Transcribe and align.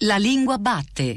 La 0.00 0.18
lingua 0.18 0.58
batte. 0.58 1.16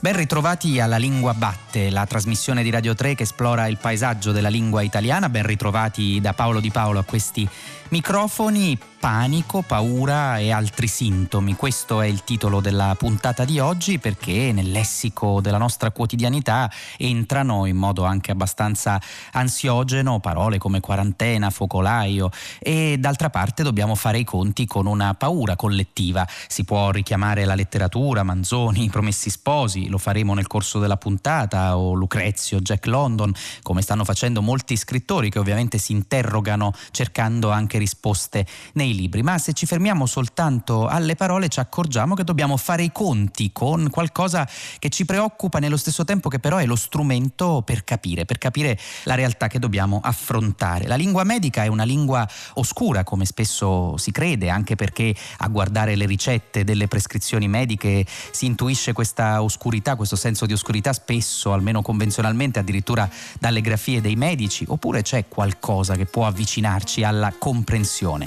Ben 0.00 0.16
ritrovati 0.16 0.80
alla 0.80 0.96
Lingua 0.96 1.34
Batte, 1.34 1.90
la 1.90 2.06
trasmissione 2.06 2.62
di 2.62 2.70
Radio 2.70 2.94
3 2.94 3.14
che 3.14 3.24
esplora 3.24 3.66
il 3.66 3.76
paesaggio 3.76 4.32
della 4.32 4.48
lingua 4.48 4.80
italiana. 4.80 5.28
Ben 5.28 5.44
ritrovati 5.44 6.18
da 6.22 6.32
Paolo 6.32 6.60
Di 6.60 6.70
Paolo 6.70 7.00
a 7.00 7.04
questi 7.04 7.46
microfoni 7.90 8.78
panico, 9.00 9.62
paura 9.62 10.36
e 10.36 10.50
altri 10.50 10.86
sintomi. 10.86 11.56
Questo 11.56 12.02
è 12.02 12.06
il 12.06 12.22
titolo 12.22 12.60
della 12.60 12.94
puntata 12.98 13.46
di 13.46 13.58
oggi 13.58 13.98
perché 13.98 14.52
nel 14.52 14.70
lessico 14.70 15.40
della 15.40 15.56
nostra 15.56 15.90
quotidianità 15.90 16.70
entrano 16.98 17.64
in 17.64 17.76
modo 17.76 18.04
anche 18.04 18.30
abbastanza 18.30 19.00
ansiogeno 19.32 20.20
parole 20.20 20.58
come 20.58 20.80
quarantena, 20.80 21.48
focolaio 21.48 22.28
e 22.58 22.98
d'altra 22.98 23.30
parte 23.30 23.62
dobbiamo 23.62 23.94
fare 23.94 24.18
i 24.18 24.24
conti 24.24 24.66
con 24.66 24.84
una 24.84 25.14
paura 25.14 25.56
collettiva. 25.56 26.28
Si 26.46 26.64
può 26.64 26.90
richiamare 26.90 27.46
la 27.46 27.54
letteratura, 27.54 28.22
Manzoni, 28.22 28.84
i 28.84 28.90
Promessi 28.90 29.30
Sposi, 29.30 29.88
lo 29.88 29.98
faremo 29.98 30.34
nel 30.34 30.46
corso 30.46 30.78
della 30.78 30.98
puntata 30.98 31.78
o 31.78 31.94
Lucrezio, 31.94 32.60
Jack 32.60 32.84
London, 32.84 33.32
come 33.62 33.80
stanno 33.80 34.04
facendo 34.04 34.42
molti 34.42 34.76
scrittori 34.76 35.30
che 35.30 35.38
ovviamente 35.38 35.78
si 35.78 35.92
interrogano 35.92 36.74
cercando 36.90 37.48
anche 37.48 37.78
risposte 37.80 38.46
nei 38.74 38.94
libri, 38.94 39.22
ma 39.22 39.38
se 39.38 39.52
ci 39.52 39.66
fermiamo 39.66 40.06
soltanto 40.06 40.86
alle 40.86 41.16
parole 41.16 41.48
ci 41.48 41.58
accorgiamo 41.58 42.14
che 42.14 42.24
dobbiamo 42.24 42.56
fare 42.56 42.84
i 42.84 42.92
conti 42.92 43.50
con 43.52 43.90
qualcosa 43.90 44.48
che 44.78 44.88
ci 44.90 45.04
preoccupa 45.04 45.58
nello 45.58 45.76
stesso 45.76 46.04
tempo 46.04 46.28
che 46.28 46.38
però 46.38 46.58
è 46.58 46.66
lo 46.66 46.76
strumento 46.76 47.62
per 47.64 47.84
capire, 47.84 48.24
per 48.24 48.38
capire 48.38 48.78
la 49.04 49.14
realtà 49.14 49.48
che 49.48 49.58
dobbiamo 49.58 50.00
affrontare. 50.02 50.86
La 50.86 50.94
lingua 50.94 51.24
medica 51.24 51.64
è 51.64 51.66
una 51.66 51.84
lingua 51.84 52.28
oscura, 52.54 53.02
come 53.02 53.24
spesso 53.24 53.96
si 53.96 54.12
crede, 54.12 54.50
anche 54.50 54.76
perché 54.76 55.14
a 55.38 55.48
guardare 55.48 55.96
le 55.96 56.06
ricette 56.06 56.64
delle 56.64 56.88
prescrizioni 56.88 57.48
mediche 57.48 58.04
si 58.30 58.46
intuisce 58.46 58.92
questa 58.92 59.42
oscurità, 59.42 59.96
questo 59.96 60.16
senso 60.16 60.46
di 60.46 60.52
oscurità 60.52 60.92
spesso, 60.92 61.52
almeno 61.52 61.82
convenzionalmente, 61.82 62.58
addirittura 62.58 63.08
dalle 63.38 63.60
grafie 63.60 64.00
dei 64.00 64.16
medici, 64.16 64.64
oppure 64.68 65.02
c'è 65.02 65.28
qualcosa 65.28 65.96
che 65.96 66.06
può 66.06 66.26
avvicinarci 66.26 67.02
alla 67.02 67.32
comprensione. 67.70 68.26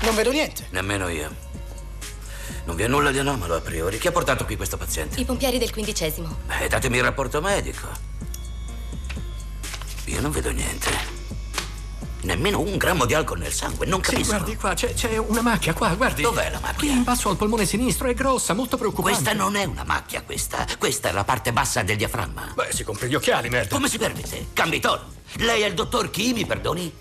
Non 0.00 0.14
vedo 0.14 0.30
niente. 0.30 0.68
Nemmeno 0.70 1.08
io. 1.08 1.30
Non 2.64 2.74
vi 2.74 2.84
è 2.84 2.86
nulla 2.86 3.10
di 3.10 3.18
anomalo 3.18 3.56
a 3.56 3.60
priori. 3.60 3.98
Chi 3.98 4.08
ha 4.08 4.12
portato 4.12 4.46
qui 4.46 4.56
questo 4.56 4.78
paziente? 4.78 5.20
I 5.20 5.26
pompieri 5.26 5.58
del 5.58 5.70
quindicesimo. 5.70 6.34
Beh, 6.46 6.68
datemi 6.68 6.96
il 6.96 7.02
rapporto 7.02 7.42
medico. 7.42 7.86
Io 10.06 10.20
non 10.22 10.30
vedo 10.30 10.50
niente. 10.50 11.21
Nemmeno 12.22 12.60
un 12.60 12.76
grammo 12.76 13.04
di 13.04 13.14
alcol 13.14 13.38
nel 13.38 13.52
sangue, 13.52 13.84
non 13.86 14.00
capisco. 14.00 14.22
Sì, 14.22 14.28
guardi 14.30 14.56
qua, 14.56 14.74
c'è, 14.74 14.94
c'è 14.94 15.16
una 15.16 15.40
macchia 15.42 15.72
qua, 15.74 15.88
guardi. 15.94 16.22
Dov'è 16.22 16.50
la 16.50 16.60
macchia? 16.60 16.78
Qui 16.78 16.90
in 16.90 17.02
basso 17.02 17.28
al 17.28 17.36
polmone 17.36 17.66
sinistro, 17.66 18.08
è 18.08 18.14
grossa, 18.14 18.54
molto 18.54 18.76
preoccupante. 18.76 19.18
Questa 19.18 19.32
non 19.34 19.56
è 19.56 19.64
una 19.64 19.82
macchia, 19.84 20.22
questa. 20.22 20.64
Questa 20.78 21.08
è 21.08 21.12
la 21.12 21.24
parte 21.24 21.52
bassa 21.52 21.82
del 21.82 21.96
diaframma. 21.96 22.52
Beh, 22.54 22.68
si 22.72 22.84
compri 22.84 23.08
gli 23.08 23.14
occhiali, 23.16 23.48
merda. 23.48 23.74
Come 23.74 23.88
si 23.88 23.98
permette? 23.98 24.48
Cambi 24.52 24.78
tono. 24.78 25.10
Lei 25.38 25.62
è 25.62 25.66
il 25.66 25.74
dottor 25.74 26.10
Chi, 26.10 26.32
mi 26.32 26.46
perdoni? 26.46 26.92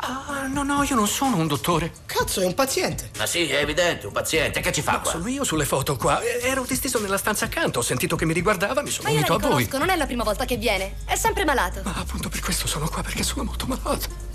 Ah, 0.00 0.46
no, 0.46 0.62
no, 0.62 0.84
io 0.84 0.94
non 0.94 1.08
sono 1.08 1.36
un 1.38 1.48
dottore. 1.48 1.92
Cazzo, 2.06 2.40
è 2.40 2.44
un 2.46 2.54
paziente. 2.54 3.10
Ma 3.18 3.26
sì, 3.26 3.48
è 3.48 3.56
evidente, 3.60 4.06
un 4.06 4.12
paziente. 4.12 4.60
Che 4.60 4.70
ci 4.72 4.80
fa 4.80 4.92
Ma 4.92 5.00
qua? 5.00 5.10
sono 5.10 5.26
io 5.26 5.42
sulle 5.42 5.64
foto 5.64 5.96
qua. 5.96 6.22
Ero 6.22 6.64
disteso 6.64 7.00
nella 7.00 7.18
stanza 7.18 7.46
accanto, 7.46 7.80
ho 7.80 7.82
sentito 7.82 8.14
che 8.14 8.24
mi 8.24 8.32
riguardava, 8.32 8.80
mi 8.82 8.90
sono 8.90 9.08
Ma 9.08 9.14
io 9.14 9.20
la 9.22 9.26
unito 9.26 9.34
a 9.46 9.50
voi. 9.50 9.62
riconosco, 9.64 9.78
non 9.84 9.88
è 9.92 9.98
la 9.98 10.06
prima 10.06 10.22
volta 10.22 10.44
che 10.44 10.56
viene. 10.56 10.98
È 11.04 11.16
sempre 11.16 11.44
malato. 11.44 11.80
Ma 11.82 11.94
appunto 11.96 12.28
per 12.28 12.38
questo 12.38 12.68
sono 12.68 12.88
qua, 12.88 13.02
perché 13.02 13.24
sono 13.24 13.42
molto 13.42 13.66
malato. 13.66 14.26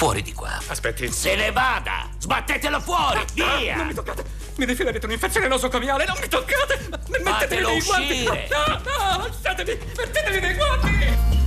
Fuori 0.00 0.22
di 0.22 0.32
qua. 0.32 0.58
Aspetti. 0.68 1.12
Se 1.12 1.34
ne 1.36 1.52
vada! 1.52 2.08
Sbattetelo 2.16 2.80
fuori! 2.80 3.18
Ah, 3.18 3.56
Via! 3.58 3.76
non 3.76 3.88
mi 3.88 3.92
toccate! 3.92 4.24
Mi 4.56 4.64
defilerete 4.64 5.04
un'infezione 5.04 5.46
nosocomiale! 5.46 6.06
Non 6.06 6.16
mi 6.18 6.26
toccate! 6.26 6.88
Mettetevi 6.88 7.28
Fatelo 7.28 7.68
dei 7.68 7.82
guanti! 7.82 8.24
No, 8.24 8.64
no, 8.66 9.26
lasciatemi! 9.26 9.78
Mettetevi 9.94 10.40
dei 10.40 10.54
guanti! 10.54 11.39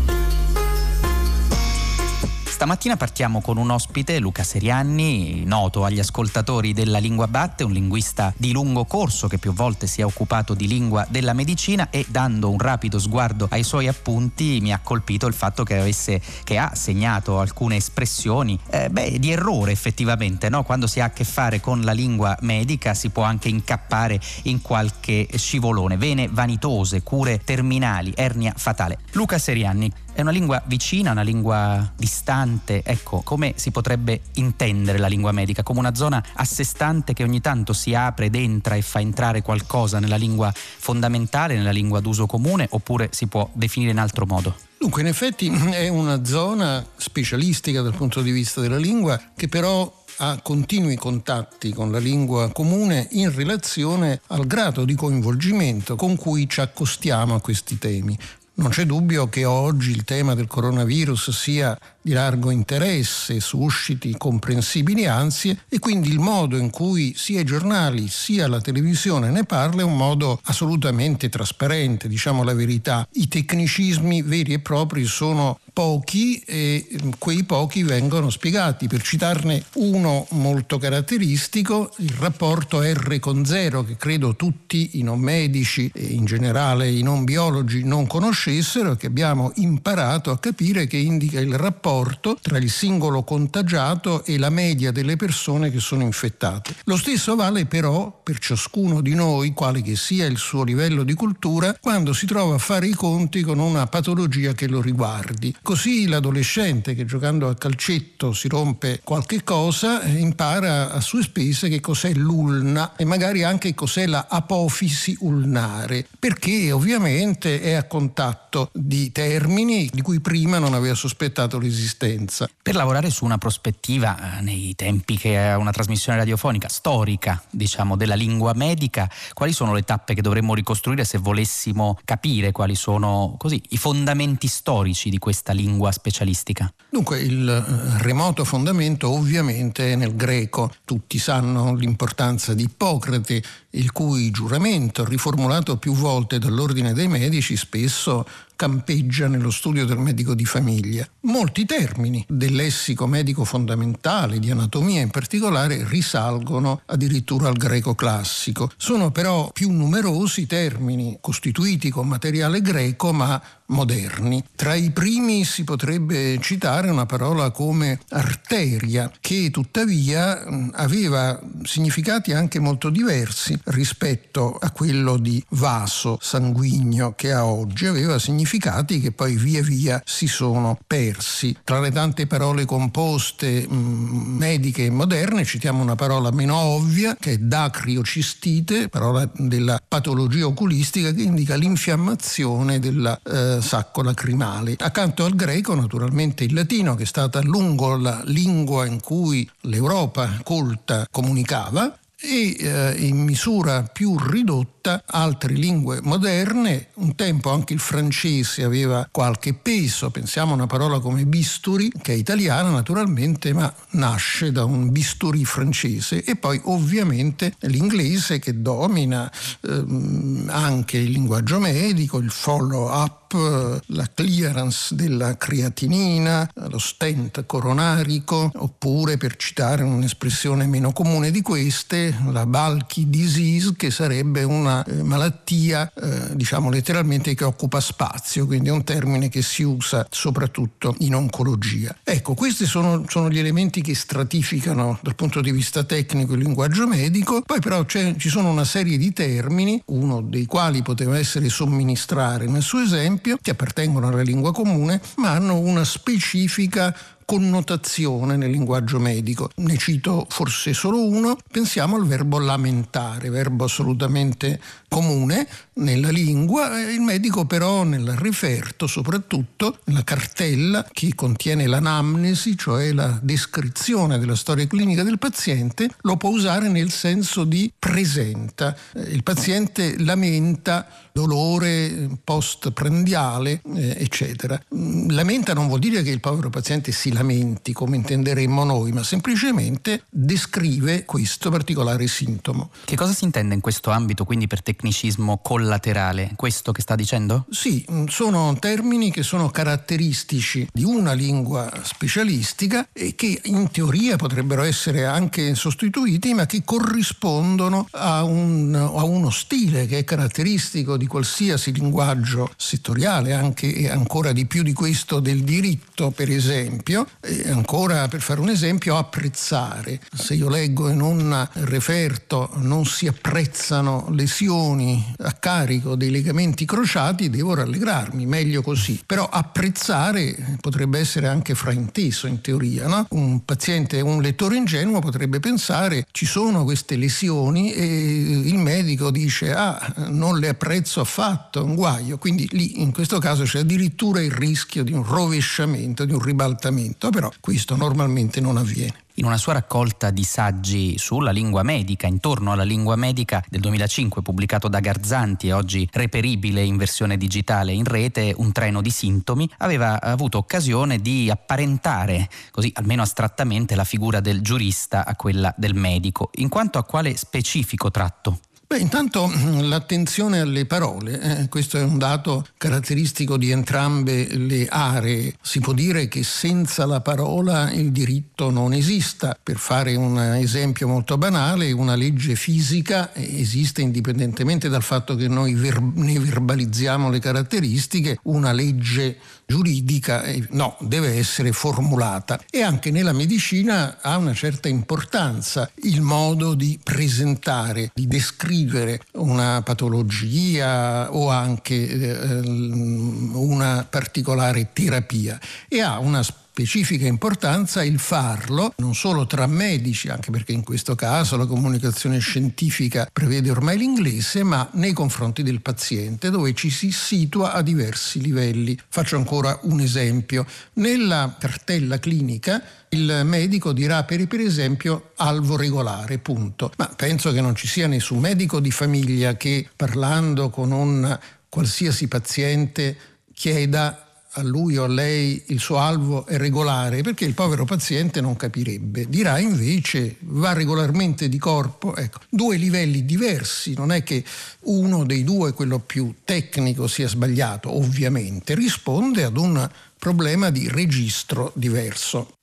Stamattina 2.63 2.95
partiamo 2.95 3.41
con 3.41 3.57
un 3.57 3.71
ospite, 3.71 4.19
Luca 4.19 4.41
Serianni, 4.41 5.43
noto 5.43 5.83
agli 5.83 5.99
ascoltatori 5.99 6.71
della 6.71 6.97
Lingua 6.97 7.27
Batte, 7.27 7.65
un 7.65 7.73
linguista 7.73 8.33
di 8.37 8.53
lungo 8.53 8.85
corso 8.85 9.27
che 9.27 9.37
più 9.37 9.51
volte 9.51 9.85
si 9.85 9.99
è 9.99 10.05
occupato 10.05 10.53
di 10.53 10.65
lingua 10.65 11.05
della 11.09 11.33
medicina 11.33 11.89
e 11.89 12.05
dando 12.07 12.49
un 12.49 12.57
rapido 12.57 12.99
sguardo 12.99 13.47
ai 13.49 13.63
suoi 13.63 13.89
appunti 13.89 14.59
mi 14.61 14.71
ha 14.71 14.79
colpito 14.81 15.27
il 15.27 15.33
fatto 15.33 15.65
che, 15.65 15.77
avesse, 15.77 16.21
che 16.45 16.57
ha 16.57 16.73
segnato 16.73 17.41
alcune 17.41 17.75
espressioni 17.75 18.57
eh, 18.69 18.89
beh, 18.89 19.19
di 19.19 19.33
errore 19.33 19.73
effettivamente, 19.73 20.47
no? 20.47 20.63
quando 20.63 20.87
si 20.87 21.01
ha 21.01 21.05
a 21.07 21.11
che 21.11 21.25
fare 21.25 21.59
con 21.59 21.81
la 21.81 21.91
lingua 21.91 22.37
medica 22.43 22.93
si 22.93 23.09
può 23.09 23.23
anche 23.23 23.49
incappare 23.49 24.17
in 24.43 24.61
qualche 24.61 25.27
scivolone, 25.35 25.97
vene 25.97 26.29
vanitose, 26.31 27.03
cure 27.03 27.41
terminali, 27.43 28.13
ernia 28.15 28.53
fatale. 28.55 28.99
Luca 29.11 29.37
Serianni, 29.37 29.91
è 30.13 30.21
una 30.21 30.31
lingua 30.31 30.61
vicina, 30.65 31.11
una 31.11 31.21
lingua 31.21 31.91
distante, 31.95 32.83
ecco, 32.83 33.21
come 33.23 33.53
si 33.55 33.71
potrebbe 33.71 34.21
intendere 34.35 34.97
la 34.97 35.07
lingua 35.07 35.31
medica? 35.31 35.63
Come 35.63 35.79
una 35.79 35.95
zona 35.95 36.23
a 36.35 36.45
sé 36.45 36.63
stante 36.63 37.13
che 37.13 37.23
ogni 37.23 37.41
tanto 37.41 37.73
si 37.73 37.93
apre 37.95 38.25
ed 38.25 38.35
entra 38.35 38.75
e 38.75 38.81
fa 38.81 38.99
entrare 38.99 39.41
qualcosa 39.41 39.99
nella 39.99 40.15
lingua 40.15 40.53
fondamentale, 40.53 41.55
nella 41.55 41.71
lingua 41.71 41.99
d'uso 41.99 42.25
comune, 42.25 42.67
oppure 42.69 43.09
si 43.11 43.27
può 43.27 43.49
definire 43.53 43.91
in 43.91 43.97
altro 43.97 44.25
modo? 44.25 44.55
Dunque, 44.77 45.01
in 45.01 45.07
effetti 45.07 45.49
è 45.71 45.87
una 45.87 46.23
zona 46.23 46.85
specialistica 46.95 47.81
dal 47.81 47.95
punto 47.95 48.21
di 48.21 48.31
vista 48.31 48.61
della 48.61 48.77
lingua 48.77 49.19
che 49.35 49.47
però 49.47 50.01
ha 50.17 50.39
continui 50.41 50.95
contatti 50.95 51.71
con 51.73 51.91
la 51.91 51.97
lingua 51.97 52.51
comune 52.51 53.07
in 53.11 53.33
relazione 53.33 54.21
al 54.27 54.45
grado 54.45 54.85
di 54.85 54.93
coinvolgimento 54.93 55.95
con 55.95 56.15
cui 56.15 56.47
ci 56.47 56.61
accostiamo 56.61 57.33
a 57.33 57.41
questi 57.41 57.79
temi. 57.79 58.17
Non 58.55 58.69
c'è 58.69 58.85
dubbio 58.85 59.29
che 59.29 59.45
oggi 59.45 59.89
il 59.89 60.03
tema 60.03 60.35
del 60.35 60.45
coronavirus 60.45 61.31
sia 61.31 61.75
di 61.99 62.11
largo 62.11 62.51
interesse, 62.51 63.39
susciti 63.39 64.15
comprensibili 64.15 65.07
ansie 65.07 65.63
e 65.67 65.79
quindi 65.79 66.09
il 66.09 66.19
modo 66.19 66.57
in 66.57 66.69
cui 66.69 67.13
sia 67.15 67.39
i 67.39 67.45
giornali 67.45 68.09
sia 68.09 68.47
la 68.47 68.61
televisione 68.61 69.31
ne 69.31 69.43
parla 69.43 69.81
è 69.81 69.83
un 69.83 69.97
modo 69.97 70.39
assolutamente 70.43 71.29
trasparente, 71.29 72.07
diciamo 72.07 72.43
la 72.43 72.53
verità. 72.53 73.07
I 73.13 73.27
tecnicismi 73.27 74.21
veri 74.21 74.53
e 74.53 74.59
propri 74.59 75.05
sono 75.05 75.59
pochi 75.73 76.37
e 76.45 76.87
quei 77.17 77.43
pochi 77.43 77.83
vengono 77.83 78.29
spiegati. 78.29 78.87
Per 78.87 79.01
citarne 79.01 79.63
uno 79.73 80.27
molto 80.31 80.77
caratteristico, 80.77 81.91
il 81.97 82.13
rapporto 82.19 82.81
R 82.81 83.19
con 83.19 83.43
zero 83.43 83.83
che 83.83 83.97
credo 83.97 84.35
tutti 84.35 84.91
i 84.93 85.01
non 85.01 85.19
medici 85.19 85.91
e 85.93 86.03
in 86.03 86.25
generale 86.25 86.89
i 86.89 87.01
non 87.01 87.23
biologi 87.23 87.83
non 87.83 88.05
conoscessero 88.05 88.91
e 88.91 88.97
che 88.97 89.07
abbiamo 89.07 89.51
imparato 89.55 90.31
a 90.31 90.39
capire 90.39 90.85
che 90.85 90.97
indica 90.97 91.39
il 91.39 91.55
rapporto 91.55 92.37
tra 92.39 92.57
il 92.57 92.69
singolo 92.69 93.23
contagiato 93.23 94.23
e 94.25 94.37
la 94.37 94.49
media 94.49 94.91
delle 94.91 95.15
persone 95.15 95.71
che 95.71 95.79
sono 95.79 96.03
infettate. 96.03 96.75
Lo 96.85 96.97
stesso 96.97 97.35
vale 97.35 97.65
però 97.65 98.21
per 98.21 98.37
ciascuno 98.37 99.01
di 99.01 99.15
noi, 99.15 99.53
quale 99.53 99.81
che 99.81 99.95
sia 99.95 100.25
il 100.25 100.37
suo 100.37 100.63
livello 100.63 101.03
di 101.03 101.13
cultura, 101.13 101.75
quando 101.79 102.13
si 102.13 102.25
trova 102.27 102.55
a 102.55 102.59
fare 102.59 102.87
i 102.87 102.93
conti 102.93 103.41
con 103.41 103.59
una 103.59 103.87
patologia 103.87 104.53
che 104.53 104.67
lo 104.67 104.81
riguardi. 104.81 105.55
Così 105.63 106.09
l'adolescente 106.09 106.93
che 106.93 107.05
giocando 107.05 107.47
a 107.47 107.55
calcetto 107.55 108.33
si 108.33 108.49
rompe 108.49 108.99
qualche 109.01 109.45
cosa 109.45 110.03
impara 110.03 110.91
a 110.91 110.99
sue 110.99 111.23
spese 111.23 111.69
che 111.69 111.79
cos'è 111.79 112.11
l'ulna 112.13 112.97
e 112.97 113.05
magari 113.05 113.43
anche 113.43 113.73
cos'è 113.73 114.05
la 114.05 114.27
apofisi 114.29 115.15
ulnare, 115.21 116.05
perché 116.19 116.69
ovviamente 116.73 117.61
è 117.61 117.75
a 117.75 117.85
contatto 117.85 118.71
di 118.73 119.13
termini 119.13 119.89
di 119.89 120.01
cui 120.01 120.19
prima 120.19 120.59
non 120.59 120.73
aveva 120.73 120.95
sospettato 120.95 121.57
l'esistenza. 121.59 122.49
Per 122.61 122.75
lavorare 122.75 123.09
su 123.09 123.23
una 123.23 123.37
prospettiva 123.37 124.39
eh, 124.39 124.41
nei 124.41 124.75
tempi 124.75 125.17
che 125.17 125.37
è 125.37 125.55
una 125.55 125.71
trasmissione 125.71 126.17
radiofonica 126.17 126.67
storica, 126.67 127.41
diciamo, 127.49 127.95
della 127.95 128.15
lingua 128.15 128.51
medica, 128.53 129.09
quali 129.31 129.53
sono 129.53 129.73
le 129.73 129.83
tappe 129.83 130.13
che 130.13 130.21
dovremmo 130.21 130.55
ricostruire 130.55 131.05
se 131.05 131.19
volessimo 131.19 131.97
capire 132.03 132.51
quali 132.51 132.75
sono 132.75 133.35
così 133.37 133.63
i 133.69 133.77
fondamenti 133.77 134.47
storici 134.49 135.09
di 135.09 135.19
questa 135.19 135.51
lingua 135.53 135.91
specialistica? 135.91 136.71
Dunque 136.89 137.19
il 137.19 137.47
eh, 137.47 138.03
remoto 138.03 138.43
fondamento 138.43 139.09
ovviamente 139.09 139.93
è 139.93 139.95
nel 139.95 140.15
greco. 140.15 140.71
Tutti 140.85 141.17
sanno 141.17 141.73
l'importanza 141.73 142.53
di 142.53 142.63
Ippocrate, 142.63 143.41
il 143.71 143.91
cui 143.91 144.29
giuramento, 144.31 145.05
riformulato 145.05 145.77
più 145.77 145.93
volte 145.93 146.37
dall'ordine 146.37 146.93
dei 146.93 147.07
medici, 147.07 147.57
spesso 147.57 148.25
campeggia 148.55 149.27
nello 149.27 149.49
studio 149.49 149.85
del 149.85 149.97
medico 149.97 150.33
di 150.33 150.45
famiglia. 150.45 151.07
Molti 151.21 151.65
termini 151.65 152.23
del 152.29 152.53
lessico 152.53 153.07
medico 153.07 153.43
fondamentale, 153.43 154.39
di 154.39 154.51
anatomia 154.51 155.01
in 155.01 155.09
particolare, 155.09 155.85
risalgono 155.87 156.81
addirittura 156.85 157.47
al 157.47 157.57
greco 157.57 157.95
classico. 157.95 158.71
Sono 158.77 159.11
però 159.11 159.51
più 159.51 159.71
numerosi 159.71 160.45
termini 160.45 161.17
costituiti 161.19 161.89
con 161.89 162.07
materiale 162.07 162.61
greco 162.61 163.11
ma 163.11 163.41
moderni. 163.73 164.41
Tra 164.55 164.75
i 164.75 164.91
primi 164.91 165.43
si 165.43 165.63
potrebbe 165.65 166.39
citare 166.39 166.89
una 166.89 167.05
parola 167.05 167.51
come 167.51 167.99
arteria, 168.09 169.11
che 169.19 169.49
tuttavia 169.51 170.45
aveva 170.71 171.39
significati 171.63 172.31
anche 172.31 172.59
molto 172.59 172.89
diversi 172.89 173.59
rispetto 173.65 174.57
a 174.59 174.71
quello 174.71 175.17
di 175.17 175.43
vaso 175.49 176.17
sanguigno 176.21 177.13
che 177.15 177.33
ha 177.33 177.45
oggi, 177.45 177.87
aveva 177.87 178.19
significati 178.19 178.99
che 179.01 179.11
poi 179.11 179.35
via 179.35 179.61
via 179.61 180.01
si 180.05 180.27
sono 180.27 180.77
persi. 180.85 181.57
Tra 181.63 181.79
le 181.79 181.91
tante 181.91 182.27
parole 182.27 182.65
composte 182.65 183.67
mh, 183.67 183.75
mediche 183.75 184.85
e 184.85 184.89
moderne 184.89 185.43
citiamo 185.43 185.81
una 185.81 185.95
parola 185.95 186.31
meno 186.31 186.55
ovvia 186.55 187.17
che 187.19 187.33
è 187.33 187.37
dacriocistite, 187.37 188.87
parola 188.89 189.29
della 189.35 189.81
patologia 189.85 190.45
oculistica 190.45 191.11
che 191.11 191.21
indica 191.21 191.55
l'infiammazione 191.55 192.79
della 192.79 193.19
eh, 193.23 193.61
sacco 193.63 194.03
lacrimale. 194.03 194.75
Accanto 194.77 195.25
al 195.25 195.35
greco, 195.35 195.73
naturalmente 195.73 196.43
il 196.43 196.53
latino, 196.53 196.95
che 196.95 197.03
è 197.03 197.07
stata 197.07 197.39
a 197.39 197.43
lungo 197.43 197.95
la 197.97 198.21
lingua 198.25 198.85
in 198.85 199.01
cui 199.01 199.49
l'Europa 199.61 200.39
colta 200.43 201.07
comunicava, 201.09 201.97
e 202.23 202.55
eh, 202.57 202.95
in 203.05 203.17
misura 203.17 203.83
più 203.83 204.17
ridotta 204.17 205.03
altre 205.05 205.53
lingue 205.53 205.99
moderne. 206.01 206.87
Un 206.95 207.15
tempo 207.15 207.51
anche 207.51 207.73
il 207.73 207.79
francese 207.79 208.63
aveva 208.63 209.07
qualche 209.11 209.53
peso, 209.53 210.09
pensiamo 210.09 210.51
a 210.51 210.55
una 210.55 210.67
parola 210.67 210.99
come 210.99 211.25
bisturi, 211.25 211.91
che 212.01 212.13
è 212.13 212.15
italiana 212.15 212.69
naturalmente, 212.69 213.53
ma 213.53 213.71
nasce 213.91 214.53
da 214.53 214.63
un 214.63 214.89
bisturi 214.89 215.43
francese 215.43 216.23
e 216.23 216.37
poi 216.37 216.59
ovviamente 216.63 217.55
l'inglese 217.61 218.39
che 218.39 218.61
domina 218.61 219.29
ehm, 219.61 220.47
anche 220.49 220.97
il 220.97 221.11
linguaggio 221.11 221.59
medico, 221.59 222.19
il 222.19 222.31
follow 222.31 222.89
up 222.89 223.22
la 223.37 224.09
clearance 224.13 224.95
della 224.95 225.37
creatinina, 225.37 226.49
lo 226.69 226.77
stent 226.77 227.45
coronarico, 227.45 228.51
oppure 228.55 229.17
per 229.17 229.35
citare 229.35 229.83
un'espressione 229.83 230.65
meno 230.65 230.91
comune 230.91 231.31
di 231.31 231.41
queste, 231.41 232.15
la 232.29 232.45
bulky 232.45 233.09
disease, 233.09 233.73
che 233.75 233.91
sarebbe 233.91 234.43
una 234.43 234.83
eh, 234.83 235.03
malattia, 235.03 235.91
eh, 235.93 236.35
diciamo 236.35 236.69
letteralmente, 236.69 237.33
che 237.35 237.43
occupa 237.43 237.79
spazio, 237.79 238.45
quindi 238.45 238.69
è 238.69 238.71
un 238.71 238.83
termine 238.83 239.29
che 239.29 239.41
si 239.41 239.63
usa 239.63 240.05
soprattutto 240.09 240.95
in 240.99 241.15
oncologia. 241.15 241.95
Ecco, 242.03 242.33
questi 242.33 242.65
sono, 242.65 243.05
sono 243.07 243.29
gli 243.29 243.39
elementi 243.39 243.81
che 243.81 243.95
stratificano 243.95 244.99
dal 245.01 245.15
punto 245.15 245.41
di 245.41 245.51
vista 245.51 245.83
tecnico 245.83 246.33
il 246.33 246.39
linguaggio 246.39 246.87
medico, 246.87 247.41
poi 247.41 247.59
però 247.59 247.85
ci 247.85 248.29
sono 248.29 248.49
una 248.49 248.65
serie 248.65 248.97
di 248.97 249.13
termini, 249.13 249.81
uno 249.87 250.21
dei 250.21 250.45
quali 250.45 250.81
poteva 250.81 251.17
essere 251.17 251.49
somministrare 251.49 252.47
nel 252.47 252.61
suo 252.61 252.81
esempio, 252.81 253.22
esempio, 253.23 253.37
che 253.41 253.51
appartengono 253.51 254.09
alla 254.09 254.21
lingua 254.21 254.51
comune, 254.51 255.01
ma 255.17 255.31
hanno 255.31 255.57
una 255.57 255.85
specifica 255.85 256.95
connotazione 257.33 258.37
nel 258.37 258.51
linguaggio 258.51 258.99
medico. 258.99 259.49
Ne 259.55 259.75
cito 259.77 260.27
forse 260.29 260.71
solo 260.73 261.03
uno, 261.03 261.35
pensiamo 261.51 261.95
al 261.95 262.05
verbo 262.05 262.37
lamentare, 262.37 263.31
verbo 263.31 263.63
assolutamente 263.63 264.61
comune 264.87 265.47
nella 265.75 266.11
lingua, 266.11 266.79
il 266.79 267.01
medico 267.01 267.45
però 267.45 267.81
nel 267.81 268.15
riferto 268.17 268.85
soprattutto, 268.85 269.79
nella 269.85 270.03
cartella 270.03 270.87
che 270.91 271.15
contiene 271.15 271.65
l'anamnesi, 271.65 272.55
cioè 272.55 272.93
la 272.93 273.17
descrizione 273.19 274.19
della 274.19 274.35
storia 274.35 274.67
clinica 274.67 275.01
del 275.01 275.17
paziente, 275.17 275.89
lo 276.01 276.17
può 276.17 276.29
usare 276.29 276.69
nel 276.69 276.91
senso 276.91 277.43
di 277.45 277.71
presenta. 277.79 278.77
Il 278.93 279.23
paziente 279.23 279.95
lamenta 280.03 280.87
dolore 281.11 282.09
postprandiale, 282.23 283.61
eh, 283.75 283.95
eccetera. 283.99 284.61
Lamenta 284.69 285.53
non 285.53 285.67
vuol 285.67 285.79
dire 285.79 286.03
che 286.03 286.09
il 286.09 286.19
povero 286.19 286.49
paziente 286.49 286.91
si 286.91 287.11
lamenti 287.23 287.71
come 287.71 287.95
intenderemmo 287.95 288.65
noi, 288.65 288.91
ma 288.91 289.01
semplicemente 289.01 290.03
descrive 290.09 291.05
questo 291.05 291.49
particolare 291.49 292.05
sintomo. 292.07 292.69
Che 292.83 292.95
cosa 292.97 293.13
si 293.13 293.23
intende 293.23 293.55
in 293.55 293.61
questo 293.61 293.89
ambito 293.89 294.25
quindi 294.25 294.47
per 294.47 294.61
tecnicismo 294.61 295.39
collaterale? 295.41 296.33
Questo 296.35 296.73
che 296.73 296.81
sta 296.81 296.95
dicendo? 296.95 297.45
Sì, 297.49 297.85
mm, 297.89 298.05
sono 298.07 298.55
termini 298.59 299.09
che 299.09 299.23
sono 299.23 299.49
caratteristici 299.49 300.67
di 300.71 300.83
una 300.83 301.13
lingua 301.13 301.71
specialistica 301.83 302.87
e 302.91 303.15
che 303.15 303.39
in 303.45 303.71
teoria 303.71 304.17
potrebbero 304.17 304.63
essere 304.63 305.05
anche 305.05 305.55
sostituiti, 305.55 306.33
ma 306.33 306.45
che 306.45 306.63
corrispondono 306.65 307.87
a, 307.91 308.23
un, 308.23 308.75
a 308.75 309.03
uno 309.03 309.29
stile 309.29 309.85
che 309.85 309.99
è 309.99 310.03
caratteristico 310.03 310.97
di 310.97 311.07
qualsiasi 311.07 311.71
linguaggio 311.71 312.51
settoriale, 312.57 313.33
anche 313.33 313.73
e 313.73 313.89
ancora 313.89 314.33
di 314.33 314.45
più 314.45 314.61
di 314.63 314.73
questo 314.73 315.21
del 315.21 315.43
diritto, 315.43 316.11
per 316.11 316.29
esempio, 316.29 317.02
e 317.19 317.49
ancora 317.49 318.07
per 318.07 318.21
fare 318.21 318.39
un 318.39 318.49
esempio, 318.49 318.97
apprezzare. 318.97 319.99
Se 320.13 320.33
io 320.33 320.49
leggo 320.49 320.89
in 320.89 321.01
un 321.01 321.47
referto 321.53 322.49
non 322.55 322.85
si 322.85 323.07
apprezzano 323.07 324.07
lesioni 324.11 325.13
a 325.19 325.31
carico 325.33 325.95
dei 325.95 326.11
legamenti 326.11 326.65
crociati, 326.65 327.29
devo 327.29 327.53
rallegrarmi, 327.53 328.25
meglio 328.25 328.61
così. 328.61 329.01
Però 329.05 329.27
apprezzare 329.29 330.57
potrebbe 330.59 330.99
essere 330.99 331.27
anche 331.27 331.55
frainteso 331.55 332.27
in 332.27 332.41
teoria. 332.41 332.87
No? 332.87 333.05
Un 333.11 333.43
paziente, 333.45 334.01
un 334.01 334.21
lettore 334.21 334.55
ingenuo 334.55 334.99
potrebbe 334.99 335.39
pensare 335.39 336.05
ci 336.11 336.25
sono 336.25 336.63
queste 336.63 336.95
lesioni 336.95 337.73
e 337.73 337.85
il 337.85 338.57
medico 338.57 339.11
dice 339.11 339.53
ah 339.53 339.93
non 340.09 340.39
le 340.39 340.49
apprezzo 340.49 341.01
affatto, 341.01 341.59
è 341.59 341.63
un 341.63 341.75
guaio. 341.75 342.17
Quindi 342.17 342.47
lì 342.51 342.81
in 342.81 342.91
questo 342.91 343.19
caso 343.19 343.43
c'è 343.43 343.59
addirittura 343.59 344.21
il 344.21 344.31
rischio 344.31 344.83
di 344.83 344.93
un 344.93 345.03
rovesciamento, 345.03 346.05
di 346.05 346.13
un 346.13 346.21
ribaltamento 346.21 346.92
momento, 346.93 347.09
però 347.09 347.31
questo 347.39 347.75
normalmente 347.75 348.39
non 348.39 348.57
avviene. 348.57 349.01
In 349.17 349.25
una 349.25 349.37
sua 349.37 349.53
raccolta 349.53 350.09
di 350.09 350.23
saggi 350.23 350.97
sulla 350.97 351.31
lingua 351.31 351.61
medica, 351.61 352.07
intorno 352.07 352.51
alla 352.51 352.63
lingua 352.63 352.95
medica 352.95 353.43
del 353.47 353.61
2005, 353.61 354.23
pubblicato 354.23 354.67
da 354.67 354.79
Garzanti 354.79 355.47
e 355.47 355.53
oggi 355.53 355.87
reperibile 355.91 356.63
in 356.63 356.77
versione 356.77 357.17
digitale 357.17 357.73
in 357.73 357.83
rete, 357.83 358.33
Un 358.35 358.51
treno 358.51 358.81
di 358.81 358.89
sintomi, 358.89 359.47
aveva 359.59 360.01
avuto 360.01 360.39
occasione 360.39 360.99
di 360.99 361.29
apparentare, 361.29 362.27
così 362.49 362.71
almeno 362.75 363.03
astrattamente, 363.03 363.75
la 363.75 363.83
figura 363.83 364.19
del 364.19 364.41
giurista 364.41 365.05
a 365.05 365.15
quella 365.15 365.53
del 365.57 365.75
medico. 365.75 366.29
In 366.35 366.49
quanto 366.49 366.79
a 366.79 366.83
quale 366.83 367.15
specifico 367.15 367.91
tratto? 367.91 368.39
Beh, 368.73 368.79
intanto 368.79 369.27
mm, 369.27 369.69
l'attenzione 369.69 370.39
alle 370.39 370.65
parole, 370.65 371.41
eh, 371.41 371.47
questo 371.47 371.77
è 371.77 371.83
un 371.83 371.99
dato 371.99 372.43
caratteristico 372.57 373.37
di 373.37 373.51
entrambe 373.51 374.27
le 374.35 374.65
aree. 374.67 375.35
Si 375.43 375.59
può 375.59 375.73
dire 375.73 376.07
che 376.07 376.23
senza 376.23 376.87
la 376.87 376.99
parola 376.99 377.71
il 377.71 377.91
diritto 377.91 378.49
non 378.49 378.73
esista. 378.73 379.37
Per 379.43 379.57
fare 379.57 379.93
un 379.93 380.17
esempio 380.19 380.87
molto 380.87 381.19
banale, 381.19 381.71
una 381.71 381.93
legge 381.93 382.33
fisica 382.33 383.13
esiste 383.13 383.83
indipendentemente 383.83 384.69
dal 384.69 384.81
fatto 384.81 385.15
che 385.15 385.27
noi 385.27 385.53
ver- 385.53 385.79
ne 385.79 386.19
verbalizziamo 386.19 387.11
le 387.11 387.19
caratteristiche, 387.19 388.17
una 388.23 388.53
legge 388.53 389.19
giuridica 389.45 390.23
eh, 390.23 390.45
no, 390.51 390.77
deve 390.79 391.17
essere 391.17 391.51
formulata. 391.51 392.39
E 392.49 392.61
anche 392.61 392.91
nella 392.91 393.13
medicina 393.13 393.97
ha 394.01 394.17
una 394.17 394.33
certa 394.33 394.67
importanza 394.67 395.69
il 395.83 396.01
modo 396.01 396.53
di 396.53 396.79
presentare, 396.81 397.91
di 397.93 398.07
descrivere 398.07 399.01
una 399.13 399.61
patologia 399.63 401.13
o 401.13 401.29
anche 401.29 401.89
eh, 401.89 402.39
una 402.43 403.85
particolare 403.89 404.69
terapia. 404.73 405.39
E 405.67 405.81
ha 405.81 405.99
una 405.99 406.23
specifica 406.53 407.07
importanza 407.07 407.83
il 407.83 407.97
farlo 407.97 408.75
non 408.77 408.93
solo 408.93 409.25
tra 409.25 409.47
medici, 409.47 410.07
anche 410.09 410.29
perché 410.29 410.51
in 410.51 410.61
questo 410.61 410.93
caso 410.93 411.35
la 411.35 411.47
comunicazione 411.47 412.19
scientifica 412.19 413.09
prevede 413.11 413.49
ormai 413.49 413.79
l'inglese, 413.79 414.43
ma 414.43 414.69
nei 414.73 414.93
confronti 414.93 415.41
del 415.41 415.61
paziente, 415.61 416.29
dove 416.29 416.53
ci 416.53 416.69
si 416.69 416.91
situa 416.91 417.53
a 417.53 417.63
diversi 417.63 418.21
livelli. 418.21 418.77
Faccio 418.87 419.17
ancora 419.17 419.57
un 419.63 419.79
esempio. 419.79 420.45
Nella 420.73 421.35
cartella 421.39 421.97
clinica 421.97 422.61
il 422.89 423.21
medico 423.25 423.73
dirà 423.73 424.03
per, 424.03 424.21
esempio 424.39 425.13
alvo 425.15 425.57
regolare, 425.57 426.19
punto. 426.19 426.71
Ma 426.77 426.85
penso 426.95 427.31
che 427.31 427.41
non 427.41 427.55
ci 427.55 427.67
sia 427.67 427.87
nessun 427.87 428.19
medico 428.19 428.59
di 428.59 428.69
famiglia 428.69 429.35
che 429.37 429.67
parlando 429.75 430.51
con 430.51 430.71
un 430.71 431.19
qualsiasi 431.49 432.07
paziente 432.07 432.95
chieda 433.33 434.12
a 434.35 434.41
lui 434.41 434.77
o 434.77 434.83
a 434.85 434.87
lei 434.87 435.43
il 435.47 435.59
suo 435.59 435.77
alvo 435.77 436.25
è 436.25 436.37
regolare, 436.37 437.01
perché 437.01 437.25
il 437.25 437.33
povero 437.33 437.65
paziente 437.65 438.21
non 438.21 438.35
capirebbe. 438.35 439.07
Dirà 439.07 439.39
invece 439.39 440.15
va 440.19 440.53
regolarmente 440.53 441.29
di 441.29 441.37
corpo, 441.37 441.95
ecco, 441.95 442.19
due 442.29 442.57
livelli 442.57 443.05
diversi, 443.05 443.73
non 443.75 443.91
è 443.91 444.03
che 444.03 444.23
uno 444.61 445.05
dei 445.05 445.23
due, 445.23 445.53
quello 445.53 445.79
più 445.79 446.15
tecnico, 446.23 446.87
sia 446.87 447.07
sbagliato, 447.07 447.75
ovviamente, 447.75 448.55
risponde 448.55 449.23
ad 449.23 449.37
un 449.37 449.69
problema 449.99 450.49
di 450.49 450.67
registro 450.67 451.51
diverso. 451.55 452.37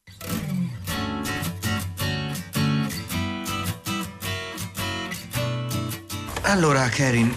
Allora, 6.43 6.89
Karin, 6.89 7.33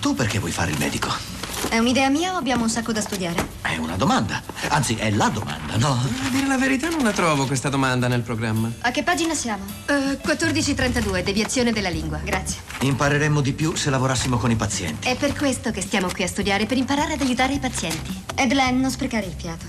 tu 0.00 0.14
perché 0.14 0.38
vuoi 0.38 0.52
fare 0.52 0.70
il 0.70 0.78
medico? 0.78 1.27
È 1.68 1.76
un'idea 1.78 2.08
mia 2.08 2.34
o 2.34 2.36
abbiamo 2.36 2.62
un 2.62 2.70
sacco 2.70 2.92
da 2.92 3.00
studiare? 3.00 3.46
È 3.60 3.76
una 3.76 3.96
domanda. 3.96 4.42
Anzi, 4.68 4.94
è 4.94 5.10
la 5.10 5.28
domanda, 5.28 5.76
no? 5.76 5.92
A 5.92 6.28
dire 6.30 6.46
la 6.46 6.56
verità 6.56 6.88
non 6.88 7.02
la 7.02 7.12
trovo 7.12 7.46
questa 7.46 7.68
domanda 7.68 8.08
nel 8.08 8.22
programma. 8.22 8.70
A 8.80 8.90
che 8.90 9.02
pagina 9.02 9.34
siamo? 9.34 9.64
Uh, 9.88 10.18
1432, 10.24 11.22
deviazione 11.22 11.72
della 11.72 11.90
lingua. 11.90 12.18
Grazie. 12.24 12.60
Impareremmo 12.80 13.40
di 13.40 13.52
più 13.52 13.74
se 13.74 13.90
lavorassimo 13.90 14.38
con 14.38 14.50
i 14.50 14.56
pazienti. 14.56 15.08
È 15.08 15.16
per 15.16 15.34
questo 15.34 15.70
che 15.70 15.82
stiamo 15.82 16.08
qui 16.08 16.24
a 16.24 16.28
studiare, 16.28 16.64
per 16.66 16.78
imparare 16.78 17.14
ad 17.14 17.20
aiutare 17.20 17.52
i 17.52 17.58
pazienti. 17.58 18.22
Edlen, 18.34 18.80
non 18.80 18.90
sprecare 18.90 19.26
il 19.26 19.34
fiato. 19.36 19.66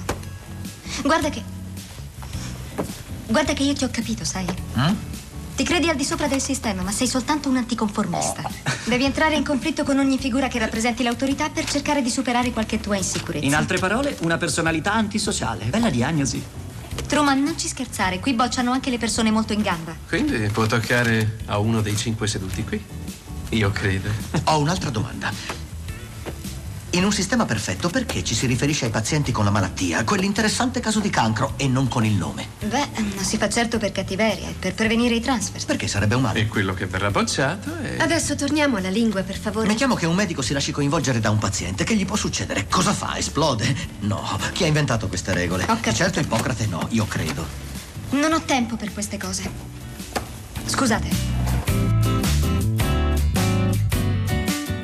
Guarda 1.03 1.29
che... 1.29 1.43
Guarda 3.27 3.53
che 3.53 3.63
io 3.63 3.73
ti 3.73 3.83
ho 3.83 3.89
capito, 3.91 4.23
sai? 4.23 4.45
Mm? 4.77 4.93
Ti 5.59 5.65
credi 5.65 5.89
al 5.89 5.97
di 5.97 6.05
sopra 6.05 6.27
del 6.27 6.39
sistema, 6.39 6.83
ma 6.83 6.91
sei 6.93 7.05
soltanto 7.05 7.49
un 7.49 7.57
anticonformista. 7.57 8.43
Oh. 8.45 8.51
Devi 8.87 9.03
entrare 9.03 9.35
in 9.35 9.43
conflitto 9.43 9.83
con 9.83 9.99
ogni 9.99 10.17
figura 10.17 10.47
che 10.47 10.57
rappresenti 10.57 11.03
l'autorità 11.03 11.49
per 11.49 11.65
cercare 11.65 12.01
di 12.01 12.09
superare 12.09 12.51
qualche 12.51 12.79
tua 12.79 12.95
insicurezza. 12.95 13.45
In 13.45 13.53
altre 13.55 13.77
parole, 13.77 14.15
una 14.21 14.37
personalità 14.37 14.93
antisociale. 14.93 15.65
Bella 15.65 15.89
diagnosi. 15.89 16.41
Truman, 17.07 17.43
non 17.43 17.57
ci 17.57 17.67
scherzare, 17.67 18.19
qui 18.19 18.35
bocciano 18.35 18.71
anche 18.71 18.89
le 18.89 18.97
persone 18.97 19.31
molto 19.31 19.51
in 19.51 19.61
gamba. 19.61 19.93
Quindi 20.07 20.47
può 20.47 20.65
toccare 20.65 21.39
a 21.47 21.57
uno 21.57 21.81
dei 21.81 21.97
cinque 21.97 22.25
seduti 22.27 22.63
qui? 22.63 22.81
Io 23.49 23.69
credo. 23.71 24.07
Ho 24.45 24.59
un'altra 24.59 24.89
domanda. 24.89 25.29
In 26.93 27.03
un 27.03 27.11
sistema 27.11 27.45
perfetto, 27.45 27.87
perché 27.89 28.23
ci 28.23 28.33
si 28.33 28.47
riferisce 28.47 28.85
ai 28.85 28.91
pazienti 28.91 29.31
con 29.31 29.45
la 29.45 29.51
malattia, 29.51 30.03
quell'interessante 30.03 30.79
caso 30.79 30.99
di 30.99 31.11
cancro, 31.11 31.53
e 31.55 31.67
non 31.67 31.87
con 31.87 32.03
il 32.03 32.13
nome? 32.13 32.47
Beh, 32.61 32.87
non 32.97 33.23
si 33.23 33.37
fa 33.37 33.47
certo 33.47 33.77
per 33.77 33.91
cattiveria, 33.91 34.47
è 34.47 34.53
per 34.53 34.73
prevenire 34.73 35.13
i 35.13 35.21
transfer. 35.21 35.63
Perché 35.65 35.87
sarebbe 35.87 36.15
un 36.15 36.23
male? 36.23 36.39
E 36.39 36.47
quello 36.47 36.73
che 36.73 36.87
verrà 36.87 37.11
bocciato 37.11 37.77
è... 37.77 37.97
Adesso 37.99 38.35
torniamo 38.35 38.77
alla 38.77 38.89
lingua, 38.89 39.21
per 39.21 39.37
favore. 39.37 39.67
Mettiamo 39.67 39.93
che 39.93 40.07
un 40.07 40.15
medico 40.15 40.41
si 40.41 40.51
lasci 40.51 40.71
coinvolgere 40.71 41.19
da 41.19 41.29
un 41.29 41.37
paziente. 41.37 41.83
Che 41.83 41.95
gli 41.95 42.05
può 42.05 42.15
succedere? 42.15 42.65
Cosa 42.67 42.91
fa? 42.91 43.15
Esplode? 43.17 43.75
No. 43.99 44.39
Chi 44.53 44.63
ha 44.63 44.67
inventato 44.67 45.07
queste 45.07 45.31
regole? 45.33 45.63
Ho 45.63 45.67
capito. 45.67 45.93
Certo 45.93 46.19
Ippocrate 46.19 46.65
no, 46.65 46.87
io 46.89 47.05
credo. 47.05 47.45
Non 48.11 48.33
ho 48.33 48.41
tempo 48.41 48.77
per 48.77 48.91
queste 48.91 49.17
cose. 49.17 49.49
Scusate. 50.65 51.98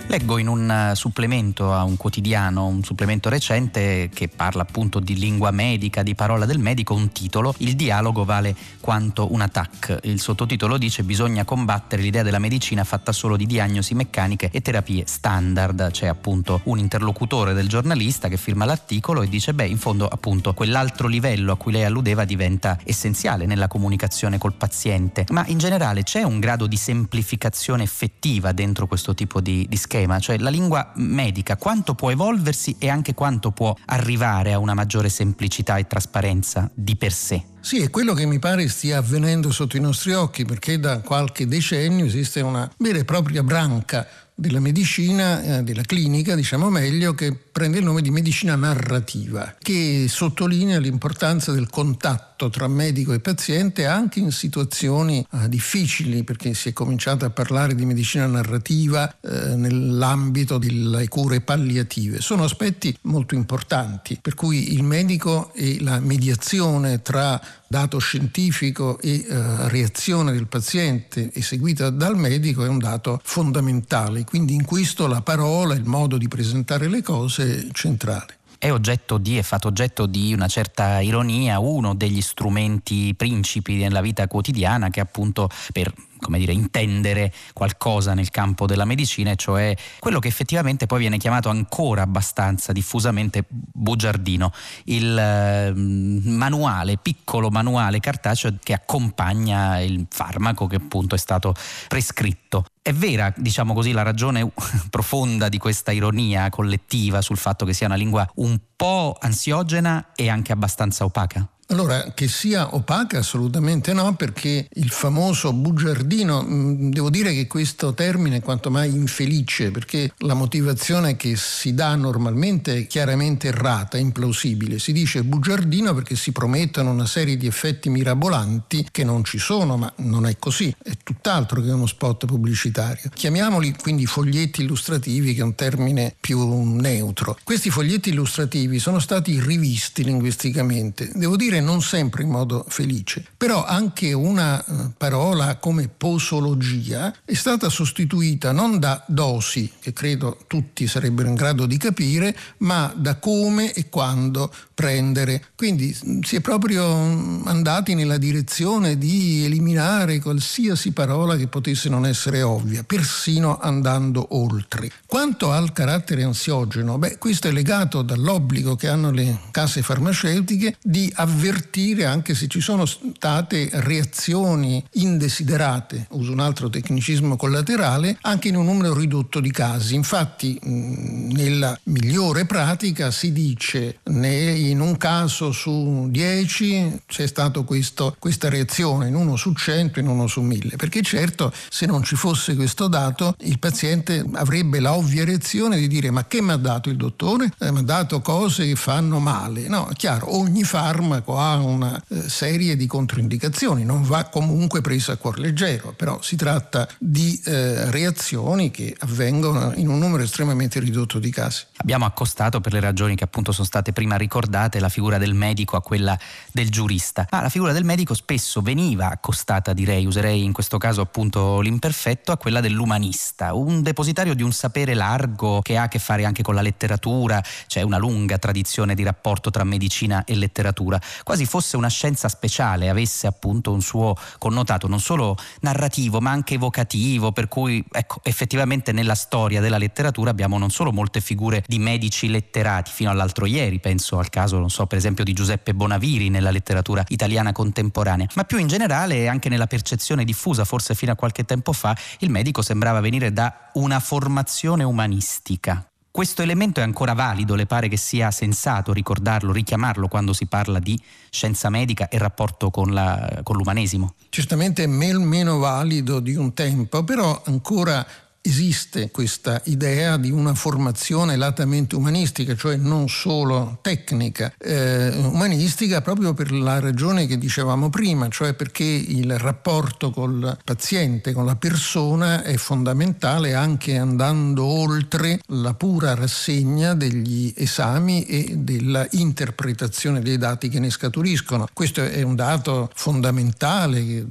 Leggo 0.07 0.37
in 0.37 0.47
un 0.47 0.69
eh, 0.69 0.95
supplemento 0.95 1.73
a 1.73 1.83
un 1.83 1.97
quotidiano, 1.97 2.67
un 2.67 2.83
supplemento 2.83 3.27
recente 3.27 4.09
che 4.13 4.27
parla 4.27 4.61
appunto 4.61 4.99
di 4.99 5.15
lingua 5.15 5.49
medica, 5.49 6.03
di 6.03 6.13
parola 6.13 6.45
del 6.45 6.59
medico, 6.59 6.93
un 6.93 7.11
titolo, 7.11 7.55
Il 7.57 7.75
dialogo 7.75 8.23
vale 8.23 8.55
quanto 8.79 9.33
un 9.33 9.41
attack. 9.41 10.01
Il 10.03 10.21
sottotitolo 10.21 10.77
dice 10.77 11.03
bisogna 11.03 11.43
combattere 11.43 12.03
l'idea 12.03 12.21
della 12.21 12.37
medicina 12.37 12.83
fatta 12.83 13.11
solo 13.11 13.35
di 13.35 13.47
diagnosi 13.47 13.95
meccaniche 13.95 14.49
e 14.51 14.61
terapie 14.61 15.05
standard. 15.07 15.89
C'è 15.89 16.05
appunto 16.05 16.61
un 16.65 16.77
interlocutore 16.77 17.53
del 17.53 17.67
giornalista 17.67 18.27
che 18.27 18.37
firma 18.37 18.65
l'articolo 18.65 19.23
e 19.23 19.27
dice 19.27 19.55
beh 19.55 19.65
in 19.65 19.79
fondo 19.79 20.07
appunto 20.07 20.53
quell'altro 20.53 21.07
livello 21.07 21.53
a 21.53 21.57
cui 21.57 21.71
lei 21.71 21.83
alludeva 21.83 22.25
diventa 22.25 22.77
essenziale 22.83 23.47
nella 23.47 23.67
comunicazione 23.67 24.37
col 24.37 24.53
paziente. 24.53 25.25
Ma 25.29 25.43
in 25.47 25.57
generale 25.57 26.03
c'è 26.03 26.21
un 26.21 26.39
grado 26.39 26.67
di 26.67 26.77
semplificazione 26.77 27.81
effettiva 27.81 28.51
dentro 28.51 28.85
questo 28.85 29.15
tipo 29.15 29.41
di, 29.41 29.65
di? 29.67 29.77
Problema, 29.95 30.19
cioè 30.19 30.37
la 30.37 30.49
lingua 30.49 30.91
medica, 30.95 31.55
quanto 31.55 31.95
può 31.95 32.11
evolversi 32.11 32.75
e 32.79 32.89
anche 32.89 33.13
quanto 33.13 33.51
può 33.51 33.73
arrivare 33.85 34.51
a 34.51 34.59
una 34.59 34.73
maggiore 34.73 35.09
semplicità 35.09 35.77
e 35.77 35.87
trasparenza 35.87 36.69
di 36.73 36.95
per 36.97 37.13
sé. 37.13 37.43
Sì, 37.61 37.81
è 37.81 37.89
quello 37.89 38.13
che 38.13 38.25
mi 38.25 38.37
pare 38.37 38.67
stia 38.67 38.97
avvenendo 38.97 39.51
sotto 39.51 39.77
i 39.77 39.79
nostri 39.79 40.13
occhi, 40.13 40.45
perché 40.45 40.79
da 40.79 40.99
qualche 40.99 41.47
decennio 41.47 42.05
esiste 42.05 42.41
una 42.41 42.69
vera 42.77 42.99
e 42.99 43.05
propria 43.05 43.41
branca 43.41 44.05
della 44.35 44.59
medicina, 44.59 45.41
eh, 45.41 45.63
della 45.63 45.83
clinica, 45.83 46.35
diciamo 46.35 46.69
meglio, 46.69 47.13
che 47.13 47.44
prende 47.55 47.77
il 47.77 47.85
nome 47.85 48.01
di 48.01 48.11
medicina 48.11 48.57
narrativa, 48.57 49.55
che 49.57 50.07
sottolinea 50.09 50.77
l'importanza 50.77 51.53
del 51.53 51.69
contatto 51.69 52.49
tra 52.49 52.67
medico 52.67 53.13
e 53.13 53.21
paziente 53.21 53.85
anche 53.85 54.19
in 54.19 54.33
situazioni 54.33 55.25
eh, 55.31 55.47
difficili, 55.47 56.25
perché 56.25 56.53
si 56.53 56.67
è 56.67 56.73
cominciato 56.73 57.23
a 57.23 57.29
parlare 57.29 57.73
di 57.73 57.85
medicina 57.85 58.25
narrativa 58.25 59.09
eh, 59.21 59.55
nell'ambito 59.55 60.57
delle 60.57 61.07
cure 61.07 61.39
palliative. 61.39 62.19
Sono 62.19 62.43
aspetti 62.43 62.93
molto 63.03 63.35
importanti, 63.35 64.19
per 64.21 64.33
cui 64.33 64.73
il 64.73 64.83
medico 64.83 65.53
e 65.53 65.77
la 65.79 66.01
mediazione 66.01 67.01
tra 67.01 67.41
dato 67.67 67.99
scientifico 67.99 68.99
e 68.99 69.25
eh, 69.27 69.69
reazione 69.69 70.33
del 70.33 70.47
paziente 70.47 71.31
eseguita 71.33 71.89
dal 71.89 72.17
medico 72.17 72.63
è 72.63 72.67
un 72.67 72.79
dato 72.79 73.19
fondamentale, 73.23 74.25
quindi 74.25 74.53
in 74.53 74.65
questo 74.65 75.07
la 75.07 75.21
parola, 75.21 75.73
il 75.73 75.85
modo 75.85 76.17
di 76.17 76.27
presentare 76.27 76.87
le 76.87 77.01
cose 77.01 77.44
è 77.45 77.67
centrale. 77.71 78.37
È 78.57 78.71
oggetto 78.71 79.17
di, 79.17 79.37
è 79.37 79.41
fatto 79.41 79.67
oggetto 79.67 80.05
di 80.05 80.33
una 80.33 80.47
certa 80.47 80.99
ironia, 80.99 81.59
uno 81.59 81.93
degli 81.93 82.21
strumenti 82.21 83.13
principi 83.15 83.75
nella 83.75 84.01
vita 84.01 84.27
quotidiana 84.27 84.89
che 84.89 84.99
appunto 85.01 85.49
per 85.71 85.93
come 86.25 86.39
dire, 86.39 86.53
intendere 86.53 87.31
qualcosa 87.53 88.15
nel 88.15 88.31
campo 88.31 88.65
della 88.65 88.83
medicina, 88.83 89.35
cioè 89.35 89.75
quello 89.99 90.17
che 90.17 90.27
effettivamente 90.27 90.87
poi 90.87 90.99
viene 90.99 91.17
chiamato 91.17 91.49
ancora 91.49 92.01
abbastanza 92.01 92.71
diffusamente 92.71 93.45
bugiardino, 93.47 94.51
il 94.85 95.17
eh, 95.17 95.71
manuale, 95.75 96.97
piccolo 96.97 97.49
manuale 97.49 97.99
cartaceo 97.99 98.55
che 98.61 98.73
accompagna 98.73 99.79
il 99.79 100.07
farmaco 100.09 100.65
che 100.65 100.77
appunto 100.77 101.13
è 101.13 101.19
stato 101.19 101.53
prescritto. 101.87 102.65
È 102.81 102.91
vera, 102.91 103.31
diciamo 103.35 103.73
così, 103.73 103.91
la 103.91 104.03
ragione 104.03 104.51
profonda 104.89 105.47
di 105.47 105.59
questa 105.59 105.91
ironia 105.91 106.49
collettiva 106.49 107.21
sul 107.21 107.37
fatto 107.37 107.65
che 107.65 107.73
sia 107.73 107.85
una 107.85 107.95
lingua 107.95 108.27
un 108.35 108.59
po' 108.75 109.15
ansiogena 109.19 110.07
e 110.15 110.29
anche 110.29 110.51
abbastanza 110.51 111.03
opaca? 111.03 111.47
Allora, 111.69 112.11
che 112.13 112.27
sia 112.27 112.75
opaca 112.75 113.17
assolutamente 113.17 113.91
no, 113.91 114.15
perché 114.15 114.67
il 114.71 114.91
famoso 114.91 115.51
bugiardino, 115.51 116.43
mm, 116.43 116.91
devo 116.91 117.09
dire 117.09 117.33
che 117.33 117.47
questo 117.47 117.95
termine 117.95 118.37
è 118.37 118.41
quanto 118.41 118.69
mai 118.69 118.93
infelice, 118.93 119.71
perché 119.71 120.13
la 120.19 120.35
motivazione 120.35 121.15
che 121.15 121.35
si 121.35 121.73
dà 121.73 121.95
normalmente 121.95 122.77
è 122.77 122.87
chiaramente 122.87 123.47
errata, 123.47 123.97
implausibile. 123.97 124.77
Si 124.77 124.91
dice 124.91 125.23
bugiardino 125.23 125.95
perché 125.95 126.15
si 126.15 126.31
promettono 126.31 126.91
una 126.91 127.07
serie 127.07 127.35
di 127.35 127.47
effetti 127.47 127.89
mirabolanti 127.89 128.87
che 128.91 129.03
non 129.03 129.23
ci 129.23 129.39
sono, 129.39 129.75
ma 129.75 129.91
non 129.97 130.27
è 130.27 130.37
così, 130.37 130.73
è 130.83 130.91
tutt'altro 131.01 131.61
che 131.61 131.71
uno 131.71 131.87
spot 131.87 132.25
pubblicitario. 132.25 133.09
Chiamiamoli 133.11 133.75
quindi 133.81 134.05
foglietti 134.05 134.61
illustrativi, 134.61 135.33
che 135.33 135.41
è 135.41 135.43
un 135.43 135.55
termine 135.55 136.15
più 136.19 136.63
neutro. 136.63 137.37
Questi 137.43 137.71
foglietti 137.71 138.09
illustrativi 138.09 138.77
sono 138.77 138.99
stati 138.99 139.39
rivisti 139.39 140.03
linguisticamente. 140.03 141.09
Devo 141.15 141.35
dire 141.35 141.54
dire 141.55 141.61
non 141.61 141.81
sempre 141.81 142.23
in 142.23 142.29
modo 142.29 142.65
felice, 142.67 143.25
però 143.37 143.65
anche 143.65 144.13
una 144.13 144.63
eh, 144.63 144.91
parola 144.97 145.57
come 145.57 145.87
posologia 145.87 147.13
è 147.23 147.33
stata 147.33 147.69
sostituita 147.69 148.51
non 148.51 148.79
da 148.79 149.03
dosi, 149.07 149.71
che 149.79 149.93
credo 149.93 150.39
tutti 150.47 150.87
sarebbero 150.87 151.27
in 151.27 151.35
grado 151.35 151.65
di 151.65 151.77
capire, 151.77 152.35
ma 152.57 152.93
da 152.95 153.17
come 153.17 153.73
e 153.73 153.89
quando 153.89 154.51
prendere. 154.73 155.45
Quindi 155.55 155.95
mm, 156.05 156.21
si 156.21 156.35
è 156.35 156.41
proprio 156.41 156.95
mm, 156.95 157.47
andati 157.47 157.93
nella 157.93 158.17
direzione 158.17 158.97
di 158.97 159.45
eliminare 159.45 160.19
qualsiasi 160.19 160.91
parola 160.91 161.35
che 161.37 161.47
potesse 161.47 161.89
non 161.89 162.05
essere 162.05 162.41
ovvia, 162.41 162.83
persino 162.83 163.57
andando 163.59 164.27
oltre. 164.31 164.91
Quanto 165.05 165.51
al 165.51 165.71
carattere 165.71 166.23
ansiogeno, 166.23 166.97
beh, 166.97 167.17
questo 167.17 167.47
è 167.47 167.51
legato 167.51 168.01
dall'obbligo 168.01 168.75
che 168.75 168.87
hanno 168.87 169.11
le 169.11 169.39
case 169.51 169.81
farmaceutiche 169.81 170.75
di 170.81 171.11
avvertire 171.15 171.44
avvertire 171.45 172.05
anche 172.05 172.33
se 172.33 172.47
ci 172.47 172.59
sono 172.59 172.85
state 172.85 173.69
reazioni 173.73 174.83
indesiderate, 174.93 176.07
uso 176.11 176.31
un 176.31 176.39
altro 176.39 176.69
tecnicismo 176.69 177.35
collaterale, 177.35 178.17
anche 178.21 178.47
in 178.47 178.55
un 178.55 178.65
numero 178.65 178.95
ridotto 178.95 179.39
di 179.39 179.51
casi. 179.51 179.93
Infatti 179.95 180.59
nella 180.63 181.77
migliore 181.83 182.45
pratica 182.45 183.11
si 183.11 183.31
dice 183.31 183.99
in 184.05 184.79
un 184.79 184.97
caso 184.97 185.51
su 185.51 186.07
10 186.09 187.01
c'è 187.05 187.27
stata 187.27 187.61
questa 187.61 188.49
reazione, 188.49 189.07
in 189.07 189.15
uno 189.15 189.35
su 189.35 189.53
100, 189.53 189.99
in 189.99 190.07
uno 190.07 190.27
su 190.27 190.41
1000, 190.41 190.75
perché 190.77 191.01
certo 191.01 191.53
se 191.69 191.85
non 191.85 192.03
ci 192.03 192.15
fosse 192.15 192.55
questo 192.55 192.87
dato 192.87 193.35
il 193.41 193.59
paziente 193.59 194.25
avrebbe 194.33 194.79
la 194.79 194.93
ovvia 194.93 195.23
reazione 195.23 195.77
di 195.77 195.87
dire 195.87 196.09
ma 196.09 196.25
che 196.25 196.41
mi 196.41 196.51
ha 196.51 196.57
dato 196.57 196.89
il 196.89 196.95
dottore? 196.95 197.51
Eh, 197.59 197.71
mi 197.71 197.79
ha 197.79 197.83
dato 197.83 198.21
cose 198.21 198.65
che 198.65 198.75
fanno 198.75 199.19
male. 199.19 199.67
No, 199.67 199.87
è 199.89 199.93
chiaro, 199.93 200.35
ogni 200.35 200.63
farmaco 200.63 201.34
ha 201.37 201.55
una 201.55 202.01
eh, 202.09 202.29
serie 202.29 202.75
di 202.75 202.87
controindicazioni, 202.87 203.83
non 203.83 204.03
va 204.03 204.25
comunque 204.25 204.81
preso 204.81 205.11
a 205.11 205.17
cuor 205.17 205.39
leggero, 205.39 205.93
però 205.95 206.21
si 206.21 206.35
tratta 206.35 206.87
di 206.97 207.39
eh, 207.45 207.89
reazioni 207.91 208.71
che 208.71 208.95
avvengono 208.99 209.73
in 209.75 209.87
un 209.87 209.99
numero 209.99 210.23
estremamente 210.23 210.79
ridotto 210.79 211.19
di 211.19 211.29
casi. 211.31 211.65
Abbiamo 211.77 212.05
accostato 212.05 212.61
per 212.61 212.73
le 212.73 212.79
ragioni 212.79 213.15
che 213.15 213.23
appunto 213.23 213.51
sono 213.51 213.65
state 213.65 213.93
prima 213.93 214.15
ricordate 214.15 214.79
la 214.79 214.89
figura 214.89 215.17
del 215.17 215.33
medico 215.33 215.75
a 215.75 215.81
quella 215.81 216.17
del 216.51 216.69
giurista. 216.69 217.27
Ma 217.31 217.41
la 217.41 217.49
figura 217.49 217.71
del 217.71 217.83
medico 217.83 218.13
spesso 218.13 218.61
veniva 218.61 219.09
accostata, 219.09 219.73
direi, 219.73 220.05
userei 220.05 220.43
in 220.43 220.51
questo 220.51 220.77
caso 220.77 221.01
appunto 221.01 221.59
l'imperfetto, 221.61 222.31
a 222.31 222.37
quella 222.37 222.61
dell'umanista, 222.61 223.53
un 223.53 223.81
depositario 223.81 224.33
di 224.33 224.43
un 224.43 224.51
sapere 224.51 224.93
largo 224.93 225.61
che 225.61 225.77
ha 225.77 225.83
a 225.83 225.87
che 225.87 225.99
fare 225.99 226.25
anche 226.25 226.43
con 226.43 226.55
la 226.55 226.61
letteratura, 226.61 227.43
c'è 227.67 227.81
una 227.81 227.97
lunga 227.97 228.37
tradizione 228.37 228.95
di 228.95 229.03
rapporto 229.03 229.51
tra 229.51 229.63
medicina 229.63 230.23
e 230.23 230.35
letteratura, 230.35 230.99
quasi 231.25 231.45
fosse 231.47 231.75
una 231.75 231.89
scienza 231.89 232.29
speciale, 232.29 232.87
avesse 232.87 233.25
appunto 233.25 233.73
un 233.73 233.81
suo 233.81 234.15
connotato 234.37 234.87
non 234.87 234.99
solo 234.99 235.35
narrativo 235.61 236.21
ma 236.21 236.29
anche 236.29 236.53
evocativo, 236.53 237.31
per 237.31 237.47
cui 237.47 237.83
ecco, 237.91 238.19
effettivamente 238.21 238.91
nella 238.91 239.15
storia 239.15 239.59
della 239.59 239.79
letteratura 239.79 240.29
abbiamo 240.29 240.59
non 240.59 240.69
solo 240.69 240.91
molte 240.91 241.21
figure 241.21 241.63
di 241.65 241.79
medici 241.79 242.29
letterati 242.29 242.91
fino 242.93 243.09
all'altro 243.09 243.47
ieri, 243.47 243.79
penso 243.79 244.19
al 244.19 244.29
caso, 244.29 244.59
non 244.59 244.69
so, 244.69 244.85
per 244.85 244.99
esempio 244.99 245.23
di 245.23 245.33
Giuseppe 245.33 245.73
Bonaviri 245.73 246.29
nella 246.29 246.51
letteratura 246.51 247.03
italiana 247.07 247.51
contemporanea, 247.51 248.27
ma 248.35 248.43
più 248.43 248.59
in 248.59 248.67
generale 248.67 249.27
anche 249.27 249.49
nella 249.49 249.65
percezione 249.65 250.25
diffusa, 250.25 250.63
forse 250.63 250.93
fino 250.93 251.11
a 251.11 251.15
qualche 251.15 251.43
tempo 251.43 251.73
fa, 251.73 251.97
il 252.19 252.29
medico 252.29 252.61
sembrava 252.61 252.99
venire 252.99 253.33
da 253.33 253.71
una 253.73 253.99
formazione 253.99 254.83
umanistica. 254.83 255.89
Questo 256.15 256.41
elemento 256.41 256.79
è 256.79 256.83
ancora 256.83 257.11
valido, 257.11 257.55
le 257.55 257.65
pare 257.65 257.89
che 257.89 257.97
sia 257.97 258.31
sensato 258.31 258.93
ricordarlo, 258.93 259.51
richiamarlo 259.51 260.07
quando 260.07 260.31
si 260.31 260.45
parla 260.45 260.79
di 260.79 260.97
scienza 261.29 261.69
medica 261.69 262.07
e 262.07 262.17
rapporto 262.17 262.69
con, 262.69 262.93
la, 262.93 263.41
con 263.43 263.57
l'umanesimo? 263.57 264.13
Certamente 264.29 264.85
è 264.85 264.87
meno 264.87 265.57
valido 265.57 266.21
di 266.21 266.35
un 266.35 266.53
tempo, 266.53 267.03
però 267.03 267.41
ancora 267.47 268.07
esiste 268.45 269.09
questa 269.09 269.59
idea 269.65 270.17
di 270.17 270.29
una 270.29 270.53
formazione 270.53 271.35
latamente 271.35 271.95
umanistica, 271.95 272.55
cioè 272.55 272.75
non 272.75 273.09
solo 273.09 273.79
tecnica, 273.81 274.53
eh, 274.59 275.09
umanistica 275.17 276.01
proprio 276.01 276.33
per 276.33 276.51
la 276.51 276.79
ragione 276.79 277.25
che 277.25 277.37
dicevamo 277.37 277.89
prima, 277.89 278.27
cioè 278.29 278.53
perché 278.53 278.83
il 278.83 279.37
rapporto 279.39 280.11
col 280.11 280.57
paziente, 280.63 281.33
con 281.33 281.45
la 281.45 281.55
persona 281.55 282.43
è 282.43 282.55
fondamentale 282.57 283.55
anche 283.55 283.97
andando 283.97 284.63
oltre 284.63 285.39
la 285.47 285.73
pura 285.73 286.13
rassegna 286.13 286.93
degli 286.93 287.51
esami 287.57 288.25
e 288.25 288.53
della 288.57 289.07
interpretazione 289.11 290.21
dei 290.21 290.37
dati 290.37 290.69
che 290.69 290.79
ne 290.79 290.91
scaturiscono. 290.91 291.67
Questo 291.73 292.03
è 292.03 292.21
un 292.21 292.35
dato 292.35 292.91
fondamentale 292.93 294.05
che 294.05 294.25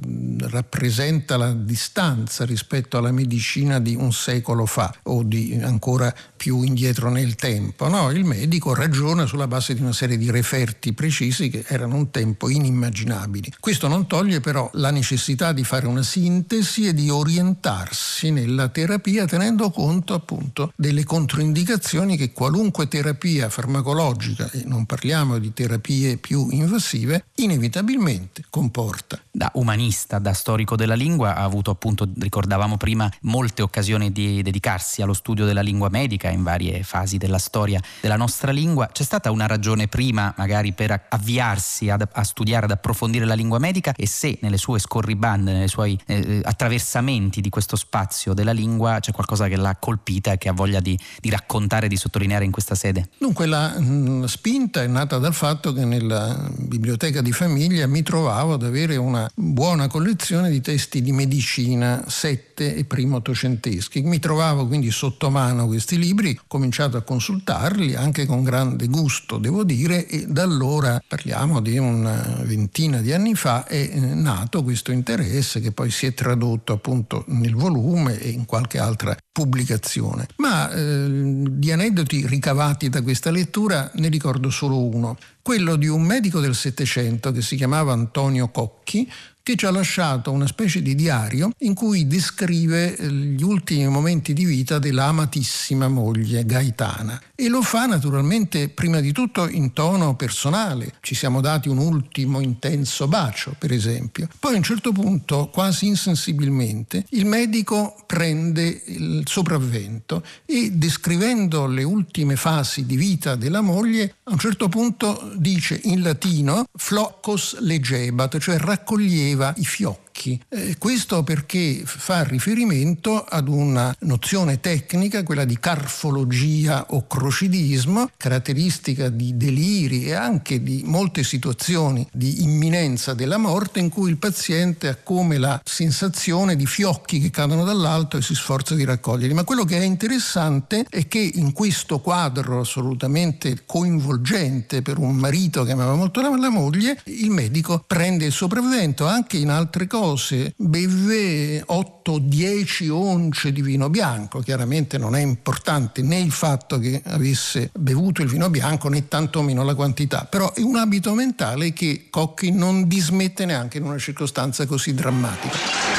rappresenta 0.47 1.35
la 1.35 1.51
distanza 1.51 2.45
rispetto 2.45 2.97
alla 2.97 3.11
medicina 3.11 3.79
di 3.79 3.95
un 3.95 4.04
un 4.05 4.13
secolo 4.13 4.65
fa 4.65 4.93
o 5.03 5.23
di 5.23 5.59
ancora 5.61 6.13
più 6.45 6.61
indietro 6.61 7.09
nel 7.09 7.33
tempo. 7.33 7.89
No, 7.89 8.11
il 8.11 8.23
medico 8.23 8.75
ragiona 8.75 9.25
sulla 9.25 9.47
base 9.47 9.73
di 9.73 9.81
una 9.81 9.93
serie 9.93 10.15
di 10.15 10.29
referti 10.29 10.93
precisi 10.93 11.49
che 11.49 11.63
erano 11.67 11.95
un 11.95 12.11
tempo 12.11 12.49
inimmaginabili. 12.49 13.55
Questo 13.59 13.87
non 13.87 14.05
toglie 14.05 14.41
però 14.41 14.69
la 14.73 14.91
necessità 14.91 15.53
di 15.53 15.63
fare 15.63 15.87
una 15.87 16.03
sintesi 16.03 16.85
e 16.85 16.93
di 16.93 17.09
orientarsi 17.09 18.29
nella 18.29 18.67
terapia 18.67 19.25
tenendo 19.25 19.71
conto 19.71 20.13
appunto 20.13 20.71
delle 20.75 21.03
controindicazioni 21.03 22.15
che 22.15 22.31
qualunque 22.31 22.87
terapia 22.87 23.49
farmacologica, 23.49 24.51
e 24.51 24.65
non 24.67 24.85
parliamo 24.85 25.39
di 25.39 25.51
terapie 25.51 26.17
più 26.17 26.49
invasive, 26.51 27.25
inevitabilmente 27.37 28.43
comporta. 28.51 29.19
Da 29.31 29.49
umanista, 29.55 30.19
da 30.19 30.33
storico 30.33 30.75
della 30.75 30.93
lingua, 30.93 31.37
ha 31.37 31.43
avuto 31.43 31.71
appunto, 31.71 32.07
ricordavamo 32.19 32.77
prima, 32.77 33.11
molte 33.21 33.63
occasioni 33.63 34.11
di 34.11 34.43
dedicarsi 34.43 35.01
allo 35.01 35.13
studio 35.13 35.45
della 35.45 35.61
lingua 35.61 35.89
medica 35.89 36.33
in 36.35 36.43
varie 36.43 36.83
fasi 36.83 37.17
della 37.17 37.39
storia 37.39 37.81
della 38.01 38.15
nostra 38.15 38.51
lingua. 38.51 38.87
C'è 38.91 39.03
stata 39.03 39.31
una 39.31 39.47
ragione 39.47 39.87
prima 39.87 40.33
magari 40.37 40.73
per 40.73 41.07
avviarsi 41.09 41.89
ad, 41.89 42.07
a 42.11 42.23
studiare, 42.23 42.65
ad 42.65 42.71
approfondire 42.71 43.25
la 43.25 43.33
lingua 43.33 43.59
medica 43.59 43.93
e 43.95 44.07
se 44.07 44.37
nelle 44.41 44.57
sue 44.57 44.79
scorribande, 44.79 45.53
nei 45.53 45.67
suoi 45.67 45.99
eh, 46.05 46.41
attraversamenti 46.43 47.41
di 47.41 47.49
questo 47.49 47.75
spazio 47.75 48.33
della 48.33 48.51
lingua 48.51 48.99
c'è 48.99 49.11
qualcosa 49.11 49.47
che 49.47 49.55
l'ha 49.55 49.75
colpita 49.79 50.31
e 50.31 50.37
che 50.37 50.49
ha 50.49 50.53
voglia 50.53 50.79
di, 50.79 50.97
di 51.19 51.29
raccontare, 51.29 51.87
di 51.87 51.97
sottolineare 51.97 52.45
in 52.45 52.51
questa 52.51 52.75
sede? 52.75 53.09
Dunque 53.17 53.45
la 53.45 53.79
mh, 53.79 53.83
mm, 53.83 54.23
spinta 54.25 54.83
è 54.83 54.87
nata 54.87 55.17
dal 55.17 55.33
fatto 55.33 55.73
che 55.73 55.85
nella 55.85 56.49
biblioteca 56.57 57.21
di 57.21 57.31
famiglia 57.31 57.87
mi 57.87 58.03
trovavo 58.03 58.53
ad 58.53 58.63
avere 58.63 58.95
una 58.95 59.29
buona 59.33 59.87
collezione 59.87 60.49
di 60.49 60.61
testi 60.61 61.01
di 61.01 61.11
medicina, 61.11 62.03
sette 62.07 62.75
e 62.75 62.85
primo 62.85 63.17
ottocenteschi. 63.17 64.01
Mi 64.01 64.19
trovavo 64.19 64.67
quindi 64.67 64.91
sotto 64.91 65.29
mano 65.29 65.67
questi 65.67 65.97
libri 65.97 66.14
libri, 66.15 66.37
ho 66.39 66.45
cominciato 66.47 66.95
a 66.95 67.01
consultarli 67.01 67.93
anche 67.93 68.25
con 68.25 68.41
grande 68.41 68.87
gusto, 68.87 69.37
devo 69.37 69.65
dire, 69.65 70.07
e 70.07 70.25
da 70.27 70.43
allora, 70.43 71.03
parliamo 71.05 71.59
di 71.59 71.77
una 71.77 72.41
ventina 72.43 73.01
di 73.01 73.11
anni 73.11 73.35
fa, 73.35 73.65
è 73.65 73.75
eh, 73.75 73.99
nato 73.99 74.63
questo 74.63 74.93
interesse 74.93 75.59
che 75.59 75.73
poi 75.73 75.91
si 75.91 76.05
è 76.05 76.13
tradotto 76.13 76.71
appunto 76.71 77.25
nel 77.27 77.53
volume 77.53 78.17
e 78.17 78.29
in 78.29 78.45
qualche 78.45 78.79
altra 78.79 79.15
pubblicazione. 79.29 80.27
Ma 80.37 80.71
eh, 80.71 81.43
di 81.49 81.71
aneddoti 81.71 82.25
ricavati 82.25 82.87
da 82.87 83.01
questa 83.01 83.29
lettura 83.29 83.91
ne 83.95 84.07
ricordo 84.07 84.49
solo 84.49 84.79
uno, 84.87 85.17
quello 85.41 85.75
di 85.75 85.87
un 85.87 86.01
medico 86.01 86.39
del 86.39 86.55
Settecento 86.55 87.33
che 87.33 87.41
si 87.41 87.57
chiamava 87.57 87.91
Antonio 87.91 88.47
Cocchi, 88.47 89.07
che 89.45 89.55
ci 89.55 89.67
ha 89.67 89.69
lasciato 89.69 90.31
una 90.31 90.47
specie 90.47 90.81
di 90.81 90.95
diario 90.95 91.51
in 91.59 91.75
cui 91.75 92.07
descrive 92.07 92.97
eh, 92.97 93.07
gli 93.07 93.43
ultimi 93.43 93.87
momenti 93.87 94.33
di 94.33 94.43
vita 94.43 94.79
della 94.79 95.05
amatissima 95.05 95.87
moglie 95.87 96.43
Gaetana. 96.47 97.21
E 97.35 97.47
lo 97.47 97.61
fa 97.61 97.85
naturalmente 97.85 98.69
prima 98.69 98.99
di 99.01 99.11
tutto 99.11 99.47
in 99.47 99.71
tono 99.71 100.15
personale. 100.15 100.95
Ci 100.99 101.13
siamo 101.13 101.41
dati 101.41 101.69
un 101.69 101.77
ultimo 101.77 102.39
intenso 102.39 103.07
bacio, 103.07 103.55
per 103.59 103.71
esempio. 103.71 104.27
Poi 104.39 104.55
a 104.55 104.57
un 104.57 104.63
certo 104.63 104.91
punto, 104.91 105.49
quasi 105.53 105.85
insensibilmente, 105.85 107.05
il 107.09 107.27
medico 107.27 107.97
prende 108.07 108.81
il 108.85 109.23
sopravvento 109.27 110.23
e 110.45 110.71
descrivendo 110.71 111.67
le 111.67 111.83
ultime 111.83 112.35
fasi 112.35 112.87
di 112.87 112.95
vita 112.95 113.35
della 113.35 113.61
moglie, 113.61 114.15
a 114.23 114.31
un 114.31 114.39
certo 114.39 114.69
punto 114.69 115.33
dice 115.35 115.79
in 115.83 116.01
latino 116.01 116.65
flocos 116.75 117.59
legebat, 117.59 118.39
cioè 118.39 118.57
raccoglieva 118.57 119.34
aveva 119.35 119.53
i 119.57 119.65
fiocchi 119.65 120.04
occhi. 120.15 120.39
Eh, 120.47 120.77
questo 120.77 121.23
perché 121.23 121.81
fa 121.83 122.23
riferimento 122.23 123.21
ad 123.21 123.49
una 123.49 123.93
nozione 124.01 124.61
tecnica, 124.61 125.23
quella 125.23 125.43
di 125.43 125.59
carfologia 125.59 126.85
o 126.89 127.05
crocidismo, 127.05 128.09
caratteristica 128.15 129.09
di 129.09 129.35
deliri 129.35 130.05
e 130.05 130.13
anche 130.13 130.63
di 130.63 130.83
molte 130.85 131.23
situazioni 131.23 132.07
di 132.13 132.43
imminenza 132.43 133.13
della 133.13 133.37
morte 133.37 133.79
in 133.79 133.89
cui 133.89 134.09
il 134.09 134.17
paziente 134.17 134.87
ha 134.87 134.95
come 134.95 135.37
la 135.37 135.61
sensazione 135.63 136.55
di 136.55 136.65
fiocchi 136.65 137.19
che 137.19 137.29
cadono 137.29 137.65
dall'alto 137.65 138.17
e 138.17 138.21
si 138.21 138.33
sforza 138.33 138.73
di 138.75 138.85
raccoglierli. 138.85 139.33
Ma 139.33 139.43
quello 139.43 139.65
che 139.65 139.77
è 139.77 139.83
interessante 139.83 140.85
è 140.89 141.07
che 141.07 141.19
in 141.35 141.51
questo 141.51 141.99
quadro 141.99 142.61
assolutamente 142.61 143.63
coinvolgente 143.65 144.81
per 144.81 144.97
un 144.97 145.15
marito 145.15 145.63
che 145.63 145.73
amava 145.73 145.95
molto 145.95 146.21
la, 146.21 146.29
la 146.37 146.49
moglie, 146.49 147.01
il 147.05 147.29
medico 147.29 147.83
prende 147.85 148.25
il 148.25 148.31
sopravvento 148.31 149.05
anche 149.05 149.37
in 149.37 149.49
altre 149.49 149.87
cose 149.87 150.04
cose, 150.05 150.53
beve 150.55 151.65
8-10 151.65 152.89
once 152.89 153.51
di 153.51 153.63
vino 153.63 153.89
bianco, 153.89 154.39
chiaramente 154.39 154.99
non 154.99 155.15
è 155.15 155.21
importante 155.21 156.03
né 156.03 156.19
il 156.19 156.31
fatto 156.31 156.77
che 156.77 157.01
avesse 157.05 157.71
bevuto 157.73 158.21
il 158.21 158.27
vino 158.27 158.49
bianco 158.51 158.87
né 158.87 159.07
tantomeno 159.07 159.63
la 159.63 159.73
quantità, 159.73 160.27
però 160.29 160.53
è 160.53 160.61
un 160.61 160.75
abito 160.75 161.15
mentale 161.15 161.73
che 161.73 162.05
Cocchi 162.11 162.51
non 162.51 162.87
dismette 162.87 163.45
neanche 163.45 163.79
in 163.79 163.85
una 163.85 163.97
circostanza 163.97 164.67
così 164.67 164.93
drammatica. 164.93 165.94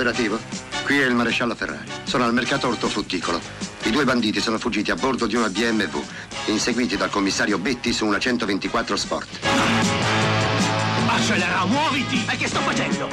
Operativo? 0.00 0.38
Qui 0.84 0.98
è 0.98 1.04
il 1.04 1.14
maresciallo 1.14 1.54
Ferrari. 1.54 1.86
Sono 2.04 2.24
al 2.24 2.32
mercato 2.32 2.68
ortofrutticolo. 2.68 3.38
I 3.82 3.90
due 3.90 4.04
banditi 4.04 4.40
sono 4.40 4.58
fuggiti 4.58 4.90
a 4.90 4.94
bordo 4.94 5.26
di 5.26 5.36
una 5.36 5.50
BMW, 5.50 6.02
inseguiti 6.46 6.96
dal 6.96 7.10
commissario 7.10 7.58
Betti 7.58 7.92
su 7.92 8.06
una 8.06 8.18
124 8.18 8.96
Sport. 8.96 9.38
Accelera, 11.06 11.66
muoviti! 11.66 12.24
E 12.30 12.36
che 12.36 12.48
sto 12.48 12.60
facendo? 12.60 13.08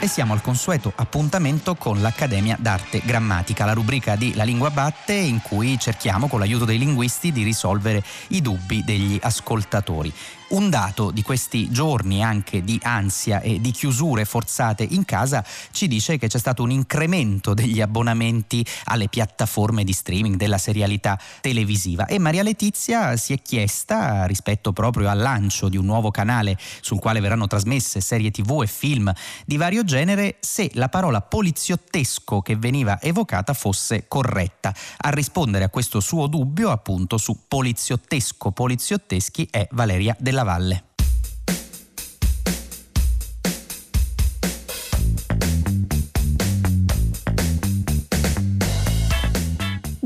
e 0.00 0.06
siamo 0.06 0.32
al 0.32 0.42
consueto 0.42 0.92
appuntamento 0.94 1.74
con 1.74 2.00
l'Accademia 2.00 2.56
d'Arte 2.60 3.02
Grammatica, 3.04 3.64
la 3.64 3.72
rubrica 3.72 4.14
di 4.14 4.32
La 4.36 4.44
Lingua 4.44 4.70
Batte 4.70 5.12
in 5.12 5.42
cui 5.42 5.76
cerchiamo 5.76 6.28
con 6.28 6.38
l'aiuto 6.38 6.64
dei 6.64 6.78
linguisti 6.78 7.32
di 7.32 7.42
risolvere 7.42 8.04
i 8.28 8.40
dubbi 8.40 8.84
degli 8.84 9.18
ascoltatori. 9.20 10.14
Un 10.48 10.70
dato 10.70 11.10
di 11.10 11.20
questi 11.20 11.70
giorni 11.70 12.22
anche 12.22 12.64
di 12.64 12.80
ansia 12.82 13.42
e 13.42 13.60
di 13.60 13.70
chiusure 13.70 14.24
forzate 14.24 14.82
in 14.82 15.04
casa 15.04 15.44
ci 15.72 15.86
dice 15.88 16.16
che 16.16 16.26
c'è 16.26 16.38
stato 16.38 16.62
un 16.62 16.70
incremento 16.70 17.52
degli 17.52 17.82
abbonamenti 17.82 18.64
alle 18.84 19.08
piattaforme 19.08 19.84
di 19.84 19.92
streaming 19.92 20.36
della 20.36 20.56
serialità 20.56 21.20
televisiva 21.42 22.06
e 22.06 22.18
Maria 22.18 22.42
Letizia 22.42 23.14
si 23.18 23.34
è 23.34 23.42
chiesta 23.42 24.24
rispetto 24.24 24.72
proprio 24.72 25.10
al 25.10 25.18
lancio 25.18 25.68
di 25.68 25.76
un 25.76 25.84
nuovo 25.84 26.10
canale 26.10 26.56
sul 26.80 26.98
quale 26.98 27.20
verranno 27.20 27.46
trasmesse 27.46 28.00
serie 28.00 28.30
tv 28.30 28.62
e 28.62 28.66
film 28.66 29.12
di 29.44 29.58
vario 29.58 29.84
genere 29.84 30.36
se 30.40 30.70
la 30.74 30.88
parola 30.88 31.20
poliziottesco 31.20 32.40
che 32.40 32.56
veniva 32.56 32.98
evocata 33.02 33.52
fosse 33.52 34.06
corretta. 34.08 34.74
A 34.96 35.10
rispondere 35.10 35.64
a 35.64 35.68
questo 35.68 36.00
suo 36.00 36.26
dubbio 36.26 36.70
appunto 36.70 37.18
su 37.18 37.40
poliziottesco 37.46 38.50
poliziotteschi 38.50 39.46
è 39.50 39.68
Valeria 39.72 40.16
della 40.18 40.36
della 40.38 40.44
Valle. 40.44 40.87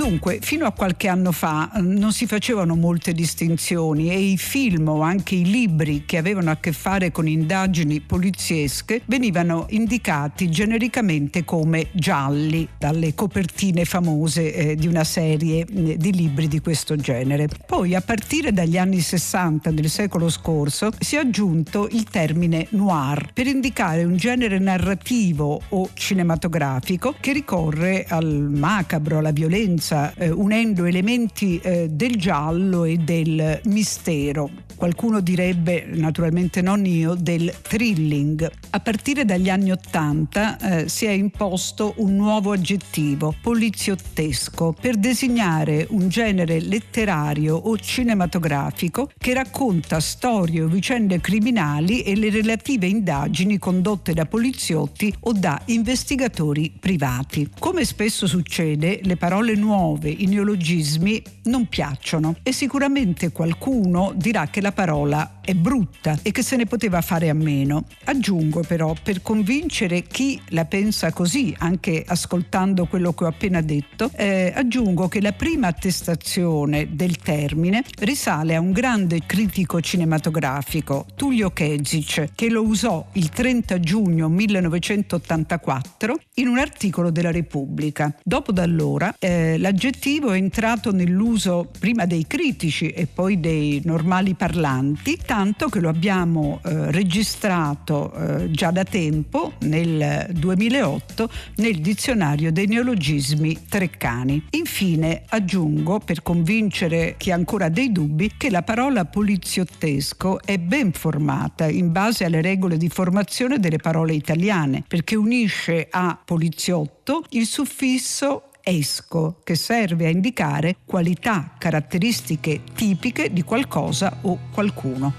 Dunque, 0.03 0.41
fino 0.43 0.67
a 0.67 0.73
qualche 0.73 1.07
anno 1.07 1.31
fa 1.31 1.71
eh, 1.77 1.81
non 1.81 2.13
si 2.13 2.27
facevano 2.27 2.75
molte 2.75 3.13
distinzioni 3.13 4.11
e 4.11 4.19
i 4.19 4.37
film 4.37 4.89
o 4.89 5.03
anche 5.03 5.37
i 5.37 5.45
libri 5.45 6.03
che 6.05 6.19
avevano 6.19 6.51
a 6.51 6.57
che 6.57 6.73
fare 6.73 7.13
con 7.13 7.29
indagini 7.29 8.01
poliziesche 8.01 9.03
venivano 9.05 9.67
indicati 9.69 10.51
genericamente 10.51 11.45
come 11.45 11.91
gialli 11.93 12.69
dalle 12.77 13.15
copertine 13.15 13.85
famose 13.85 14.53
eh, 14.53 14.75
di 14.75 14.89
una 14.89 15.05
serie 15.05 15.65
eh, 15.65 15.97
di 15.97 16.13
libri 16.13 16.49
di 16.49 16.61
questo 16.61 16.97
genere. 16.97 17.49
Poi 17.65 17.95
a 17.95 18.01
partire 18.01 18.53
dagli 18.53 18.79
anni 18.79 18.99
60 18.99 19.71
del 19.71 19.89
secolo 19.89 20.29
scorso 20.29 20.91
si 20.99 21.15
è 21.15 21.21
aggiunto 21.21 21.87
il 21.93 22.03
termine 22.11 22.67
noir 22.71 23.31
per 23.33 23.47
indicare 23.47 24.03
un 24.03 24.17
genere 24.17 24.59
narrativo 24.59 25.61
o 25.69 25.91
cinematografico 25.95 27.15
che 27.21 27.33
ricorre 27.33 28.05
al 28.09 28.27
macabro, 28.51 29.19
alla 29.19 29.31
violenza 29.31 29.91
violenza, 29.93 30.15
eh, 30.15 30.31
unendo 30.31 30.85
elementi 30.87 31.59
eh, 31.59 31.89
del 31.91 32.17
giallo 32.17 32.85
e 32.85 32.97
del 32.97 33.61
mistero. 33.65 34.51
Qualcuno 34.75 35.21
direbbe, 35.21 35.87
naturalmente 35.93 36.61
non 36.61 36.85
io, 36.85 37.15
del 37.15 37.55
thrilling. 37.63 38.51
A 38.71 38.81
partire 38.81 39.25
dagli 39.25 39.49
anni 39.49 39.71
Ottanta 39.71 40.59
eh, 40.59 40.89
si 40.89 41.05
è 41.05 41.11
imposto 41.11 41.95
un 41.99 42.17
nuovo 42.17 42.51
aggettivo, 42.51 43.33
poliziottesco, 43.41 44.75
per 44.81 44.97
designare 44.97 45.87
un 45.91 46.09
genere 46.09 46.59
letterario 46.59 47.55
o 47.55 47.79
cinematografico 47.79 49.11
che 49.17 49.35
racconta 49.35 50.01
storie 50.01 50.63
o 50.63 50.67
vicende 50.67 51.21
criminali 51.21 52.03
e 52.03 52.17
le 52.17 52.31
relative 52.31 52.87
indagini 52.87 53.59
condotte 53.59 54.15
da 54.15 54.27
poliziotti 54.27 55.15
o 55.21 55.33
da 55.33 55.61
investigatori 55.67 56.73
privati. 56.77 57.49
Come 57.57 57.85
spesso 57.85 58.27
succede, 58.27 58.99
le 59.05 59.17
parole 59.17 59.55
nuove 59.55 59.82
nuove, 59.83 60.11
i 60.11 60.27
neologismi 60.27 61.21
non 61.45 61.67
piacciono 61.67 62.37
e 62.45 62.53
sicuramente 62.53 63.33
qualcuno 63.33 64.13
dirà 64.15 64.47
che 64.47 64.61
la 64.61 64.71
parola 64.71 65.41
è 65.41 65.55
brutta 65.55 66.17
e 66.23 66.31
che 66.31 66.43
se 66.43 66.55
ne 66.55 66.67
poteva 66.67 67.01
fare 67.01 67.29
a 67.29 67.35
meno. 67.35 67.87
Aggiungo 68.05 68.63
però, 68.63 68.95
per 69.03 69.23
convincere 69.23 70.03
chi 70.03 70.41
la 70.51 70.65
pensa 70.67 71.13
così, 71.13 71.53
anche 71.59 72.05
ascoltando 72.07 72.87
quello 72.87 73.13
che 73.13 73.25
ho 73.25 73.27
appena 73.27 73.61
detto, 73.61 74.11
eh, 74.15 74.53
aggiungo 74.55 75.09
che 75.09 75.21
la 75.21 75.33
prima 75.33 75.67
attestazione 75.67 76.95
del 76.95 77.17
termine 77.17 77.83
risale 77.99 78.55
a 78.55 78.61
un 78.61 78.71
grande 78.71 79.21
critico 79.27 79.81
cinematografico, 79.81 81.07
Tullio 81.17 81.51
Kezic, 81.51 82.31
che 82.37 82.49
lo 82.49 82.63
usò 82.63 83.05
il 83.15 83.31
30 83.31 83.81
giugno 83.81 84.29
1984 84.29 86.19
in 86.35 86.47
un 86.47 86.59
articolo 86.59 87.11
della 87.11 87.33
Repubblica. 87.33 88.15
Dopo 88.23 88.53
da 88.53 88.63
allora 88.63 89.13
eh, 89.19 89.59
l'aggettivo 89.73 90.33
è 90.33 90.37
entrato 90.37 90.93
nell'uso 90.93 91.67
prima 91.79 92.05
dei 92.05 92.27
critici 92.27 92.91
e 92.91 93.07
poi 93.07 93.41
dei 93.41 93.81
normali 93.85 94.35
parlanti, 94.35 95.19
tanto 95.25 95.71
che 95.71 95.81
lo 95.81 95.89
abbiamo 95.89 96.61
eh, 96.63 96.91
registrato 96.91 98.13
eh, 98.13 98.51
già 98.51 98.71
da 98.71 98.85
tempo, 98.85 99.55
nel 99.61 100.29
2008, 100.31 101.31
nel 101.57 101.81
dizionario 101.81 102.53
dei 102.53 102.67
neologismi 102.67 103.61
treccani. 103.67 104.45
Infine 104.51 105.23
aggiungo, 105.29 106.01
per 106.01 106.23
convincere 106.23 107.15
chi 107.17 107.31
ha 107.31 107.35
ancora 107.35 107.71
dei 107.71 107.91
dubbi, 107.91 108.33
che 108.37 108.51
la 108.51 108.63
parola 108.63 109.07
poliziottesco 109.07 110.43
è 110.43 110.59
ben 110.59 110.93
formata 110.93 111.67
in 111.67 111.93
base 111.93 112.27
alle 112.27 112.43
regole 112.43 112.77
di 112.77 112.91
formazione 112.91 113.59
delle 113.59 113.79
parole 113.79 114.13
italiane, 114.13 114.85
perché 114.87 115.17
unisce 115.17 115.87
a 115.91 116.19
poliziotto 116.23 117.25
il 117.31 117.47
suffisso 117.47 118.49
esco, 118.63 119.41
che 119.45 119.55
serve 119.55 120.07
a 120.07 120.11
indicare 120.11 120.77
qualità, 120.85 121.55
caratteristiche 121.59 122.63
tipiche 122.75 123.33
di 123.33 123.43
qualcosa 123.43 124.19
o 124.23 124.39
qualcuno. 124.53 125.13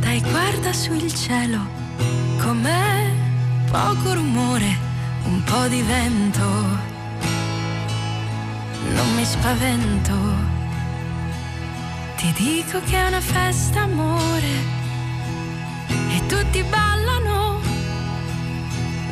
Dai, 0.00 0.20
guarda 0.20 0.72
su 0.72 0.92
il 0.92 1.12
cielo, 1.14 1.60
com'è 2.40 3.10
poco 3.70 4.14
rumore, 4.14 4.76
un 5.24 5.42
po' 5.44 5.66
di 5.68 5.82
vento. 5.82 6.42
Non 8.94 9.14
mi 9.16 9.24
spavento. 9.24 10.12
Ti 12.16 12.32
dico 12.36 12.80
che 12.82 12.96
è 12.96 13.06
una 13.06 13.20
festa, 13.20 13.80
amore. 13.82 14.82
E 15.88 16.26
tutti 16.26 16.62
ballano. 16.62 16.93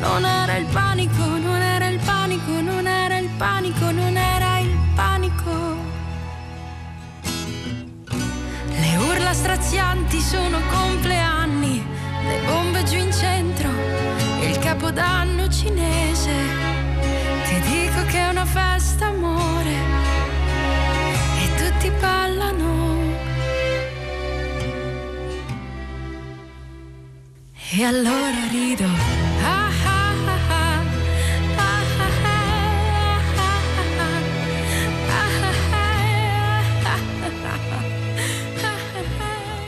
Non 0.03 0.25
era 0.25 0.57
il 0.57 0.65
panico, 0.65 1.23
non 1.23 1.61
era 1.61 1.87
il 1.87 1.97
panico, 1.97 2.59
non 2.59 2.85
era 2.85 3.17
il 3.17 3.29
panico, 3.37 3.89
non 3.89 4.17
era 4.17 4.59
il 4.59 4.77
panico. 4.93 5.77
Le 8.67 8.97
urla 8.97 9.33
strazianti 9.33 10.19
sono 10.19 10.59
compleanni, 10.69 11.81
le 12.27 12.39
bombe 12.45 12.83
giù 12.83 12.97
in 12.97 13.13
centro, 13.13 13.69
il 14.41 14.59
capodanno 14.59 15.47
cinese. 15.47 16.33
Ti 17.47 17.59
dico 17.61 18.03
che 18.07 18.17
è 18.17 18.27
una 18.27 18.45
festa, 18.45 19.05
amore, 19.05 19.75
e 21.41 21.55
tutti 21.55 21.89
ballano. 22.01 22.71
E 27.71 27.83
allora 27.85 28.47
rido. 28.51 29.32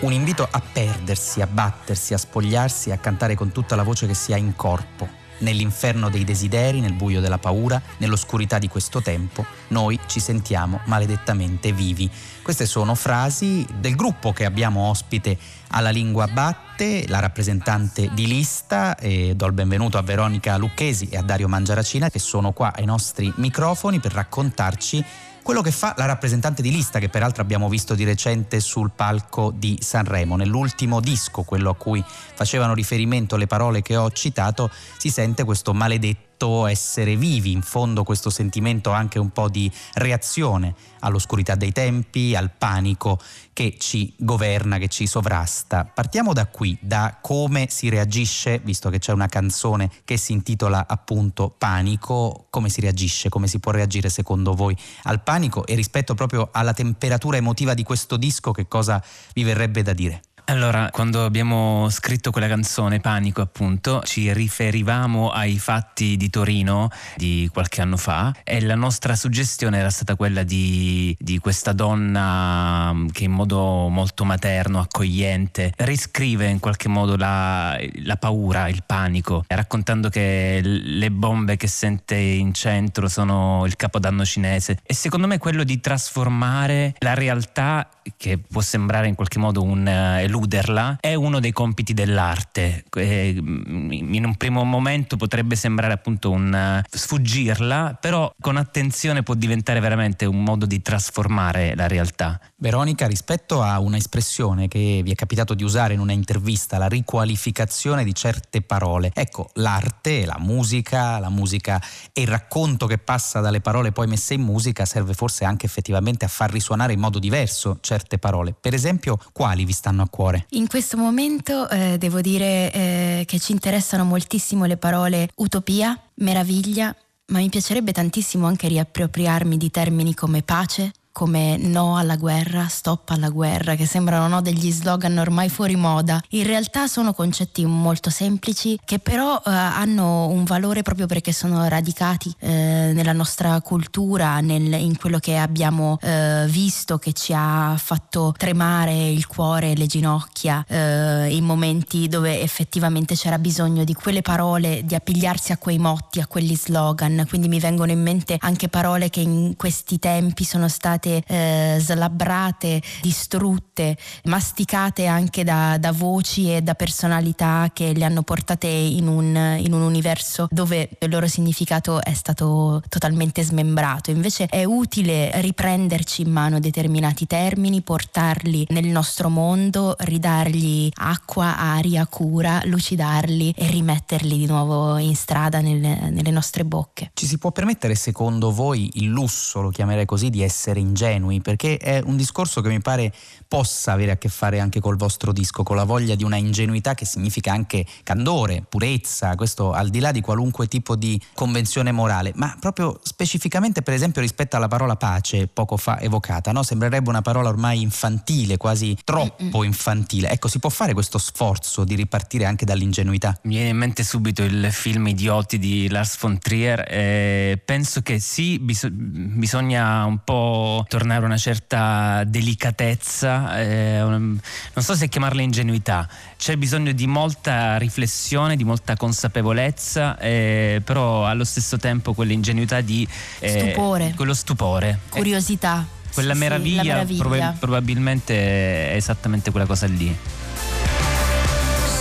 Un 0.06 0.13
invito 0.13 0.48
a 0.50 0.62
perdersi, 0.62 1.41
a 1.41 1.48
battersi, 1.48 2.13
a 2.13 2.20
spogliarsi, 2.20 2.91
a 2.91 2.98
cantare 2.98 3.34
con 3.34 3.52
tutta 3.52 3.76
la 3.76 3.82
voce 3.82 4.06
che 4.06 4.13
si 4.13 4.34
ha 4.34 4.38
in 4.38 4.56
corpo. 4.56 5.10
Nell'inferno 5.39 6.10
dei 6.10 6.24
desideri, 6.24 6.80
nel 6.80 6.94
buio 6.94 7.20
della 7.20 7.39
paura, 7.39 7.82
nell'oscurità 7.98 8.60
di 8.60 8.68
questo 8.68 9.02
tempo, 9.02 9.44
noi 9.70 10.00
ci 10.06 10.20
sentiamo 10.20 10.80
maledettamente 10.86 11.72
vivi. 11.72 12.10
Queste 12.44 12.68
sono 12.68 12.94
frasi 12.94 13.65
del 13.80 13.96
gruppo 13.96 14.32
che 14.32 14.46
abbiamo 14.46 14.88
ospite 14.89 15.38
alla 15.70 15.89
Lingua 15.89 16.28
Batte, 16.28 17.06
la 17.08 17.20
rappresentante 17.20 18.12
di 18.13 18.28
lista, 18.28 18.96
e 18.98 19.34
do 19.36 19.48
il 19.48 19.54
benvenuto 19.54 19.98
a 19.98 20.04
Veronica 20.04 20.56
Lucchesi 20.56 21.10
e 21.10 21.18
a 21.18 21.24
Dario 21.24 21.48
Mangiaracina 21.48 22.12
che 22.12 22.20
sono 22.20 22.52
qua 22.52 22.74
ai 22.76 22.86
nostri 22.86 23.34
microfoni 23.38 24.00
per 24.00 24.13
raccontarci 24.13 25.04
quello 25.45 25.62
che 25.62 25.69
fa 25.69 25.93
la 25.95 26.05
rappresentante 26.05 26.63
di 26.63 26.71
lista, 26.71 26.97
che 26.97 27.08
peraltro 27.08 27.43
abbiamo 27.43 27.69
visto 27.69 27.93
di 27.93 28.03
recente 28.03 28.60
sul 28.60 28.89
palco 28.89 29.53
di 29.55 29.77
Sanremo. 29.79 30.36
Nell'ultimo 30.36 30.99
disco, 30.99 31.43
quello 31.43 31.69
a 31.69 31.75
cui 31.75 32.03
facevano 32.03 32.73
riferimento 32.73 33.36
le 33.38 33.45
parole 33.45 33.84
che 33.84 33.95
ho 33.95 34.10
citato, 34.10 34.71
si 34.97 35.12
sente 35.12 35.43
questo 35.43 35.71
maledetto 35.71 36.25
detto 36.36 36.67
essere 36.67 37.15
vivi, 37.15 37.52
in 37.52 37.62
fondo 37.62 38.04
questo 38.04 38.30
sentimento 38.30 38.91
anche 38.91 39.19
un 39.19 39.30
po' 39.30 39.48
di 39.50 39.71
reazione 39.93 40.76
all'oscurità 41.00 41.56
dei 41.56 41.71
tempi, 41.71 42.36
al 42.36 42.52
panico 42.52 43.19
che 43.54 43.78
ci 43.80 44.13
governa, 44.17 44.78
che 44.78 44.89
ci 44.89 45.08
sovrasta. 45.08 45.86
Partiamo 45.86 46.34
da 46.34 46.48
qui, 46.48 46.78
da 46.82 47.17
come 47.21 47.67
si 47.69 47.89
reagisce, 47.89 48.60
visto 48.63 48.89
che 48.89 49.00
c'è 49.00 49.13
una 49.13 49.28
canzone 49.28 49.89
che 50.04 50.17
si 50.17 50.34
intitola 50.34 50.86
appunto 50.88 51.54
Panico, 51.58 52.48
come 52.50 52.69
si 52.69 52.82
reagisce, 52.82 53.30
come 53.30 53.48
si 53.48 53.60
può 53.60 53.71
reagire 53.71 54.10
secondo 54.10 54.54
voi 54.54 54.76
al 55.04 55.21
panico 55.21 55.65
e 55.65 55.76
rispetto 55.76 56.15
proprio 56.15 56.50
alla 56.52 56.74
temperatura 56.74 57.38
emotiva 57.38 57.74
di 57.74 57.84
questo 57.84 58.17
disco, 58.17 58.52
che 58.52 58.67
cosa 58.67 59.02
vi 59.34 59.43
verrebbe 59.43 59.84
da 59.84 59.93
dire? 59.93 60.21
Allora, 60.47 60.89
quando 60.91 61.25
abbiamo 61.25 61.89
scritto 61.89 62.29
quella 62.29 62.47
canzone, 62.47 62.99
Panico 62.99 63.41
appunto, 63.41 64.01
ci 64.03 64.31
riferivamo 64.31 65.31
ai 65.31 65.58
fatti 65.58 66.17
di 66.17 66.29
Torino 66.29 66.89
di 67.15 67.49
qualche 67.51 67.81
anno 67.81 67.97
fa 67.97 68.31
e 68.43 68.62
la 68.62 68.75
nostra 68.75 69.15
suggestione 69.15 69.79
era 69.79 69.89
stata 69.89 70.15
quella 70.15 70.43
di, 70.43 71.15
di 71.19 71.39
questa 71.39 71.73
donna 71.73 72.93
mm, 72.93 73.08
che 73.08 73.23
in 73.23 73.31
modo 73.31 73.88
molto 73.89 74.23
materno, 74.23 74.79
accogliente, 74.79 75.73
riscrive 75.77 76.47
in 76.47 76.60
qualche 76.60 76.89
modo 76.89 77.17
la, 77.17 77.75
la 78.03 78.17
paura, 78.17 78.67
il 78.67 78.84
panico, 78.86 79.45
raccontando 79.47 80.10
che 80.10 80.62
le 80.63 81.10
bombe 81.10 81.58
che 81.58 81.67
sente 81.67 82.15
in 82.15 82.53
centro 82.53 83.08
sono 83.08 83.63
il 83.65 83.75
capodanno 83.75 84.23
cinese. 84.23 84.77
E 84.84 84.93
secondo 84.93 85.25
me 85.25 85.39
quello 85.39 85.63
di 85.63 85.79
trasformare 85.79 86.93
la 86.99 87.15
realtà 87.15 87.89
che 88.18 88.38
può 88.38 88.62
sembrare 88.62 89.08
in 89.08 89.15
qualche 89.15 89.39
modo 89.39 89.63
un 89.63 89.86
uh, 89.86 90.20
eluderla 90.20 90.98
è 91.00 91.13
uno 91.13 91.39
dei 91.39 91.52
compiti 91.52 91.94
dell'arte. 91.94 92.86
Eh, 92.96 93.30
in 93.30 94.24
un 94.26 94.36
primo 94.36 94.63
momento 94.63 95.18
potrebbe 95.18 95.56
sembrare 95.56 95.94
appunto 95.94 96.32
un 96.32 96.82
uh, 96.84 96.86
sfuggirla, 96.89 97.98
però 98.00 98.34
con 98.39 98.58
attenzione 98.58 99.24
può 99.24 99.34
diventare 99.34 99.80
veramente 99.80 100.26
un 100.26 100.44
modo 100.44 100.65
di 100.65 100.82
trasformare 100.82 101.76
la 101.76 101.88
realtà. 101.88 102.39
Veronica, 102.58 103.08
rispetto 103.08 103.62
a 103.62 103.80
una 103.80 103.98
espressione 103.98 104.68
che 104.68 105.02
vi 105.04 105.12
è 105.12 105.15
capitato 105.15 105.54
di 105.54 105.63
usare 105.63 105.94
in 105.94 106.00
una 106.00 106.13
intervista, 106.13 106.78
la 106.78 106.88
riqualificazione 106.88 108.04
di 108.04 108.13
certe 108.13 108.62
parole, 108.62 109.12
ecco, 109.13 109.50
l'arte, 109.56 110.26
la 110.26 110.38
musica, 110.39 111.20
la 111.20 111.30
musica 111.30 111.82
e 112.13 112.22
il 112.22 112.28
racconto 112.28 112.88
che 112.88 112.98
passa 112.98 113.39
dalle 113.39 113.62
parole 113.62 113.91
poi 113.91 114.08
messe 114.08 114.34
in 114.36 114.41
musica 114.41 114.86
serve 114.86 115.13
forse 115.13 115.46
anche 115.46 115.65
effettivamente 115.65 116.26
a 116.26 116.28
far 116.28 116.52
risuonare 116.52 116.94
in 116.94 117.00
modo 117.00 117.20
diverso 117.20 117.78
certe 117.82 117.94
parole. 118.19 118.55
Per 118.60 118.73
esempio, 118.73 119.17
quali 119.31 119.65
vi 119.65 119.73
stanno 119.73 120.03
a 120.03 120.08
cuore? 120.10 120.45
In 120.51 120.67
questo 120.67 120.97
momento 120.97 121.69
eh, 121.69 121.97
devo 121.97 122.21
dire 122.21 122.71
eh, 122.71 123.23
che 123.25 123.39
ci 123.39 123.51
interessano 123.51 124.03
moltissimo 124.03 124.65
le 124.65 124.77
parole 124.77 125.29
utopia, 125.36 125.99
meraviglia, 126.15 126.95
ma 127.27 127.39
mi 127.39 127.49
piacerebbe 127.49 127.91
tantissimo 127.91 128.45
anche 128.45 128.67
riappropriarmi 128.67 129.58
di 129.58 129.71
termini 129.71 130.13
come 130.13 130.43
pace, 130.43 130.91
come 131.15 131.56
no 131.56 131.95
alla 131.95 132.17
guerra, 132.17 132.67
stop 132.67 133.12
alla 133.12 133.30
guerra, 133.30 133.75
che 133.75 133.86
sembrano 133.86 134.28
no, 134.28 134.41
degli 134.41 134.69
slogan 134.69 135.17
ormai 135.17 135.47
fuori 135.47 135.78
moda. 135.78 136.21
In 136.32 136.45
realtà 136.45 136.88
sono 136.88 137.13
concetti 137.13 137.63
molto 137.63 138.10
semplici 138.10 138.78
che 138.84 138.99
però 138.99 139.38
eh, 139.38 139.49
hanno 139.49 140.28
un 140.28 140.43
valore 140.43 140.82
proprio 140.82 141.06
perché 141.06 141.32
sono 141.32 141.65
radicati 141.69 142.36
eh, 142.39 142.91
nella 142.93 143.13
nostra 143.13 143.62
cultura, 143.62 144.41
nel, 144.41 144.73
in 144.73 144.97
quello 144.97 145.19
che 145.19 145.38
abbiamo 145.38 145.97
eh, 146.01 146.47
visto, 146.49 146.97
che 146.97 147.13
ci 147.13 147.32
ha 147.34 147.75
fatto 147.78 148.34
tremare 148.36 149.08
il 149.08 149.25
cuore 149.25 149.73
le 149.73 149.86
ginocchia 149.86 150.65
eh, 150.67 151.34
in 151.34 151.45
momenti 151.45 152.10
dove 152.10 152.41
effettivamente 152.41 153.15
c'era 153.15 153.39
bisogno 153.39 153.86
di 153.86 153.93
quelle 153.93 154.21
parole, 154.21 154.82
di 154.84 154.95
appigliarsi 154.95 155.54
a 155.54 155.58
quei 155.58 155.78
motti, 155.78 156.19
a 156.19 156.28
quegli 156.28 156.58
slogan. 156.58 157.23
Quindi 157.30 157.47
mi 157.47 157.62
vengono 157.62 157.93
in 157.93 158.01
mente 158.01 158.36
anche 158.38 158.67
parole 158.67 159.10
che 159.10 159.21
in 159.21 159.56
questi 159.56 159.97
tempi 159.97 160.43
sono 160.43 160.67
state 160.67 161.04
state 161.06 161.24
eh, 161.28 161.78
slabbrate, 161.80 162.82
distrutte, 163.02 163.96
masticate 164.24 165.06
anche 165.06 165.44
da, 165.44 165.78
da, 165.78 165.91
voci 165.91 166.54
e 166.54 166.62
da 166.62 166.74
personalità 166.74 167.70
che 167.72 167.94
le 167.94 168.04
hanno 168.04 168.24
portate 168.24 168.68
in 168.68 169.08
un, 169.08 169.58
in 169.60 169.74
un 169.74 169.82
universo 169.82 170.48
dove 170.50 170.89
il 171.00 171.10
loro 171.10 171.28
significato 171.28 172.02
è 172.02 172.13
stato 172.13 172.82
totalmente 172.89 173.44
smembrato. 173.44 174.10
Invece 174.10 174.48
è 174.48 174.63
utile 174.63 175.30
riprenderci 175.41 176.24
in 176.24 176.32
mano 176.32 176.60
determinati 176.60 177.28
termini, 177.28 177.82
portarli 177.82 178.65
nel 178.70 178.88
nostro 178.88 179.30
mondo, 179.30 179.96
ridargli 180.00 180.89
acqua, 180.96 181.58
aria, 181.58 182.08
cura, 182.08 182.62
lucidarli 182.63 183.54
e 183.56 183.68
rimetterli 183.68 184.38
di 184.38 184.46
nuovo 184.46 184.98
in 184.98 185.15
strada 185.15 185.60
nelle, 185.60 186.10
nelle 186.10 186.32
nostre 186.32 186.65
bocche. 186.65 187.12
Ci 187.13 187.28
si 187.28 187.38
può 187.38 187.52
permettere 187.52 187.96
secondo 187.96 188.52
voi 188.52 188.89
il 188.96 189.08
lusso, 189.08 189.62
lo 189.62 189.70
chiamerei 189.70 190.06
così, 190.06 190.30
di 190.30 190.41
essere 190.41 190.80
in 190.80 190.94
ingenui, 190.95 191.41
perché 191.41 191.77
è 191.77 192.01
un 192.03 192.15
discorso 192.15 192.62
che 192.62 192.69
mi 192.69 192.79
pare 192.79 193.13
possa 193.47 193.91
avere 193.91 194.12
a 194.12 194.17
che 194.17 194.29
fare 194.29 194.62
anche 194.62 194.79
col 194.79 194.95
vostro 194.95 195.34
disco, 195.34 195.63
con 195.63 195.75
la 195.75 195.84
voglia 195.84 196.15
di 196.15 196.23
una 196.23 196.38
ingenuità 196.38 196.93
che 196.93 197.05
significa 197.05 197.51
anche 197.51 197.86
candore, 198.03 198.63
purezza, 198.67 199.36
questo 199.36 199.73
al 199.73 199.89
di 199.89 199.99
là 199.99 200.12
di 200.12 200.21
qualunque 200.21 200.67
tipo 200.67 200.95
di 200.95 201.21
convenzione 201.34 201.91
morale, 201.91 202.31
ma 202.36 202.55
proprio 202.60 202.99
specificamente 203.03 203.81
per 203.81 203.93
esempio 203.93 204.21
rispetto 204.21 204.55
alla 204.55 204.69
parola 204.69 204.95
pace 204.95 205.47
poco 205.47 205.75
fa 205.75 205.99
evocata, 205.99 206.51
no? 206.51 206.63
sembrerebbe 206.63 207.10
una 207.10 207.21
parola 207.21 207.49
ormai 207.49 207.81
infantile, 207.81 208.58
quasi 208.58 208.97
troppo 209.03 209.63
infantile. 209.63 210.29
Ecco, 210.29 210.47
si 210.47 210.60
può 210.60 210.69
fare 210.69 210.93
questo 210.93 211.17
sforzo 211.17 211.84
di 211.84 211.95
ripartire 211.95 212.45
anche 212.45 212.65
dall'ingenuità? 212.65 213.38
Mi 213.43 213.55
viene 213.55 213.69
in 213.69 213.77
mente 213.77 214.03
subito 214.03 214.43
il 214.43 214.69
film 214.71 215.08
Idioti 215.08 215.60
di 215.60 215.89
Lars 215.89 216.17
von 216.19 216.39
Trier 216.39 216.86
e 216.88 217.62
penso 217.63 218.01
che 218.01 218.19
sì, 218.19 218.60
bis- 218.60 218.89
bisogna 218.89 220.05
un 220.05 220.19
po' 220.23 220.85
tornare 220.88 221.24
a 221.24 221.26
una 221.26 221.38
certa 221.38 222.24
delicatezza, 222.26 223.60
eh, 223.60 224.00
non 224.00 224.39
so 224.78 224.95
se 224.95 225.10
chiamarla 225.10 225.41
ingenuità, 225.41 226.08
c'è 226.38 226.56
bisogno 226.56 226.91
di 226.91 227.08
molta 227.08 227.78
riflessione, 227.78 228.56
di 228.56 228.63
molta 228.63 228.95
consapevolezza, 228.95 230.17
eh, 230.17 230.82
però 230.84 231.26
allo 231.26 231.43
stesso 231.43 231.78
tempo 231.78 232.13
quell'ingenuità 232.13 232.82
di... 232.82 233.08
Eh, 233.39 233.60
stupore. 233.60 234.13
Quello 234.15 234.34
stupore. 234.34 235.00
Curiosità. 235.10 235.86
Quella 236.13 236.34
sì, 236.34 236.39
meraviglia, 236.39 236.82
sì, 236.82 236.88
meraviglia. 236.88 237.24
Prob- 237.24 237.58
probabilmente 237.60 238.91
è 238.91 238.95
esattamente 238.95 239.52
quella 239.52 239.65
cosa 239.65 239.86
lì. 239.86 240.17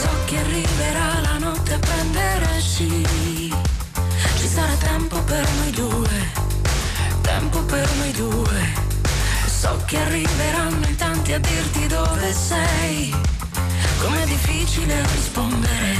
So 0.00 0.08
che 0.26 0.38
arriverà 0.38 1.20
la 1.20 1.38
notte 1.38 1.72
a 1.74 1.78
prenderci, 1.78 3.06
ci 4.38 4.46
sarà 4.46 4.74
tempo 4.76 5.20
per 5.22 5.48
noi 5.58 5.63
che 9.86 9.98
arriveranno 9.98 10.86
in 10.86 10.96
tanti 10.96 11.32
a 11.32 11.38
dirti 11.38 11.86
dove 11.86 12.32
sei. 12.32 13.14
Com'è 14.00 14.24
difficile 14.24 15.02
rispondere, 15.14 15.96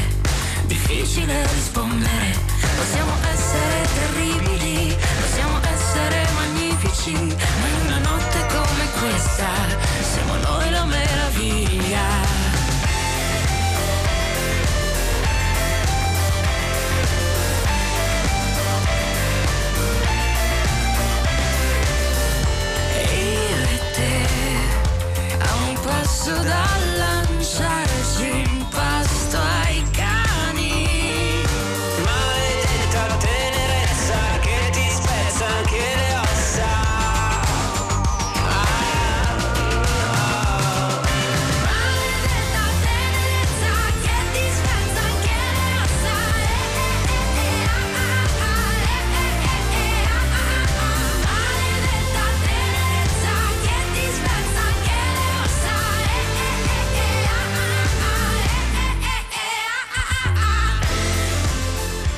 difficile 0.66 1.46
rispondere. 1.52 2.36
Possiamo 2.76 3.12
essere 3.32 3.88
terribili, 3.94 4.96
possiamo 5.20 5.60
essere 5.72 6.26
magnifici, 6.34 7.12
ma 7.12 7.66
in 7.66 7.86
una 7.86 7.98
notte 7.98 8.46
come 8.48 8.90
questa 9.00 9.50
siamo 10.12 10.34
noi 10.36 10.70
la 10.70 10.84
meraviglia. 10.84 12.23
Passo 26.24 26.42
da 26.42 27.13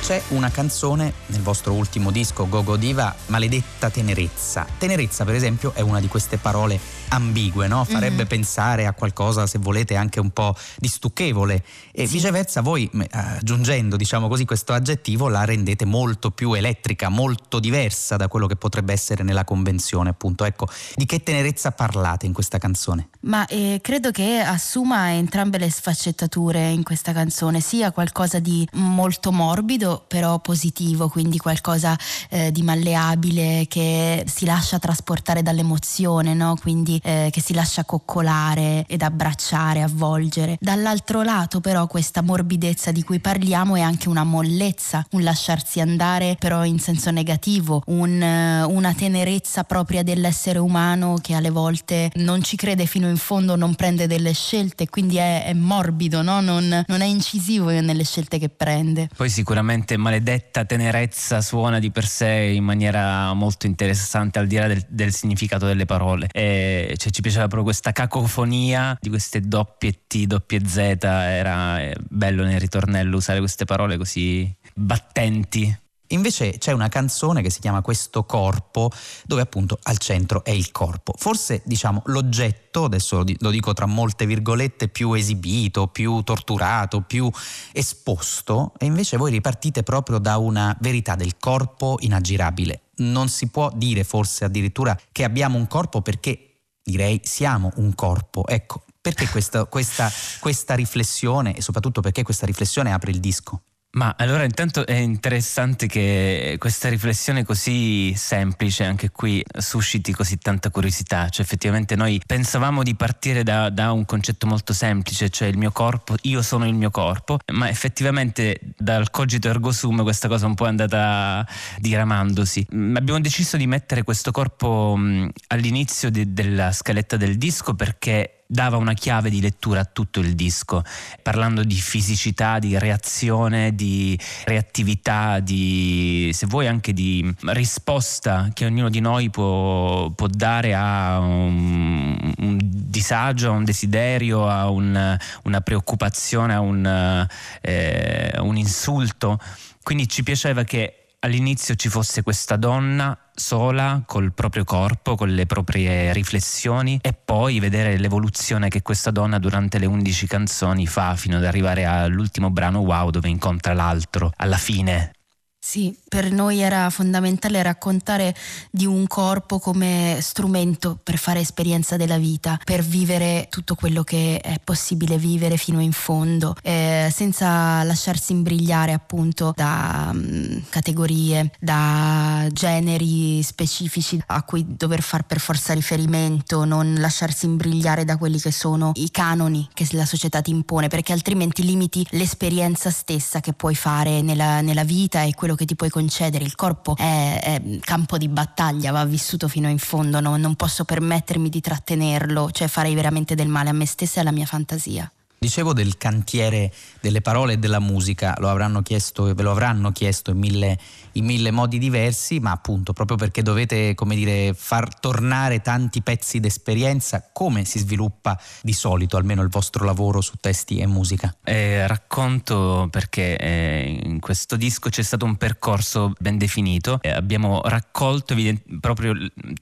c'è 0.07 0.21
una 0.29 0.49
canzone 0.49 1.11
nel 1.25 1.41
vostro 1.41 1.73
ultimo 1.73 2.11
disco 2.11 2.47
Gogo 2.47 2.77
Diva, 2.77 3.13
Maledetta 3.25 3.89
tenerezza. 3.89 4.65
Tenerezza, 4.77 5.25
per 5.25 5.35
esempio, 5.35 5.73
è 5.73 5.81
una 5.81 5.99
di 5.99 6.07
queste 6.07 6.37
parole 6.37 6.79
ambigue, 7.09 7.67
no? 7.67 7.83
Farebbe 7.83 8.23
Mhm. 8.23 8.27
pensare 8.27 8.85
a 8.85 8.93
qualcosa, 8.93 9.47
se 9.47 9.57
volete, 9.59 9.95
anche 9.95 10.19
un 10.19 10.31
po' 10.31 10.55
di 10.77 10.87
stucchevole. 10.87 11.63
E 11.91 12.05
viceversa, 12.05 12.61
voi 12.61 12.89
aggiungendo, 13.11 13.95
diciamo 13.95 14.27
così, 14.27 14.45
questo 14.45 14.73
aggettivo, 14.73 15.27
la 15.29 15.43
rendete 15.45 15.85
molto 15.85 16.31
più 16.31 16.53
elettrica, 16.53 17.09
molto 17.09 17.59
diversa 17.59 18.15
da 18.15 18.27
quello 18.27 18.47
che 18.47 18.55
potrebbe 18.55 18.93
essere 18.93 19.23
nella 19.23 19.43
convenzione, 19.43 20.09
appunto. 20.09 20.45
Ecco, 20.45 20.67
di 20.95 21.05
che 21.05 21.23
tenerezza 21.23 21.71
parlate 21.71 22.25
in 22.25 22.33
questa 22.33 22.57
canzone? 22.57 23.09
Ma 23.21 23.45
eh, 23.47 23.79
credo 23.81 24.11
che 24.11 24.39
assuma 24.39 25.11
entrambe 25.13 25.57
le 25.57 25.69
sfaccettature 25.69 26.69
in 26.69 26.83
questa 26.83 27.13
canzone, 27.13 27.59
sia 27.59 27.91
qualcosa 27.91 28.39
di 28.39 28.67
molto 28.73 29.31
morbido 29.31 30.05
però 30.07 30.39
positivo, 30.39 31.09
quindi 31.09 31.37
qualcosa 31.37 31.97
eh, 32.29 32.51
di 32.51 32.61
malleabile 32.61 33.65
che 33.67 34.23
si 34.27 34.45
lascia 34.45 34.79
trasportare 34.79 35.41
dall'emozione, 35.41 36.33
no? 36.33 36.55
quindi 36.59 36.96
eh, 37.03 37.29
che 37.31 37.41
si 37.41 37.53
lascia 37.53 37.83
coccolare 37.83 38.85
ed 38.87 39.01
abbracciare, 39.01 39.81
avvolgere. 39.81 40.57
Dall'altro 40.59 41.21
lato 41.21 41.59
però 41.59 41.87
questa 41.87 42.21
morbidezza 42.21 42.91
di 42.91 43.03
cui 43.03 43.19
parliamo 43.19 43.75
è 43.75 43.81
anche 43.81 44.09
una 44.09 44.23
mollezza, 44.23 45.05
un 45.11 45.23
lasciarsi 45.23 45.79
andare 45.79 46.35
però 46.39 46.63
in 46.65 46.79
senso 46.79 47.11
negativo, 47.11 47.81
un, 47.87 48.21
eh, 48.21 48.63
una 48.63 48.93
tenerezza 48.93 49.63
propria 49.63 50.03
dell'essere 50.03 50.59
umano 50.59 51.17
che 51.21 51.33
alle 51.33 51.49
volte 51.49 52.11
non 52.15 52.43
ci 52.43 52.55
crede 52.55 52.85
fino 52.85 53.09
in 53.09 53.17
fondo, 53.17 53.55
non 53.55 53.75
prende 53.75 54.07
delle 54.07 54.33
scelte, 54.33 54.87
quindi 54.89 55.17
è, 55.17 55.45
è 55.45 55.53
morbido, 55.53 56.21
no? 56.21 56.41
non, 56.41 56.83
non 56.87 57.01
è 57.01 57.05
incisivo 57.05 57.69
nelle 57.69 58.03
scelte 58.03 58.39
che 58.39 58.49
prende. 58.49 59.09
Poi 59.15 59.29
sicuramente 59.29 59.97
maledetta 59.97 60.65
tenerezza 60.65 61.41
suona 61.41 61.79
di 61.79 61.91
per 61.91 62.05
sé 62.05 62.51
in 62.53 62.63
maniera 62.63 63.33
molto 63.33 63.67
interessante 63.67 64.39
al 64.39 64.47
di 64.47 64.55
là 64.55 64.67
del, 64.67 64.85
del 64.87 65.13
significato 65.13 65.65
delle 65.65 65.85
parole. 65.85 66.27
E, 66.31 66.86
cioè, 66.95 67.11
ci 67.11 67.21
piaceva 67.21 67.43
proprio 67.43 67.63
questa 67.63 67.91
cacofonia 67.91 68.97
di 68.99 69.09
queste 69.09 69.41
doppie 69.41 70.03
T, 70.07 70.25
doppie 70.25 70.65
Z, 70.65 70.77
era 71.03 71.81
eh, 71.81 71.95
bello 72.07 72.43
nel 72.43 72.59
ritornello 72.59 73.17
usare 73.17 73.39
queste 73.39 73.65
parole 73.65 73.97
così 73.97 74.55
battenti. 74.73 75.75
Invece 76.11 76.57
c'è 76.57 76.71
una 76.71 76.87
canzone 76.87 77.41
che 77.41 77.49
si 77.49 77.59
chiama 77.59 77.81
Questo 77.81 78.23
corpo, 78.23 78.89
dove 79.25 79.41
appunto 79.41 79.77
al 79.83 79.97
centro 79.97 80.43
è 80.45 80.51
il 80.51 80.71
corpo. 80.71 81.13
Forse 81.17 81.61
diciamo 81.65 82.01
l'oggetto, 82.05 82.85
adesso 82.85 83.17
lo 83.17 83.23
di- 83.25 83.35
lo 83.39 83.49
dico 83.49 83.73
tra 83.73 83.85
molte 83.85 84.25
virgolette, 84.25 84.87
più 84.87 85.11
esibito, 85.13 85.87
più 85.87 86.21
torturato, 86.21 87.01
più 87.01 87.29
esposto, 87.73 88.71
e 88.77 88.85
invece 88.85 89.17
voi 89.17 89.31
ripartite 89.31 89.83
proprio 89.83 90.19
da 90.19 90.37
una 90.37 90.75
verità 90.79 91.15
del 91.15 91.37
corpo 91.37 91.97
inaggirabile. 91.99 92.83
Non 92.97 93.27
si 93.27 93.49
può 93.49 93.69
dire 93.75 94.05
forse 94.05 94.45
addirittura 94.45 94.97
che 95.11 95.25
abbiamo 95.25 95.57
un 95.57 95.67
corpo 95.67 96.01
perché 96.01 96.46
direi 96.91 97.19
siamo 97.23 97.71
un 97.75 97.93
corpo. 97.95 98.45
Ecco, 98.47 98.83
perché 99.01 99.27
questa, 99.29 99.65
questa, 99.65 100.11
questa 100.39 100.75
riflessione 100.75 101.55
e 101.55 101.61
soprattutto 101.61 102.01
perché 102.01 102.23
questa 102.23 102.45
riflessione 102.45 102.93
apre 102.93 103.11
il 103.11 103.19
disco? 103.19 103.61
Ma 103.97 104.13
allora 104.15 104.43
intanto 104.43 104.85
è 104.85 104.93
interessante 104.93 105.87
che 105.87 106.57
questa 106.59 106.87
riflessione 106.87 107.43
così 107.43 108.13
semplice 108.15 108.83
anche 108.83 109.09
qui 109.09 109.43
susciti 109.57 110.13
così 110.13 110.37
tanta 110.37 110.69
curiosità, 110.69 111.29
cioè 111.29 111.43
effettivamente 111.43 111.95
noi 111.95 112.21
pensavamo 112.23 112.83
di 112.83 112.93
partire 112.93 113.41
da, 113.41 113.71
da 113.71 113.91
un 113.91 114.05
concetto 114.05 114.45
molto 114.45 114.71
semplice, 114.71 115.29
cioè 115.29 115.47
il 115.47 115.57
mio 115.57 115.71
corpo, 115.71 116.15
io 116.21 116.43
sono 116.43 116.67
il 116.67 116.75
mio 116.75 116.91
corpo, 116.91 117.39
ma 117.53 117.69
effettivamente 117.69 118.59
dal 118.77 119.09
cogito 119.09 119.49
ergo 119.49 119.71
sum 119.71 120.03
questa 120.03 120.27
cosa 120.27 120.45
un 120.45 120.53
po' 120.53 120.65
è 120.65 120.69
andata 120.69 121.43
diramandosi. 121.79 122.67
Mm, 122.75 122.97
Abbiamo 122.97 123.19
deciso 123.19 123.57
di 123.57 123.65
mettere 123.65 124.03
questo 124.03 124.29
corpo 124.29 124.93
mm, 124.95 125.27
all'inizio 125.47 126.11
di- 126.11 126.33
della 126.33 126.71
scaletta 126.71 127.17
del 127.17 127.35
disco 127.39 127.73
perché 127.73 128.36
dava 128.47 128.77
una 128.77 128.93
chiave 128.93 129.29
di 129.29 129.41
lettura 129.41 129.81
a 129.81 129.85
tutto 129.85 130.21
il 130.21 130.33
disco, 130.33 130.83
parlando 131.21 131.63
di 131.63 131.75
fisicità, 131.75 132.59
di 132.59 132.79
reazione, 132.79 133.75
di 133.75 134.17
reattività, 134.45 135.39
di 135.39 136.29
se 136.33 136.45
vuoi 136.47 136.67
anche 136.67 136.93
di 136.93 137.33
risposta 137.47 138.49
che 138.53 138.65
ognuno 138.65 138.89
di 138.89 139.01
noi 139.01 139.29
può, 139.29 140.09
può 140.11 140.27
dare 140.27 140.73
a 140.73 141.19
un, 141.19 142.33
un 142.37 142.57
disagio, 142.61 143.49
a 143.49 143.55
un 143.55 143.65
desiderio, 143.65 144.47
a 144.47 144.69
un- 144.69 145.17
una 145.43 145.61
preoccupazione, 145.61 146.53
a 146.53 146.61
un, 146.61 147.27
eh, 147.61 148.33
un 148.39 148.55
insulto. 148.55 149.39
Quindi 149.83 150.07
ci 150.07 150.23
piaceva 150.23 150.63
che 150.63 151.06
all'inizio 151.27 151.75
ci 151.75 151.89
fosse 151.89 152.23
questa 152.23 152.55
donna 152.55 153.17
sola 153.35 154.01
col 154.05 154.33
proprio 154.33 154.63
corpo, 154.63 155.15
con 155.15 155.29
le 155.29 155.45
proprie 155.45 156.11
riflessioni 156.11 156.99
e 157.01 157.13
poi 157.13 157.59
vedere 157.59 157.97
l'evoluzione 157.97 158.69
che 158.69 158.81
questa 158.81 159.11
donna 159.11 159.37
durante 159.37 159.77
le 159.77 159.85
11 159.85 160.25
canzoni 160.25 160.87
fa 160.87 161.15
fino 161.15 161.37
ad 161.37 161.45
arrivare 161.45 161.85
all'ultimo 161.85 162.49
brano 162.49 162.79
Wow 162.79 163.11
dove 163.11 163.29
incontra 163.29 163.73
l'altro 163.73 164.31
alla 164.37 164.57
fine. 164.57 165.11
Sì, 165.59 165.95
per 166.07 166.31
noi 166.31 166.59
era 166.59 166.89
fondamentale 166.89 167.61
raccontare 167.61 168.35
di 168.71 168.85
un 168.85 169.07
corpo 169.07 169.59
come 169.59 170.17
strumento 170.21 170.97
per 171.01 171.17
fare 171.17 171.39
esperienza 171.39 171.97
della 171.97 172.17
vita, 172.17 172.59
per 172.63 172.81
vivere 172.81 173.47
tutto 173.49 173.75
quello 173.75 174.03
che 174.03 174.39
è 174.39 174.59
possibile 174.63 175.17
vivere 175.17 175.57
fino 175.57 175.81
in 175.81 175.91
fondo, 175.91 176.55
eh, 176.63 177.11
senza 177.13 177.83
lasciarsi 177.83 178.31
imbrigliare 178.31 178.93
appunto 178.93 179.51
da 179.55 180.11
mm, 180.13 180.57
categorie, 180.69 181.51
da 181.59 182.47
generi 182.51 183.41
specifici 183.43 184.21
a 184.27 184.43
cui 184.43 184.65
dover 184.67 185.01
far 185.01 185.25
per 185.25 185.39
forza 185.39 185.73
riferimento, 185.73 186.63
non 186.65 186.95
lasciarsi 186.97 187.45
imbrigliare 187.45 188.05
da 188.05 188.17
quelli 188.17 188.39
che 188.39 188.51
sono 188.51 188.91
i 188.95 189.11
canoni 189.11 189.67
che 189.73 189.87
la 189.91 190.05
società 190.05 190.41
ti 190.41 190.51
impone, 190.51 190.87
perché 190.87 191.11
altrimenti 191.11 191.63
limiti 191.63 192.05
l'esperienza 192.11 192.89
stessa 192.89 193.39
che 193.39 193.53
puoi 193.53 193.75
fare 193.75 194.21
nella, 194.21 194.61
nella 194.61 194.83
vita 194.83 195.23
e 195.23 195.33
quello 195.33 195.55
che 195.55 195.65
ti 195.65 195.75
puoi 195.75 195.89
concedere. 195.97 196.43
Il 196.43 196.53
corpo 196.53 196.95
è, 196.95 197.39
è 197.41 197.79
campo 197.79 198.19
di 198.19 198.27
battaglia, 198.27 198.91
va 198.91 199.03
vissuto 199.03 199.47
fino 199.47 199.67
in 199.67 199.79
fondo, 199.79 200.19
no? 200.19 200.37
non 200.37 200.55
posso 200.55 200.85
permettermi 200.85 201.49
di 201.49 201.59
trattenerlo, 201.59 202.51
cioè 202.51 202.67
farei 202.67 202.93
veramente 202.93 203.33
del 203.33 203.47
male 203.47 203.69
a 203.69 203.73
me 203.73 203.87
stessa 203.87 204.17
e 204.17 204.21
alla 204.21 204.31
mia 204.31 204.45
fantasia. 204.45 205.11
Dicevo 205.39 205.73
del 205.73 205.97
cantiere 205.97 206.71
delle 206.99 207.21
parole 207.21 207.53
e 207.53 207.57
della 207.57 207.79
musica, 207.79 208.35
lo 208.37 208.49
avranno 208.49 208.81
chiesto, 208.81 209.33
ve 209.33 209.43
lo 209.43 209.51
avranno 209.51 209.91
chiesto 209.91 210.31
in 210.31 210.37
mille, 210.37 210.79
in 211.17 211.25
mille 211.25 211.51
modi 211.51 211.77
diversi, 211.77 212.39
ma 212.39 212.51
appunto 212.51 212.93
proprio 212.93 213.17
perché 213.17 213.41
dovete, 213.41 213.93
come 213.95 214.15
dire, 214.15 214.53
far 214.55 214.97
tornare 214.99 215.61
tanti 215.61 216.01
pezzi 216.01 216.39
d'esperienza, 216.39 217.29
come 217.33 217.65
si 217.65 217.79
sviluppa 217.79 218.39
di 218.61 218.73
solito 218.73 219.17
almeno 219.17 219.41
il 219.41 219.49
vostro 219.49 219.85
lavoro 219.85 220.21
su 220.21 220.33
testi 220.39 220.77
e 220.77 220.87
musica? 220.87 221.35
Eh, 221.43 221.85
racconto 221.87 222.87
perché 222.91 223.37
eh, 223.37 223.99
in 224.03 224.19
questo 224.19 224.55
disco 224.55 224.89
c'è 224.89 225.01
stato 225.03 225.25
un 225.25 225.35
percorso 225.37 226.13
ben 226.19 226.37
definito, 226.37 226.99
Eh, 227.01 227.11
abbiamo 227.11 227.61
raccolto 227.63 228.33
evident- 228.33 228.79
proprio 228.79 229.13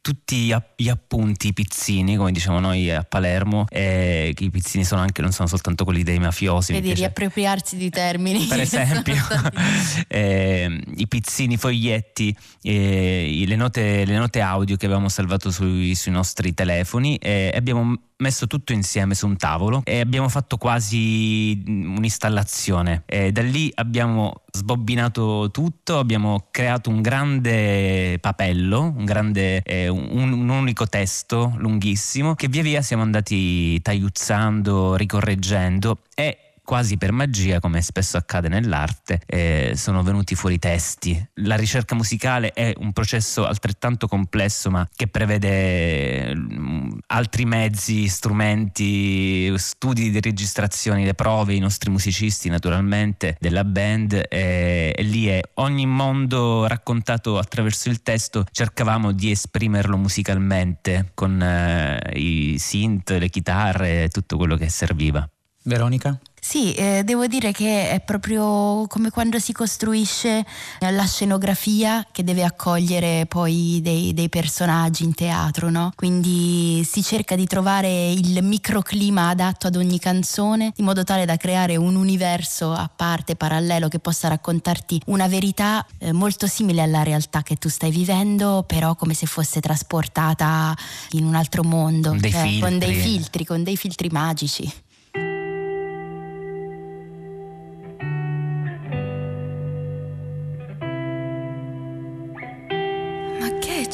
tutti 0.01 0.37
gli 0.37 0.51
app- 0.51 0.73
gli 0.79 0.89
appunti, 0.89 1.47
i 1.47 1.53
pizzini, 1.53 2.15
come 2.17 2.31
diciamo 2.31 2.59
noi 2.59 2.91
a 2.91 3.03
Palermo, 3.03 3.65
eh, 3.69 4.33
i 4.37 4.49
pizzini 4.49 4.83
sono 4.83 5.01
anche, 5.01 5.21
non 5.21 5.31
sono 5.31 5.47
soltanto 5.47 5.83
quelli 5.83 6.03
dei 6.03 6.19
mafiosi. 6.19 6.73
Vedi, 6.73 6.93
riappropriarsi 6.93 7.77
di 7.77 7.89
termini. 7.89 8.45
per 8.45 8.59
esempio 8.65 9.15
eh, 10.07 10.81
i 10.95 11.07
pizzini, 11.07 11.44
i 11.51 11.57
foglietti, 11.57 12.35
eh, 12.61 13.43
le, 13.45 13.55
note, 13.55 14.05
le 14.05 14.17
note 14.17 14.41
audio 14.41 14.75
che 14.75 14.85
avevamo 14.85 15.09
salvato 15.09 15.51
sui, 15.51 15.95
sui 15.95 16.11
nostri 16.11 16.53
telefoni 16.53 17.17
e 17.17 17.51
abbiamo 17.55 17.95
messo 18.17 18.47
tutto 18.47 18.71
insieme 18.71 19.13
su 19.13 19.27
un 19.27 19.35
tavolo 19.35 19.81
e 19.83 19.99
abbiamo 19.99 20.29
fatto 20.29 20.57
quasi 20.57 21.61
un'installazione. 21.65 23.03
E 23.05 23.31
da 23.31 23.41
lì 23.41 23.71
abbiamo 23.75 24.43
sbobbinato 24.51 25.49
tutto, 25.51 25.99
abbiamo 25.99 26.47
creato 26.51 26.89
un 26.89 27.01
grande 27.01 28.17
papello, 28.19 28.93
un, 28.95 29.05
grande, 29.05 29.61
eh, 29.63 29.87
un, 29.87 30.31
un 30.31 30.49
unico 30.49 30.87
testo 30.87 31.53
lunghissimo 31.57 32.35
che 32.35 32.47
via 32.47 32.61
via 32.61 32.81
siamo 32.81 33.03
andati 33.03 33.81
tagliuzzando, 33.81 34.95
ricorreggendo 34.95 35.99
e 36.13 36.44
quasi 36.65 36.97
per 36.97 37.13
magia, 37.13 37.59
come 37.61 37.81
spesso 37.81 38.17
accade 38.17 38.49
nell'arte, 38.49 39.21
eh, 39.25 39.73
sono 39.75 40.03
venuti 40.03 40.35
fuori 40.35 40.59
testi. 40.59 41.25
La 41.35 41.55
ricerca 41.55 41.95
musicale 41.95 42.51
è 42.51 42.73
un 42.77 42.91
processo 42.91 43.45
altrettanto 43.45 44.07
complesso, 44.07 44.69
ma 44.69 44.85
che 44.93 45.07
prevede 45.07 46.35
mm, 46.35 46.89
altri 47.07 47.45
mezzi, 47.45 48.07
strumenti, 48.07 49.53
studi 49.57 50.11
di 50.11 50.19
registrazioni, 50.19 51.05
le 51.05 51.13
prove, 51.13 51.53
i 51.53 51.59
nostri 51.59 51.89
musicisti 51.89 52.49
naturalmente 52.49 53.37
della 53.39 53.63
band 53.63 54.25
e, 54.27 54.93
e 54.95 55.03
lì 55.03 55.27
è 55.27 55.39
ogni 55.55 55.85
mondo 55.85 56.67
raccontato 56.67 57.37
attraverso 57.37 57.89
il 57.89 58.01
testo, 58.01 58.45
cercavamo 58.51 59.11
di 59.11 59.31
esprimerlo 59.31 59.97
musicalmente 59.97 61.11
con 61.13 61.41
eh, 61.41 61.99
i 62.15 62.57
synth, 62.57 63.11
le 63.11 63.29
chitarre 63.29 64.09
tutto 64.09 64.37
quello 64.37 64.55
che 64.57 64.69
serviva. 64.69 65.29
Veronica? 65.65 66.17
Sì, 66.47 66.73
eh, 66.73 67.01
devo 67.03 67.25
dire 67.25 67.51
che 67.51 67.89
è 67.89 68.01
proprio 68.01 68.85
come 68.87 69.09
quando 69.09 69.39
si 69.39 69.51
costruisce 69.51 70.45
eh, 70.79 70.91
la 70.91 71.05
scenografia 71.05 72.05
che 72.11 72.23
deve 72.23 72.43
accogliere 72.43 73.25
poi 73.27 73.79
dei, 73.81 74.13
dei 74.13 74.29
personaggi 74.29 75.05
in 75.05 75.15
teatro, 75.15 75.71
no? 75.71 75.91
Quindi 75.95 76.83
si 76.87 77.01
cerca 77.01 77.35
di 77.35 77.47
trovare 77.47 78.11
il 78.11 78.43
microclima 78.43 79.29
adatto 79.29 79.65
ad 79.65 79.75
ogni 79.75 79.97
canzone, 79.97 80.71
in 80.75 80.85
modo 80.85 81.03
tale 81.03 81.25
da 81.25 81.35
creare 81.35 81.77
un 81.77 81.95
universo 81.95 82.71
a 82.73 82.87
parte, 82.95 83.35
parallelo, 83.35 83.87
che 83.87 83.97
possa 83.97 84.27
raccontarti 84.27 85.01
una 85.07 85.27
verità 85.27 85.83
eh, 85.97 86.13
molto 86.13 86.45
simile 86.45 86.83
alla 86.83 87.01
realtà 87.01 87.41
che 87.41 87.55
tu 87.55 87.69
stai 87.69 87.89
vivendo, 87.89 88.63
però 88.67 88.93
come 88.93 89.15
se 89.15 89.25
fosse 89.25 89.61
trasportata 89.61 90.77
in 91.13 91.25
un 91.25 91.33
altro 91.33 91.63
mondo, 91.63 92.09
Con 92.09 92.19
dei 92.19 92.31
cioè, 92.31 92.59
con 92.59 92.77
dei 92.77 92.93
filtri, 92.93 93.45
con 93.45 93.63
dei 93.63 93.75
filtri 93.77 94.09
magici. 94.09 94.71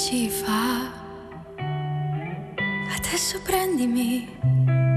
Ci 0.03 0.29
fa? 0.29 0.89
Adesso 2.97 3.39
prendimi, 3.43 4.27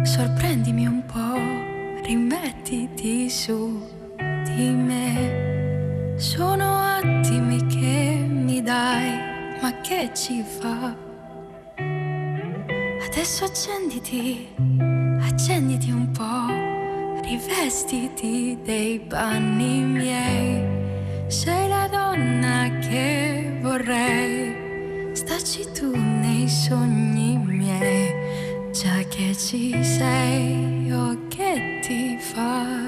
sorprendimi 0.03 0.87
un 0.87 1.05
po', 1.05 2.03
rimettiti 2.03 3.29
su 3.29 3.87
di 4.17 4.71
me. 4.71 6.15
Sono 6.17 6.79
attimi 6.79 7.67
che 7.67 8.25
mi 8.27 8.63
dai, 8.63 9.59
ma 9.61 9.79
che 9.83 10.11
ci 10.15 10.43
fa? 10.43 10.97
Adesso 13.07 13.45
accenditi, 13.45 14.49
accenditi 15.21 15.91
un 15.91 16.11
po', 16.13 17.21
rivestiti 17.21 18.59
dei 18.65 19.01
panni 19.01 19.83
miei. 19.83 20.63
Sei 21.27 21.69
la 21.69 21.89
donna 21.89 22.71
che 22.79 23.59
vorrei, 23.61 24.44
staci 25.45 25.71
tu 25.73 25.91
nei 25.95 26.49
sogni 26.49 27.37
miei, 27.37 28.71
già 28.73 29.03
che 29.11 29.37
ci 29.37 29.73
sei, 29.85 30.87
io 30.87 31.19
che 31.29 31.81
ti 31.83 32.17
farei. 32.19 32.84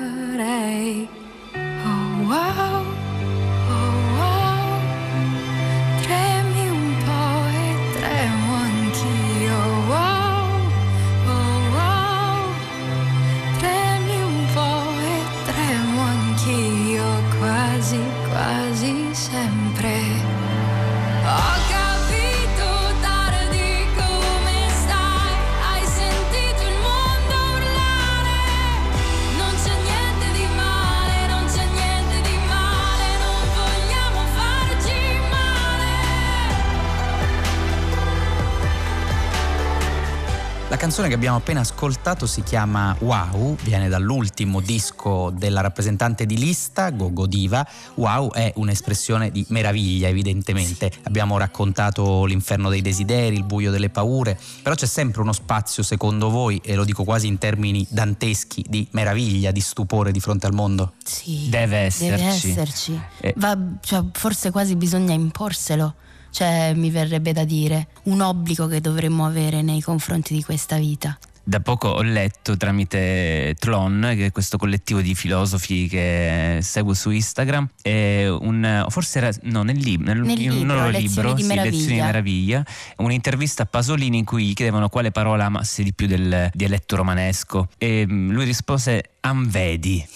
Canzone 40.87 41.09
che 41.09 41.15
abbiamo 41.15 41.39
appena 41.39 41.63
ascoltato 41.63 42.27
si 42.27 42.45
chiama 42.45 42.95
Wow, 43.01 43.57
viene 43.65 43.89
dall'ultimo 43.89 44.61
disco 44.61 45.31
della 45.31 45.61
rappresentante 45.61 46.27
di 46.27 46.39
lista, 46.39 46.91
Gogo 46.91 47.27
Diva. 47.27 47.67
Wow 47.95 48.31
è 48.31 48.53
un'espressione 48.55 49.33
di 49.33 49.45
meraviglia, 49.49 50.07
evidentemente. 50.07 50.93
Abbiamo 51.03 51.39
raccontato 51.39 52.25
l'inferno 52.25 52.69
dei 52.69 52.83
desideri, 52.83 53.35
il 53.35 53.43
buio 53.43 53.73
delle 53.73 53.91
paure, 53.91 54.39
però 54.63 54.77
c'è 54.77 54.87
sempre 54.87 55.23
uno 55.23 55.33
spazio, 55.33 55.83
secondo 55.83 56.31
voi, 56.31 56.61
e 56.63 56.77
lo 56.77 56.85
dico 56.85 57.03
quasi 57.03 57.27
in 57.27 57.39
termini 57.39 57.85
danteschi, 57.91 58.65
di 58.69 58.87
meraviglia, 58.93 59.51
di 59.51 59.61
stupore 59.61 60.13
di 60.13 60.21
fronte 60.21 60.47
al 60.47 60.55
mondo? 60.55 60.93
Sì, 61.03 61.49
Deve 61.49 61.79
esserci. 61.79 62.17
Deve 62.17 62.29
esserci. 62.29 63.01
Eh. 63.23 63.35
Va- 63.39 63.59
cioè, 63.81 64.05
forse 64.13 64.53
quasi 64.53 64.77
bisogna 64.77 65.15
imporselo. 65.15 65.95
Cioè, 66.37 66.75
mi 66.75 66.91
verrebbe 66.91 67.33
da 67.33 67.45
dire, 67.45 67.87
un 68.03 68.21
obbligo 68.21 68.67
che 68.67 68.83
dovremmo 68.83 69.25
avere 69.25 69.63
nei 69.63 69.81
confronti 69.81 70.35
di 70.35 70.45
questa 70.45 70.77
vita. 70.77 71.19
Da 71.43 71.61
poco 71.61 71.89
ho 71.89 72.03
letto 72.03 72.59
tramite 72.59 73.57
Tlon, 73.59 74.13
che 74.15 74.27
è 74.27 74.33
questo 74.33 74.59
collettivo 74.59 75.01
di 75.01 75.15
filosofi 75.15 75.89
che 75.89 76.59
seguo 76.61 76.93
su 76.93 77.09
Instagram, 77.09 77.67
un, 77.85 78.85
forse 78.91 79.19
era 79.19 79.31
no, 79.45 79.63
nel, 79.63 79.79
lib- 79.79 80.03
nel, 80.05 80.21
Nel 80.21 80.39
in 80.39 80.51
un 80.51 80.57
libro, 80.59 80.75
loro 80.75 80.89
libro, 80.91 81.33
di 81.33 81.41
sì, 81.41 81.49
meraviglia. 81.49 81.71
Lezioni 81.71 81.95
di 81.95 82.03
meraviglia, 82.03 82.65
un'intervista 82.97 83.63
a 83.63 83.67
Pasolini 83.67 84.19
in 84.19 84.27
cui 84.27 84.45
gli 84.45 84.53
chiedevano 84.53 84.91
quale 84.91 85.13
parola 85.13 85.47
amasse 85.47 85.83
di 85.83 85.95
più 85.95 86.07
del 86.07 86.51
dialetto 86.53 86.97
romanesco 86.97 87.69
e 87.79 88.05
mm, 88.07 88.31
lui 88.31 88.45
rispose 88.45 89.13
Anvedi, 89.29 90.07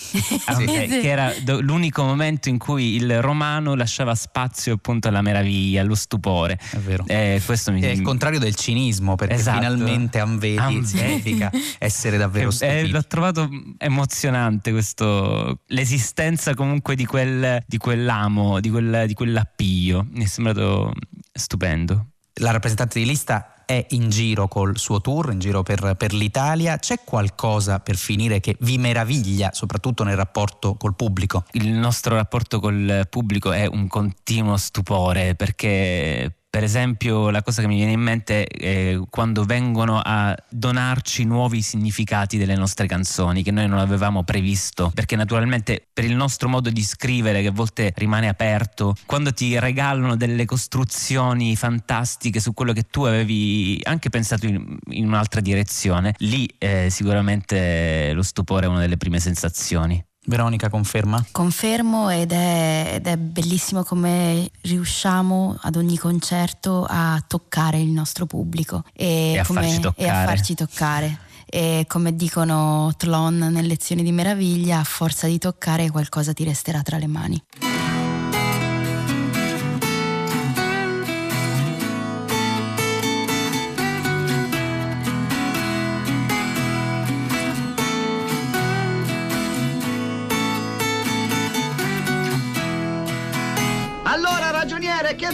Anve- 0.46 0.88
Sì. 0.88 1.00
che 1.00 1.08
era 1.08 1.32
l'unico 1.60 2.02
momento 2.04 2.48
in 2.48 2.58
cui 2.58 2.94
il 2.94 3.20
romano 3.20 3.74
lasciava 3.74 4.14
spazio 4.14 4.74
appunto 4.74 5.08
alla 5.08 5.20
meraviglia, 5.22 5.82
allo 5.82 5.94
stupore. 5.94 6.58
È 6.70 6.76
vero. 6.78 7.04
E 7.06 7.40
questo 7.44 7.72
mi 7.72 7.80
È 7.80 7.88
il 7.88 8.02
contrario 8.02 8.38
del 8.38 8.54
cinismo, 8.54 9.16
perché 9.16 9.34
Esatto. 9.34 9.58
finalmente 9.58 10.18
Anvedi 10.18 10.56
Anvedi. 10.58 10.86
significa 10.86 11.50
essere 11.78 12.16
davvero 12.16 12.48
Eh, 12.48 12.52
stupiti. 12.52 12.90
l'ho 12.90 13.04
trovato 13.06 13.48
emozionante 13.78 14.70
questo, 14.70 15.60
l'esistenza 15.66 16.54
comunque 16.54 16.94
di, 16.94 17.04
quel, 17.06 17.62
di 17.66 17.76
quell'amo, 17.78 18.60
di, 18.60 18.70
quel, 18.70 19.04
di 19.06 19.14
quell'appiglio. 19.14 20.06
Mi 20.10 20.24
è 20.24 20.26
sembrato 20.26 20.92
stupendo. 21.32 22.06
La 22.34 22.52
rappresentante 22.52 22.98
di 22.98 23.04
lista 23.06 23.54
è 23.70 23.86
in 23.90 24.08
giro 24.08 24.48
col 24.48 24.76
suo 24.78 25.00
tour, 25.00 25.30
in 25.30 25.38
giro 25.38 25.62
per, 25.62 25.94
per 25.96 26.12
l'Italia. 26.12 26.76
C'è 26.78 27.04
qualcosa 27.04 27.78
per 27.78 27.94
finire 27.94 28.40
che 28.40 28.56
vi 28.60 28.78
meraviglia, 28.78 29.50
soprattutto 29.52 30.02
nel 30.02 30.16
rapporto 30.16 30.74
col 30.74 30.96
pubblico? 30.96 31.44
Il 31.52 31.68
nostro 31.68 32.16
rapporto 32.16 32.58
col 32.58 33.06
pubblico 33.08 33.52
è 33.52 33.66
un 33.66 33.86
continuo 33.86 34.56
stupore 34.56 35.36
perché 35.36 36.39
per 36.50 36.64
esempio 36.64 37.30
la 37.30 37.42
cosa 37.42 37.62
che 37.62 37.68
mi 37.68 37.76
viene 37.76 37.92
in 37.92 38.00
mente 38.00 38.44
è 38.44 38.98
quando 39.08 39.44
vengono 39.44 40.00
a 40.04 40.36
donarci 40.48 41.24
nuovi 41.24 41.62
significati 41.62 42.38
delle 42.38 42.56
nostre 42.56 42.88
canzoni 42.88 43.44
che 43.44 43.52
noi 43.52 43.68
non 43.68 43.78
avevamo 43.78 44.24
previsto. 44.24 44.90
Perché 44.92 45.14
naturalmente 45.14 45.86
per 45.92 46.04
il 46.04 46.16
nostro 46.16 46.48
modo 46.48 46.68
di 46.68 46.82
scrivere 46.82 47.40
che 47.40 47.48
a 47.48 47.52
volte 47.52 47.92
rimane 47.96 48.28
aperto 48.28 48.96
quando 49.06 49.32
ti 49.32 49.56
regalano 49.60 50.16
delle 50.16 50.44
costruzioni 50.44 51.54
fantastiche 51.54 52.40
su 52.40 52.52
quello 52.52 52.72
che 52.72 52.82
tu 52.90 53.04
avevi 53.04 53.80
anche 53.84 54.10
pensato 54.10 54.46
in, 54.46 54.76
in 54.88 55.06
un'altra 55.06 55.40
direzione 55.40 56.14
lì 56.18 56.48
eh, 56.58 56.88
sicuramente 56.90 58.12
lo 58.12 58.22
stupore 58.22 58.66
è 58.66 58.68
una 58.68 58.80
delle 58.80 58.96
prime 58.96 59.20
sensazioni 59.20 60.02
Veronica 60.26 60.68
conferma? 60.68 61.24
Confermo 61.32 62.10
ed 62.10 62.32
è, 62.32 62.92
ed 62.96 63.06
è 63.06 63.16
bellissimo 63.16 63.82
come 63.84 64.50
riusciamo 64.60 65.56
ad 65.62 65.76
ogni 65.76 65.96
concerto 65.96 66.86
a 66.88 67.22
toccare 67.26 67.80
il 67.80 67.88
nostro 67.88 68.26
pubblico 68.26 68.84
e, 68.92 69.32
E 69.32 69.38
a 69.38 69.44
come- 69.46 69.60
farci 69.62 69.74
e 69.76 69.78
a 69.78 69.80
toccare. 69.82 70.26
farci 70.26 70.54
toccare. 70.54 71.18
E 71.52 71.84
come 71.88 72.14
dicono 72.14 72.92
Tlon 72.96 73.36
nelle 73.38 73.66
lezioni 73.66 74.02
di 74.04 74.12
meraviglia, 74.12 74.78
a 74.78 74.84
forza 74.84 75.26
di 75.26 75.38
toccare 75.38 75.90
qualcosa 75.90 76.32
ti 76.32 76.44
resterà 76.44 76.80
tra 76.82 76.96
le 76.96 77.06
mani. 77.08 77.42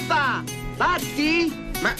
Ragioniere, 0.06 0.12
che 0.12 0.12
fa? 0.12 0.42
Batti? 0.76 1.52
Ma 1.80 1.94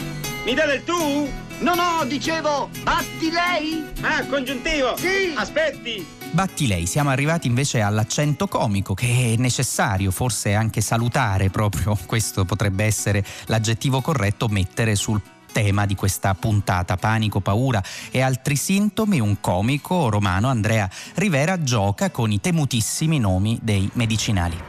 mi 0.45 0.55
dà 0.55 0.67
del 0.67 0.85
tu? 0.85 1.29
No, 1.59 1.75
no, 1.75 2.05
dicevo, 2.07 2.69
batti 2.83 3.31
lei? 3.31 3.83
Ah, 4.03 4.25
congiuntivo! 4.27 4.95
Sì! 4.97 5.33
Aspetti! 5.35 6.07
Batti 6.31 6.67
lei, 6.67 6.85
siamo 6.85 7.09
arrivati 7.09 7.47
invece 7.47 7.81
all'accento 7.81 8.47
comico 8.47 8.93
che 8.93 9.33
è 9.33 9.41
necessario, 9.41 10.11
forse 10.11 10.55
anche 10.55 10.83
salutare 10.83 11.49
proprio, 11.49 11.97
questo 12.05 12.45
potrebbe 12.45 12.85
essere 12.85 13.25
l'aggettivo 13.47 14.03
corretto, 14.03 14.49
mettere 14.49 14.97
sul 14.97 15.21
tema 15.51 15.87
di 15.87 15.95
questa 15.95 16.35
puntata, 16.35 16.99
panico, 16.99 17.41
paura 17.41 17.83
e 18.11 18.21
altri 18.21 18.57
sintomi, 18.57 19.19
un 19.19 19.41
comico 19.41 20.11
romano, 20.11 20.49
Andrea 20.49 20.89
Rivera, 21.15 21.63
gioca 21.63 22.11
con 22.11 22.31
i 22.31 22.41
temutissimi 22.41 23.19
nomi 23.19 23.59
dei 23.63 23.89
medicinali. 23.95 24.61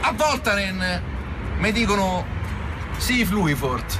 A 0.00 0.12
Voltaren 0.12 1.02
mi 1.58 1.72
dicono 1.72 2.35
sì, 2.96 3.24
Fluifort. 3.24 3.98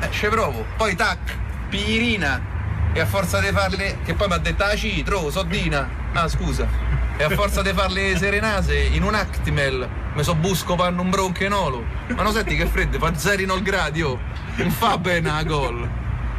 Eh, 0.00 0.10
ci 0.10 0.26
provo. 0.28 0.64
Poi 0.76 0.94
tac, 0.94 1.36
pirina. 1.68 2.50
E 2.92 3.00
a 3.00 3.06
forza 3.06 3.40
di 3.40 3.48
farle, 3.52 3.98
che 4.04 4.14
poi 4.14 4.28
mi 4.28 4.34
ha 4.34 4.38
detto 4.38 4.64
la 4.64 4.76
citro, 4.76 5.30
soddina. 5.30 5.88
Ah, 6.12 6.28
scusa. 6.28 6.68
E 7.16 7.24
a 7.24 7.30
forza 7.30 7.62
di 7.62 7.72
fare 7.72 7.92
le 7.92 8.16
serenase 8.16 8.78
in 8.78 9.02
un 9.02 9.14
Actimel 9.14 10.00
mi 10.14 10.22
so 10.22 10.34
busco 10.34 10.74
panno 10.74 11.00
un 11.00 11.10
bronchenolo. 11.10 11.84
Ma 12.14 12.22
non 12.22 12.32
senti 12.32 12.54
che 12.56 12.66
freddo, 12.66 12.98
fa 12.98 13.16
zero 13.16 13.40
in 13.40 13.50
ol 13.50 13.62
gradi, 13.62 14.02
oh. 14.02 14.18
Non 14.56 14.70
fa 14.70 14.98
bene 14.98 15.30
a 15.30 15.42
gol. 15.42 15.88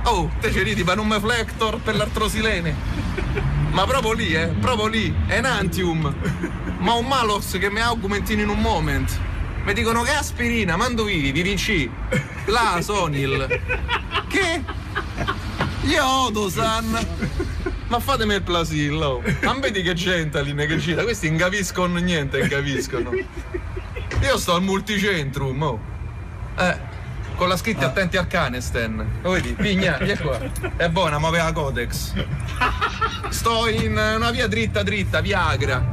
Oh, 0.03 0.29
te 0.39 0.51
ci 0.51 0.61
ridi 0.61 0.83
per 0.83 0.99
un 0.99 1.11
reflector 1.11 1.79
per 1.79 1.95
l'artrosilene. 1.95 2.75
Ma 3.71 3.85
proprio 3.85 4.13
lì, 4.13 4.33
eh, 4.33 4.47
proprio 4.47 4.87
lì, 4.87 5.15
Enantium. 5.27 6.13
Ma 6.77 6.93
un 6.93 7.07
malos 7.07 7.57
che 7.59 7.71
mi 7.71 7.79
augmentino 7.79 8.43
in 8.43 8.49
un 8.49 8.59
moment. 8.59 9.19
Mi 9.63 9.73
dicono 9.73 10.01
che 10.01 10.11
aspirina, 10.11 10.75
mando 10.75 11.05
vivi, 11.05 11.41
vinci. 11.41 11.89
La 12.45 12.79
Sonil. 12.81 13.47
Che? 14.27 14.63
Yodo-san. 15.83 17.07
Ma 17.87 17.99
fatemi 17.99 18.35
il 18.35 18.41
plasillo. 18.41 19.23
Ma 19.41 19.53
vedi 19.53 19.81
che 19.81 19.93
gentaline 19.93 20.65
che 20.65 20.77
gira. 20.77 21.03
Questi 21.03 21.29
non 21.29 21.37
capiscono 21.37 21.97
niente, 21.99 22.39
non 22.39 22.49
capiscono. 22.49 23.11
Io 24.21 24.37
sto 24.37 24.55
al 24.55 24.63
multicentrum, 24.63 25.61
oh. 25.61 25.79
Eh, 26.57 26.77
con 27.35 27.47
la 27.47 27.55
scritta 27.55 27.85
attenti 27.85 28.17
al 28.17 28.27
cane, 28.27 28.59
Stan. 28.59 29.19
Lo 29.21 29.31
vedi? 29.31 29.53
Pigna, 29.53 29.97
vieni 29.97 30.17
qua. 30.17 30.39
È 30.75 30.89
buona, 30.89 31.19
ma 31.19 31.29
aveva 31.29 31.51
Codex. 31.53 32.13
Sto 33.29 33.67
in 33.69 33.91
una 33.91 34.31
via 34.31 34.47
dritta 34.47 34.83
dritta, 34.83 35.21
Viagra. 35.21 35.83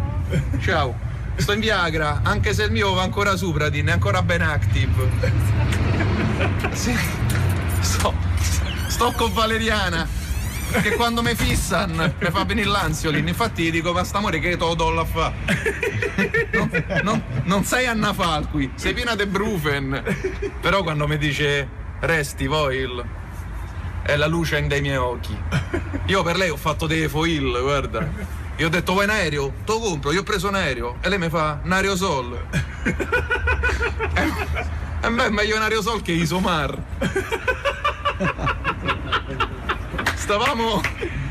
Ciao. 0.61 1.09
Sto 1.41 1.53
in 1.53 1.61
Viagra, 1.61 2.21
anche 2.23 2.53
se 2.53 2.65
il 2.65 2.71
mio 2.71 2.93
va 2.93 3.03
ancora 3.03 3.35
Supradin, 3.35 3.87
è 3.87 3.93
ancora 3.93 4.23
ben 4.23 4.43
active. 4.43 5.11
Sì. 6.73 6.95
Sto, 7.81 8.15
sto 8.89 9.13
con 9.17 9.33
Valeriana. 9.33 10.07
Che 10.71 10.95
quando 10.95 11.21
mi 11.23 11.35
fissan 11.35 12.15
mi 12.21 12.31
fa 12.31 12.45
venire 12.45 12.69
l'ansiolin. 12.69 13.27
Infatti 13.27 13.65
gli 13.65 13.71
dico, 13.73 13.93
ma 13.93 14.05
st'amore 14.05 14.39
che 14.39 14.51
te 14.51 14.65
lo 14.65 14.75
do 14.75 15.05
fa. 15.05 15.33
Non, 16.53 16.85
non- 17.03 17.23
non 17.45 17.65
sei 17.65 17.87
Anna 17.87 18.13
Falqui, 18.13 18.71
sei 18.77 18.93
piena 18.93 19.15
de 19.17 19.27
Brufen. 19.27 20.03
Però 20.61 20.83
quando 20.83 21.09
mi 21.09 21.19
dice 21.19 21.69
resti 22.01 22.47
foil 22.47 23.03
è 24.03 24.15
la 24.17 24.27
luce 24.27 24.65
dei 24.67 24.81
miei 24.81 24.97
occhi. 24.97 25.37
Io 26.07 26.23
per 26.23 26.37
lei 26.37 26.51
ho 26.51 26.57
fatto 26.57 26.87
dei 26.87 27.09
foil, 27.09 27.61
guarda. 27.63 28.39
Io 28.61 28.67
ho 28.67 28.69
detto 28.69 28.93
vuoi 28.93 29.05
un 29.05 29.11
aereo? 29.11 29.55
Te 29.65 29.73
lo 29.73 29.79
compro, 29.79 30.13
io 30.13 30.21
ho 30.21 30.23
preso 30.23 30.49
un 30.49 30.55
aereo. 30.55 30.99
E 31.01 31.09
lei 31.09 31.19
mi 31.19 31.31
fa 31.31 31.61
un 31.65 31.73
aerosol. 31.73 32.45
E 32.83 34.33
e 35.01 35.11
beh, 35.11 35.25
è 35.25 35.29
meglio 35.31 35.57
un 35.57 35.63
aerosol 35.63 36.03
che 36.03 36.13
Isomar. 36.13 36.79
Stavamo. 40.15 40.83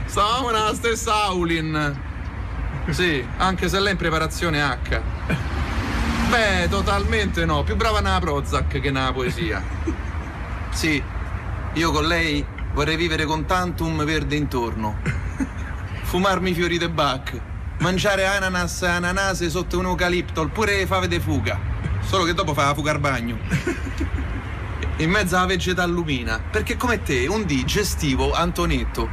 Stavamo 0.06 0.50
nella 0.50 0.74
stessa 0.74 1.26
Aulin. 1.26 2.02
Sì, 2.90 3.24
anche 3.38 3.70
se 3.70 3.78
lei 3.78 3.90
è 3.90 3.92
in 3.92 3.98
preparazione 3.98 4.64
H. 4.64 5.00
Beh, 6.30 6.68
totalmente 6.68 7.46
no. 7.46 7.62
Più 7.62 7.76
brava 7.76 8.00
nella 8.00 8.20
Prozac 8.20 8.80
che 8.80 8.90
nella 8.90 9.14
poesia. 9.14 9.62
Sì, 10.72 11.00
io 11.74 11.92
con 11.92 12.08
lei 12.08 12.44
vorrei 12.74 12.96
vivere 12.96 13.26
con 13.26 13.46
tantum 13.46 14.04
verde 14.04 14.36
intorno. 14.36 14.98
Fumarmi 16.10 16.55
fiori 16.55 16.80
de 16.80 16.89
Bach. 16.89 17.39
Mangiare 17.82 18.26
ananas 18.26 18.82
e 18.82 18.88
ananase 18.88 19.47
sotto 19.47 19.78
un 19.78 19.86
eucalipto, 19.86 20.41
oppure 20.41 20.88
fave 20.88 21.07
de 21.07 21.20
fuga. 21.20 21.60
Solo 22.01 22.24
che 22.24 22.34
dopo 22.34 22.55
fa 22.55 22.66
la 22.66 22.74
fuga 22.74 22.89
al 22.89 22.99
bagno. 22.99 23.38
In 24.97 25.12
mezzo 25.12 25.38
alla 25.38 25.45
vegetal 25.45 25.91
lumina. 25.91 26.41
Perché 26.49 26.78
come 26.78 27.03
te, 27.03 27.28
un 27.28 27.45
D 27.45 27.64
gestivo 27.64 28.34
Antonetto. 28.34 29.07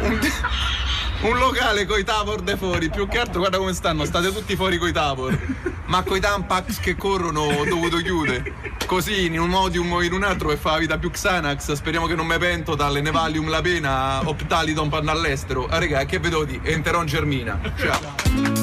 Un, 0.00 0.18
D- 0.18 0.30
un 1.22 1.38
locale 1.38 1.86
coi 1.86 2.04
tavor 2.04 2.42
de 2.42 2.56
fuori. 2.56 2.90
Più 2.90 3.08
che 3.08 3.18
altro, 3.18 3.40
guarda 3.40 3.58
come 3.58 3.72
stanno, 3.72 4.04
state 4.04 4.32
tutti 4.32 4.56
fuori 4.56 4.78
coi 4.78 4.92
tavor. 4.92 5.38
Ma 5.86 6.02
coi 6.02 6.20
tampax 6.20 6.80
che 6.80 6.96
corrono 6.96 7.42
ho 7.42 7.64
dovuto 7.64 7.98
chiudere. 7.98 8.74
Così 8.86 9.26
in 9.26 9.38
un 9.38 9.48
modium 9.48 9.92
o 9.92 10.02
in 10.02 10.12
un 10.12 10.22
altro 10.24 10.50
e 10.50 10.56
fa 10.56 10.72
la 10.72 10.78
vita 10.78 10.98
più 10.98 11.10
Xanax. 11.10 11.72
Speriamo 11.72 12.06
che 12.06 12.14
non 12.14 12.26
mi 12.26 12.38
pento 12.38 12.74
dalle 12.74 13.00
Nevalium 13.00 13.48
la 13.48 13.60
pena 13.60 14.18
a 14.18 14.20
Optalidon 14.24 14.88
panno 14.88 15.10
all'estero. 15.10 15.66
Ah 15.66 15.78
raga, 15.78 16.04
che 16.04 16.18
vedo 16.18 16.44
di? 16.44 16.60
Enteron 16.62 17.06
germina. 17.06 17.60
Ciao. 17.76 18.55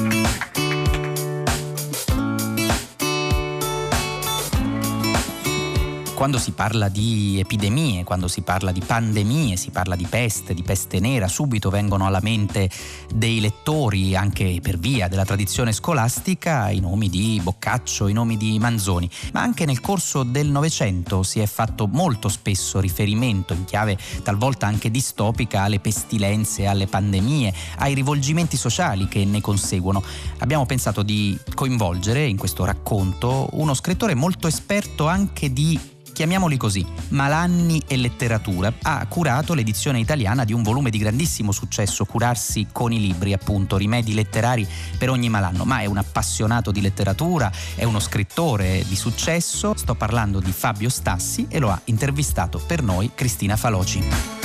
Quando 6.14 6.38
si 6.38 6.52
parla 6.52 6.88
di 6.88 7.40
epidemie, 7.40 8.04
quando 8.04 8.28
si 8.28 8.42
parla 8.42 8.70
di 8.70 8.80
pandemie, 8.80 9.56
si 9.56 9.70
parla 9.70 9.96
di 9.96 10.06
peste, 10.08 10.54
di 10.54 10.62
peste 10.62 11.00
nera, 11.00 11.26
subito 11.26 11.70
vengono 11.70 12.06
alla 12.06 12.20
mente 12.22 12.70
dei 13.12 13.40
lettori, 13.40 14.14
anche 14.14 14.60
per 14.62 14.78
via 14.78 15.08
della 15.08 15.24
tradizione 15.24 15.72
scolastica, 15.72 16.70
i 16.70 16.78
nomi 16.78 17.10
di 17.10 17.40
Boccaccio, 17.42 18.06
i 18.06 18.12
nomi 18.12 18.36
di 18.36 18.58
Manzoni. 18.60 19.10
Ma 19.32 19.42
anche 19.42 19.66
nel 19.66 19.80
corso 19.80 20.22
del 20.22 20.48
Novecento 20.48 21.24
si 21.24 21.40
è 21.40 21.46
fatto 21.46 21.88
molto 21.88 22.28
spesso 22.28 22.78
riferimento, 22.78 23.52
in 23.52 23.64
chiave 23.64 23.98
talvolta 24.22 24.66
anche 24.66 24.92
distopica, 24.92 25.62
alle 25.62 25.80
pestilenze, 25.80 26.66
alle 26.66 26.86
pandemie, 26.86 27.52
ai 27.78 27.92
rivolgimenti 27.92 28.56
sociali 28.56 29.08
che 29.08 29.24
ne 29.24 29.40
conseguono. 29.40 30.02
Abbiamo 30.38 30.64
pensato 30.64 31.02
di 31.02 31.36
coinvolgere 31.54 32.24
in 32.24 32.36
questo 32.36 32.64
racconto 32.64 33.48
uno 33.54 33.74
scrittore 33.74 34.14
molto 34.14 34.46
esperto 34.46 35.08
anche 35.08 35.52
di 35.52 35.78
chiamiamoli 36.14 36.56
così, 36.56 36.86
Malanni 37.08 37.82
e 37.86 37.96
letteratura, 37.96 38.72
ha 38.82 39.04
curato 39.06 39.52
l'edizione 39.52 39.98
italiana 39.98 40.44
di 40.44 40.54
un 40.54 40.62
volume 40.62 40.88
di 40.88 40.96
grandissimo 40.96 41.52
successo, 41.52 42.06
Curarsi 42.06 42.68
con 42.72 42.92
i 42.92 43.00
libri, 43.00 43.34
appunto, 43.34 43.76
rimedi 43.76 44.14
letterari 44.14 44.66
per 44.96 45.10
ogni 45.10 45.28
malanno, 45.28 45.64
ma 45.64 45.80
è 45.80 45.86
un 45.86 45.98
appassionato 45.98 46.70
di 46.70 46.80
letteratura, 46.80 47.52
è 47.74 47.84
uno 47.84 47.98
scrittore 47.98 48.84
di 48.88 48.96
successo, 48.96 49.74
sto 49.76 49.94
parlando 49.96 50.38
di 50.38 50.52
Fabio 50.52 50.88
Stassi 50.88 51.46
e 51.50 51.58
lo 51.58 51.70
ha 51.70 51.80
intervistato 51.86 52.62
per 52.64 52.82
noi 52.82 53.10
Cristina 53.14 53.56
Faloci. 53.56 54.43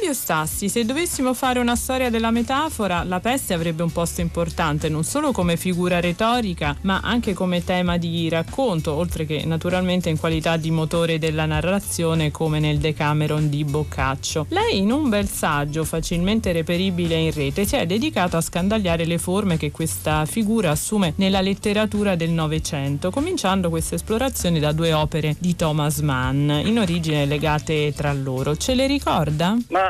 Fabio 0.00 0.14
Stassi, 0.14 0.70
se 0.70 0.86
dovessimo 0.86 1.34
fare 1.34 1.58
una 1.58 1.76
storia 1.76 2.08
della 2.08 2.30
metafora, 2.30 3.04
la 3.04 3.20
peste 3.20 3.52
avrebbe 3.52 3.82
un 3.82 3.92
posto 3.92 4.22
importante 4.22 4.88
non 4.88 5.04
solo 5.04 5.30
come 5.30 5.58
figura 5.58 6.00
retorica, 6.00 6.74
ma 6.82 7.00
anche 7.02 7.34
come 7.34 7.62
tema 7.62 7.98
di 7.98 8.26
racconto, 8.30 8.94
oltre 8.94 9.26
che 9.26 9.44
naturalmente 9.44 10.08
in 10.08 10.18
qualità 10.18 10.56
di 10.56 10.70
motore 10.70 11.18
della 11.18 11.44
narrazione 11.44 12.30
come 12.30 12.60
nel 12.60 12.78
Decameron 12.78 13.50
di 13.50 13.62
Boccaccio. 13.62 14.46
Lei 14.48 14.78
in 14.78 14.90
un 14.90 15.10
bel 15.10 15.28
saggio 15.28 15.84
facilmente 15.84 16.50
reperibile 16.52 17.16
in 17.16 17.32
rete 17.32 17.66
si 17.66 17.76
è 17.76 17.84
dedicato 17.84 18.38
a 18.38 18.40
scandagliare 18.40 19.04
le 19.04 19.18
forme 19.18 19.58
che 19.58 19.70
questa 19.70 20.24
figura 20.24 20.70
assume 20.70 21.12
nella 21.16 21.42
letteratura 21.42 22.14
del 22.16 22.30
Novecento, 22.30 23.10
cominciando 23.10 23.68
questa 23.68 23.96
esplorazione 23.96 24.60
da 24.60 24.72
due 24.72 24.94
opere 24.94 25.36
di 25.38 25.54
Thomas 25.54 25.98
Mann, 25.98 26.48
in 26.48 26.78
origine 26.78 27.26
legate 27.26 27.92
tra 27.94 28.14
loro. 28.14 28.56
Ce 28.56 28.74
le 28.74 28.86
ricorda? 28.86 29.58
Ma 29.68 29.89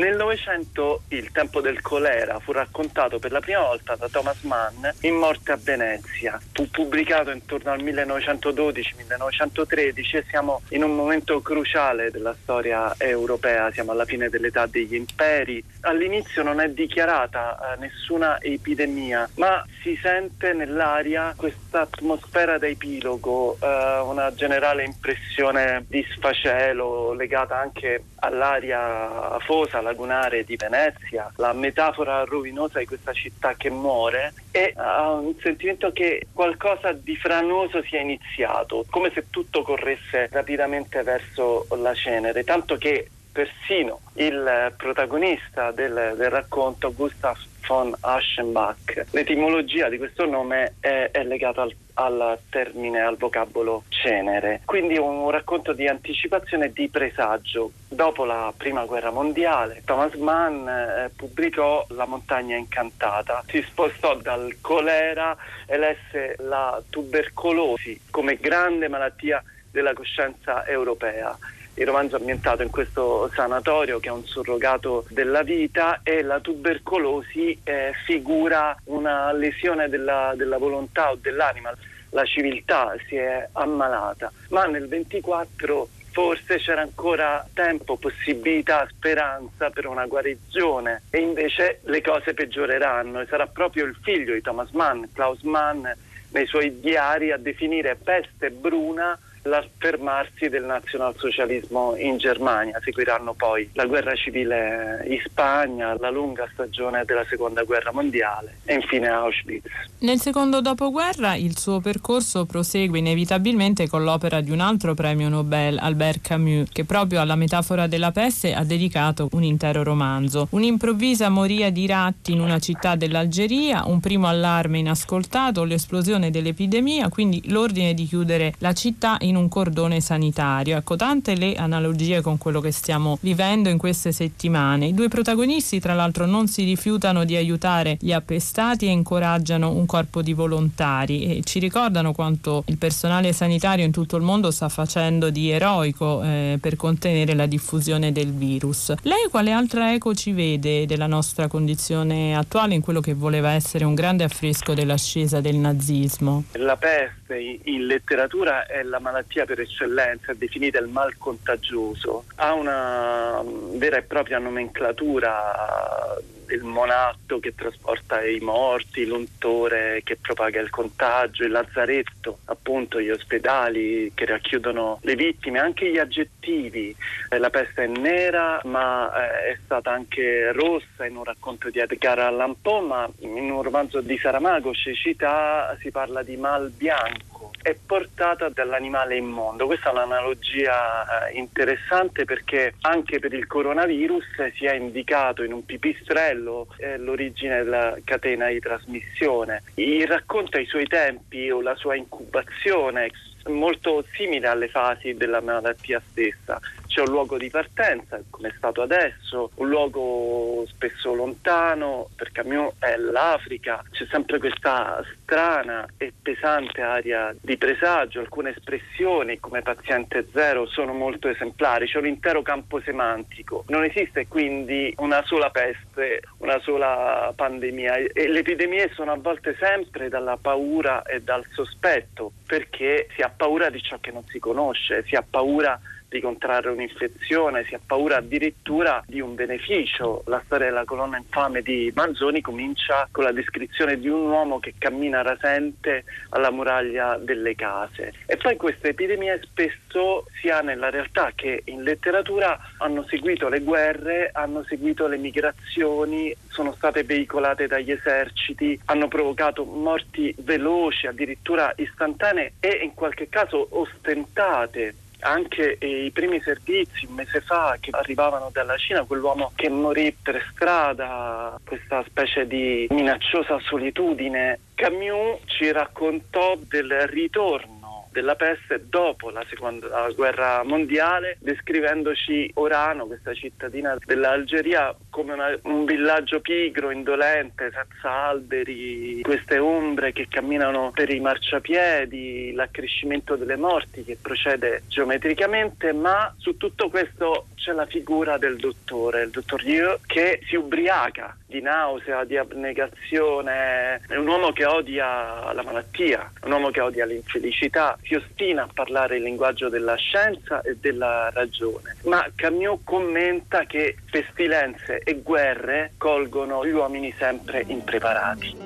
nel 0.00 0.16
Novecento 0.16 1.02
il 1.08 1.30
tempo 1.30 1.60
del 1.60 1.82
colera 1.82 2.38
fu 2.38 2.52
raccontato 2.52 3.18
per 3.18 3.32
la 3.32 3.40
prima 3.40 3.60
volta 3.60 3.96
da 3.96 4.08
Thomas 4.08 4.40
Mann 4.44 4.86
in 5.00 5.14
Morte 5.14 5.52
a 5.52 5.58
Venezia. 5.62 6.40
Fu 6.52 6.70
pubblicato 6.70 7.30
intorno 7.30 7.70
al 7.70 7.82
1912-1913 7.82 10.16
e 10.16 10.24
siamo 10.26 10.62
in 10.70 10.84
un 10.84 10.96
momento 10.96 11.42
cruciale 11.42 12.10
della 12.10 12.34
storia 12.40 12.94
europea, 12.96 13.70
siamo 13.72 13.92
alla 13.92 14.06
fine 14.06 14.30
dell'età 14.30 14.64
degli 14.64 14.94
imperi. 14.94 15.62
All'inizio 15.80 16.42
non 16.42 16.60
è 16.60 16.70
dichiarata 16.70 17.74
eh, 17.74 17.80
nessuna 17.80 18.40
epidemia, 18.40 19.28
ma 19.34 19.62
si 19.82 19.98
sente 20.00 20.54
nell'aria 20.54 21.34
questa 21.36 21.82
atmosfera 21.82 22.56
da 22.56 22.66
epilogo, 22.66 23.58
eh, 23.60 24.00
una 24.00 24.32
generale 24.32 24.84
impressione 24.84 25.84
di 25.86 26.02
sfacelo 26.10 27.12
legata 27.12 27.58
anche 27.58 28.04
all'aria 28.20 29.32
afosa, 29.32 29.80
lagunare 29.90 30.44
di 30.44 30.56
Venezia, 30.56 31.30
la 31.36 31.52
metafora 31.52 32.24
rovinosa 32.24 32.78
di 32.78 32.86
questa 32.86 33.12
città 33.12 33.54
che 33.54 33.70
muore 33.70 34.32
e 34.50 34.72
ha 34.76 35.12
un 35.12 35.34
sentimento 35.42 35.92
che 35.92 36.28
qualcosa 36.32 36.92
di 36.92 37.16
franoso 37.16 37.82
sia 37.82 38.00
iniziato, 38.00 38.86
come 38.88 39.10
se 39.12 39.26
tutto 39.30 39.62
corresse 39.62 40.28
rapidamente 40.30 41.02
verso 41.02 41.66
la 41.76 41.94
cenere, 41.94 42.44
tanto 42.44 42.76
che 42.76 43.10
persino 43.32 44.00
il 44.14 44.72
protagonista 44.76 45.70
del, 45.70 46.14
del 46.16 46.30
racconto, 46.30 46.92
Gustav 46.92 47.36
von 47.66 47.94
Aschenbach, 48.00 49.06
l'etimologia 49.10 49.88
di 49.88 49.98
questo 49.98 50.26
nome 50.26 50.74
è, 50.80 51.10
è 51.12 51.24
legata 51.24 51.62
al, 51.62 51.74
al 51.94 52.38
termine, 52.48 53.00
al 53.00 53.16
vocabolo 53.16 53.84
cenere. 53.88 54.62
Quindi 54.64 54.98
un 54.98 55.30
racconto 55.30 55.72
di 55.72 55.86
anticipazione 55.86 56.66
e 56.66 56.72
di 56.72 56.88
presagio. 56.88 57.72
Dopo 57.88 58.24
la 58.24 58.52
prima 58.56 58.84
guerra 58.84 59.10
mondiale, 59.10 59.82
Thomas 59.84 60.14
Mann 60.14 60.66
eh, 60.66 61.10
pubblicò 61.14 61.84
La 61.90 62.06
montagna 62.06 62.56
incantata, 62.56 63.42
si 63.46 63.62
spostò 63.62 64.16
dal 64.16 64.56
colera, 64.60 65.36
elesse 65.66 66.36
la 66.38 66.82
tubercolosi 66.88 68.00
come 68.10 68.36
grande 68.36 68.88
malattia 68.88 69.42
della 69.70 69.92
coscienza 69.92 70.66
europea 70.66 71.36
Il 71.80 71.86
romanzo 71.86 72.16
è 72.16 72.18
ambientato 72.18 72.62
in 72.62 72.68
questo 72.68 73.30
sanatorio 73.34 74.00
che 74.00 74.10
è 74.10 74.12
un 74.12 74.26
surrogato 74.26 75.06
della 75.08 75.42
vita 75.42 76.00
e 76.02 76.20
la 76.20 76.38
tubercolosi 76.38 77.58
eh, 77.64 77.94
figura 78.04 78.76
una 78.84 79.32
lesione 79.32 79.88
della, 79.88 80.34
della 80.36 80.58
volontà 80.58 81.10
o 81.10 81.16
dell'anima. 81.18 81.72
La 82.10 82.26
civiltà 82.26 82.94
si 83.08 83.16
è 83.16 83.48
ammalata, 83.52 84.30
ma 84.50 84.66
nel 84.66 84.88
24 84.88 85.88
forse 86.10 86.58
c'era 86.58 86.82
ancora 86.82 87.48
tempo, 87.54 87.96
possibilità, 87.96 88.86
speranza 88.90 89.70
per 89.70 89.86
una 89.86 90.04
guarigione. 90.04 91.04
E 91.08 91.20
invece 91.20 91.80
le 91.84 92.02
cose 92.02 92.34
peggioreranno. 92.34 93.20
E 93.20 93.26
sarà 93.26 93.46
proprio 93.46 93.86
il 93.86 93.96
figlio 94.02 94.34
di 94.34 94.42
Thomas 94.42 94.68
Mann, 94.72 95.04
Klaus 95.14 95.40
Mann, 95.44 95.86
nei 96.32 96.44
suoi 96.44 96.78
diari 96.78 97.32
a 97.32 97.38
definire 97.38 97.96
peste 97.96 98.50
bruna 98.50 99.18
l'affermarsi 99.42 100.48
del 100.48 100.64
nazionalsocialismo 100.64 101.96
in 101.96 102.18
Germania. 102.18 102.80
Seguiranno 102.82 103.34
poi 103.34 103.68
la 103.74 103.86
guerra 103.86 104.14
civile 104.14 105.04
in 105.08 105.20
Spagna, 105.24 105.96
la 105.98 106.10
lunga 106.10 106.48
stagione 106.52 107.04
della 107.04 107.24
seconda 107.28 107.62
guerra 107.62 107.92
mondiale 107.92 108.58
e 108.64 108.74
infine 108.74 109.08
Auschwitz. 109.08 109.68
Nel 110.00 110.18
secondo 110.18 110.60
dopoguerra 110.60 111.34
il 111.34 111.58
suo 111.58 111.80
percorso 111.80 112.46
prosegue 112.46 112.98
inevitabilmente 112.98 113.88
con 113.88 114.02
l'opera 114.02 114.40
di 114.40 114.50
un 114.50 114.60
altro 114.60 114.94
premio 114.94 115.28
Nobel, 115.28 115.78
Albert 115.78 116.20
Camus, 116.22 116.68
che 116.70 116.84
proprio 116.84 117.20
alla 117.20 117.36
metafora 117.36 117.86
della 117.86 118.10
peste 118.10 118.54
ha 118.54 118.64
dedicato 118.64 119.28
un 119.32 119.42
intero 119.42 119.82
romanzo. 119.82 120.48
Un'improvvisa 120.50 121.28
moria 121.28 121.70
di 121.70 121.86
ratti 121.86 122.32
in 122.32 122.40
una 122.40 122.58
città 122.58 122.96
dell'Algeria, 122.96 123.84
un 123.86 124.00
primo 124.00 124.26
allarme 124.26 124.78
inascoltato, 124.78 125.64
l'esplosione 125.64 126.30
dell'epidemia, 126.30 127.08
quindi 127.08 127.42
l'ordine 127.50 127.94
di 127.94 128.06
chiudere 128.06 128.54
la 128.58 128.72
città 128.72 129.16
in 129.20 129.29
un 129.36 129.48
cordone 129.48 130.00
sanitario. 130.00 130.76
Ecco, 130.76 130.96
tante 130.96 131.34
le 131.34 131.54
analogie 131.54 132.20
con 132.20 132.38
quello 132.38 132.60
che 132.60 132.70
stiamo 132.70 133.18
vivendo 133.20 133.68
in 133.68 133.78
queste 133.78 134.12
settimane. 134.12 134.86
I 134.86 134.94
due 134.94 135.08
protagonisti, 135.08 135.80
tra 135.80 135.94
l'altro, 135.94 136.26
non 136.26 136.48
si 136.48 136.64
rifiutano 136.64 137.24
di 137.24 137.36
aiutare 137.36 137.96
gli 138.00 138.12
appestati 138.12 138.86
e 138.86 138.90
incoraggiano 138.90 139.70
un 139.70 139.86
corpo 139.86 140.22
di 140.22 140.32
volontari 140.32 141.38
e 141.38 141.42
ci 141.44 141.58
ricordano 141.58 142.12
quanto 142.12 142.64
il 142.66 142.76
personale 142.76 143.32
sanitario 143.32 143.84
in 143.84 143.92
tutto 143.92 144.16
il 144.16 144.22
mondo 144.22 144.50
sta 144.50 144.68
facendo 144.68 145.30
di 145.30 145.50
eroico 145.50 146.22
eh, 146.22 146.58
per 146.60 146.76
contenere 146.76 147.34
la 147.34 147.46
diffusione 147.46 148.12
del 148.12 148.32
virus. 148.32 148.92
Lei 149.02 149.28
quale 149.30 149.52
altra 149.52 149.92
eco 149.92 150.14
ci 150.14 150.32
vede 150.32 150.86
della 150.86 151.06
nostra 151.06 151.48
condizione 151.48 152.36
attuale 152.36 152.74
in 152.74 152.80
quello 152.80 153.00
che 153.00 153.14
voleva 153.14 153.52
essere 153.52 153.84
un 153.84 153.94
grande 153.94 154.24
affresco 154.24 154.74
dell'ascesa 154.74 155.40
del 155.40 155.56
nazismo? 155.56 156.44
La 156.52 156.76
peste 156.76 157.19
in 157.36 157.86
letteratura 157.86 158.66
è 158.66 158.82
la 158.82 158.98
malattia 158.98 159.44
per 159.44 159.60
eccellenza, 159.60 160.32
è 160.32 160.34
definita 160.34 160.78
il 160.78 160.88
mal 160.88 161.16
contagioso, 161.18 162.24
ha 162.36 162.54
una 162.54 163.42
vera 163.74 163.96
e 163.98 164.02
propria 164.02 164.38
nomenclatura 164.38 166.18
il 166.50 166.64
monatto 166.64 167.38
che 167.38 167.54
trasporta 167.54 168.24
i 168.24 168.40
morti, 168.40 169.06
l'untore 169.06 170.00
che 170.04 170.16
propaga 170.16 170.60
il 170.60 170.70
contagio, 170.70 171.44
il 171.44 171.50
lazzaretto, 171.50 172.38
appunto 172.46 173.00
gli 173.00 173.10
ospedali 173.10 174.12
che 174.14 174.26
racchiudono 174.26 174.98
le 175.02 175.14
vittime, 175.14 175.58
anche 175.58 175.90
gli 175.90 175.98
aggettivi. 175.98 176.94
Eh, 177.28 177.38
la 177.38 177.50
peste 177.50 177.84
è 177.84 177.86
nera 177.86 178.60
ma 178.64 179.10
eh, 179.12 179.52
è 179.52 179.58
stata 179.64 179.90
anche 179.90 180.52
rossa 180.52 181.06
in 181.06 181.16
un 181.16 181.24
racconto 181.24 181.70
di 181.70 181.78
Edgar 181.78 182.18
Allan 182.18 182.60
Poe, 182.60 182.86
ma 182.86 183.10
in 183.20 183.50
un 183.50 183.62
romanzo 183.62 184.00
di 184.00 184.18
Saramago, 184.18 184.72
Cecità, 184.72 185.76
si 185.80 185.90
parla 185.90 186.22
di 186.22 186.36
mal 186.36 186.70
bianco 186.70 187.29
è 187.62 187.74
portata 187.74 188.48
dall'animale 188.48 189.16
immondo. 189.16 189.66
Questa 189.66 189.90
è 189.90 189.92
un'analogia 189.92 191.28
eh, 191.28 191.38
interessante 191.38 192.24
perché 192.24 192.74
anche 192.80 193.18
per 193.18 193.32
il 193.32 193.46
coronavirus 193.46 194.52
si 194.56 194.64
è 194.64 194.74
indicato 194.74 195.42
in 195.42 195.52
un 195.52 195.64
pipistrello 195.64 196.68
eh, 196.78 196.96
l'origine 196.96 197.62
della 197.62 197.96
catena 198.04 198.48
di 198.48 198.60
trasmissione. 198.60 199.62
Il 199.74 200.06
racconta 200.06 200.58
i 200.58 200.66
suoi 200.66 200.86
tempi 200.86 201.50
o 201.50 201.60
la 201.60 201.74
sua 201.74 201.96
incubazione 201.96 203.10
molto 203.48 204.04
simile 204.12 204.48
alle 204.48 204.68
fasi 204.68 205.14
della 205.14 205.40
malattia 205.40 206.00
stessa. 206.10 206.60
C'è 206.90 207.02
un 207.02 207.10
luogo 207.10 207.38
di 207.38 207.48
partenza, 207.50 208.20
come 208.30 208.48
è 208.48 208.52
stato 208.56 208.82
adesso, 208.82 209.52
un 209.54 209.68
luogo 209.68 210.64
spesso 210.66 211.14
lontano, 211.14 212.08
per 212.16 212.32
Camus 212.32 212.74
è 212.80 212.96
l'Africa, 212.96 213.80
c'è 213.92 214.04
sempre 214.10 214.40
questa 214.40 215.00
strana 215.22 215.86
e 215.96 216.12
pesante 216.20 216.80
aria 216.80 217.32
di 217.40 217.56
presagio, 217.56 218.18
alcune 218.18 218.50
espressioni 218.50 219.38
come 219.38 219.62
paziente 219.62 220.26
zero 220.32 220.66
sono 220.66 220.92
molto 220.92 221.28
esemplari, 221.28 221.86
c'è 221.86 221.98
un 221.98 222.08
intero 222.08 222.42
campo 222.42 222.80
semantico, 222.80 223.62
non 223.68 223.84
esiste 223.84 224.26
quindi 224.26 224.92
una 224.98 225.22
sola 225.24 225.50
peste, 225.50 226.22
una 226.38 226.58
sola 226.58 227.32
pandemia 227.36 227.98
e 228.12 228.26
le 228.26 228.40
epidemie 228.40 228.90
sono 228.94 229.12
avvolte 229.12 229.54
sempre 229.60 230.08
dalla 230.08 230.36
paura 230.36 231.02
e 231.02 231.20
dal 231.20 231.46
sospetto 231.52 232.32
perché 232.44 233.06
si 233.14 233.22
ha 233.22 233.32
paura 233.34 233.70
di 233.70 233.80
ciò 233.80 233.98
che 234.00 234.10
non 234.10 234.24
si 234.26 234.40
conosce, 234.40 235.04
si 235.06 235.14
ha 235.14 235.22
paura 235.22 235.80
contrarre 236.18 236.70
un'infezione, 236.70 237.64
si 237.64 237.74
ha 237.74 237.80
paura 237.84 238.16
addirittura 238.16 239.04
di 239.06 239.20
un 239.20 239.36
beneficio. 239.36 240.24
La 240.26 240.42
storia 240.44 240.66
della 240.66 240.84
colonna 240.84 241.18
infame 241.18 241.62
di 241.62 241.92
Manzoni 241.94 242.40
comincia 242.40 243.06
con 243.12 243.22
la 243.22 243.32
descrizione 243.32 244.00
di 244.00 244.08
un 244.08 244.28
uomo 244.28 244.58
che 244.58 244.74
cammina 244.76 245.22
rasente 245.22 246.04
alla 246.30 246.50
muraglia 246.50 247.16
delle 247.18 247.54
case. 247.54 248.12
E 248.26 248.36
poi 248.36 248.56
queste 248.56 248.88
epidemie 248.88 249.40
spesso 249.44 250.26
si 250.40 250.48
ha 250.48 250.60
nella 250.60 250.90
realtà 250.90 251.30
che 251.34 251.62
in 251.66 251.82
letteratura 251.82 252.58
hanno 252.78 253.04
seguito 253.04 253.48
le 253.48 253.60
guerre, 253.60 254.30
hanno 254.32 254.64
seguito 254.64 255.06
le 255.06 255.18
migrazioni, 255.18 256.34
sono 256.48 256.72
state 256.72 257.04
veicolate 257.04 257.66
dagli 257.66 257.92
eserciti, 257.92 258.78
hanno 258.86 259.06
provocato 259.06 259.64
morti 259.64 260.34
veloci, 260.38 261.06
addirittura 261.06 261.72
istantanee 261.76 262.54
e 262.58 262.80
in 262.82 262.94
qualche 262.94 263.28
caso 263.28 263.68
ostentate 263.70 264.94
anche 265.20 265.78
i 265.80 266.10
primi 266.12 266.40
servizi 266.42 267.06
un 267.06 267.14
mese 267.14 267.40
fa 267.40 267.76
che 267.80 267.90
arrivavano 267.92 268.50
dalla 268.52 268.76
Cina, 268.76 269.04
quell'uomo 269.04 269.52
che 269.54 269.68
morì 269.68 270.16
per 270.20 270.44
strada, 270.50 271.58
questa 271.64 272.04
specie 272.06 272.46
di 272.46 272.86
minacciosa 272.90 273.58
solitudine. 273.60 274.60
Camus 274.74 275.40
ci 275.46 275.70
raccontò 275.72 276.56
del 276.68 277.06
ritorno 277.08 277.79
della 278.10 278.34
peste 278.34 278.84
dopo 278.88 279.30
la 279.30 279.44
seconda 279.48 280.08
guerra 280.14 280.62
mondiale, 280.64 281.36
descrivendoci 281.40 282.50
Orano, 282.54 283.06
questa 283.06 283.34
cittadina 283.34 283.96
dell'Algeria, 284.04 284.94
come 285.10 285.32
una, 285.32 285.56
un 285.62 285.84
villaggio 285.84 286.40
pigro, 286.40 286.90
indolente, 286.90 287.70
senza 287.72 288.10
alberi, 288.10 289.20
queste 289.22 289.58
ombre 289.58 290.12
che 290.12 290.26
camminano 290.28 290.90
per 290.94 291.10
i 291.10 291.20
marciapiedi, 291.20 292.52
l'accrescimento 292.52 293.36
delle 293.36 293.56
morti 293.56 294.04
che 294.04 294.18
procede 294.20 294.82
geometricamente, 294.88 295.92
ma 295.92 296.32
su 296.38 296.56
tutto 296.56 296.88
questo 296.88 297.46
c'è 297.54 297.72
la 297.72 297.86
figura 297.86 298.38
del 298.38 298.56
dottore, 298.56 299.22
il 299.22 299.30
dottor 299.30 299.62
Liu, 299.62 299.98
che 300.06 300.40
si 300.46 300.56
ubriaca 300.56 301.36
di 301.46 301.60
nausea, 301.60 302.24
di 302.24 302.36
abnegazione, 302.36 304.00
è 304.08 304.16
un 304.16 304.26
uomo 304.26 304.52
che 304.52 304.64
odia 304.64 305.52
la 305.52 305.62
malattia, 305.62 306.30
un 306.44 306.52
uomo 306.52 306.70
che 306.70 306.80
odia 306.80 307.04
l'infelicità, 307.04 307.98
si 308.02 308.14
ostina 308.14 308.62
a 308.64 308.68
parlare 308.72 309.16
il 309.16 309.22
linguaggio 309.22 309.68
della 309.68 309.96
scienza 309.96 310.60
e 310.62 310.76
della 310.80 311.30
ragione. 311.30 311.96
Ma 312.04 312.26
Camus 312.34 312.80
commenta 312.84 313.64
che 313.66 313.96
pestilenze 314.10 314.98
e 314.98 315.20
guerre 315.22 315.92
colgono 315.96 316.64
gli 316.66 316.72
uomini 316.72 317.14
sempre 317.18 317.64
impreparati. 317.66 318.56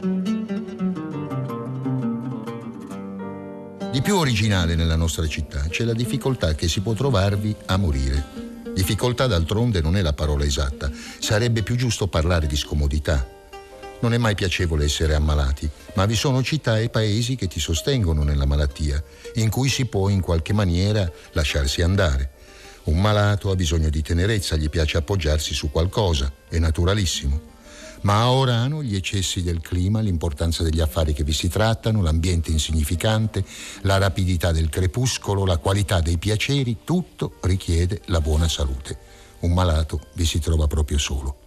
Di 3.90 4.02
più 4.02 4.16
originale 4.16 4.74
nella 4.74 4.96
nostra 4.96 5.26
città 5.28 5.68
c'è 5.68 5.84
la 5.84 5.92
difficoltà 5.92 6.54
che 6.54 6.66
si 6.66 6.80
può 6.80 6.94
trovarvi 6.94 7.54
a 7.66 7.76
morire. 7.76 8.24
Difficoltà 8.74 9.28
d'altronde 9.28 9.80
non 9.80 9.96
è 9.96 10.02
la 10.02 10.12
parola 10.12 10.44
esatta, 10.44 10.90
sarebbe 10.90 11.62
più 11.62 11.76
giusto 11.76 12.08
parlare 12.08 12.48
di 12.48 12.56
scomodità. 12.56 13.33
Non 14.04 14.12
è 14.12 14.18
mai 14.18 14.34
piacevole 14.34 14.84
essere 14.84 15.14
ammalati, 15.14 15.66
ma 15.94 16.04
vi 16.04 16.14
sono 16.14 16.42
città 16.42 16.78
e 16.78 16.90
paesi 16.90 17.36
che 17.36 17.46
ti 17.46 17.58
sostengono 17.58 18.22
nella 18.22 18.44
malattia, 18.44 19.02
in 19.36 19.48
cui 19.48 19.70
si 19.70 19.86
può 19.86 20.10
in 20.10 20.20
qualche 20.20 20.52
maniera 20.52 21.10
lasciarsi 21.32 21.80
andare. 21.80 22.32
Un 22.84 23.00
malato 23.00 23.50
ha 23.50 23.54
bisogno 23.54 23.88
di 23.88 24.02
tenerezza, 24.02 24.56
gli 24.56 24.68
piace 24.68 24.98
appoggiarsi 24.98 25.54
su 25.54 25.70
qualcosa, 25.70 26.30
è 26.50 26.58
naturalissimo. 26.58 27.40
Ma 28.02 28.20
a 28.20 28.30
Orano 28.30 28.82
gli 28.82 28.94
eccessi 28.94 29.42
del 29.42 29.62
clima, 29.62 30.00
l'importanza 30.00 30.62
degli 30.62 30.80
affari 30.80 31.14
che 31.14 31.24
vi 31.24 31.32
si 31.32 31.48
trattano, 31.48 32.02
l'ambiente 32.02 32.50
insignificante, 32.50 33.42
la 33.84 33.96
rapidità 33.96 34.52
del 34.52 34.68
crepuscolo, 34.68 35.46
la 35.46 35.56
qualità 35.56 36.02
dei 36.02 36.18
piaceri, 36.18 36.80
tutto 36.84 37.36
richiede 37.40 38.02
la 38.08 38.20
buona 38.20 38.48
salute. 38.48 38.98
Un 39.38 39.54
malato 39.54 40.08
vi 40.12 40.26
si 40.26 40.40
trova 40.40 40.66
proprio 40.66 40.98
solo. 40.98 41.43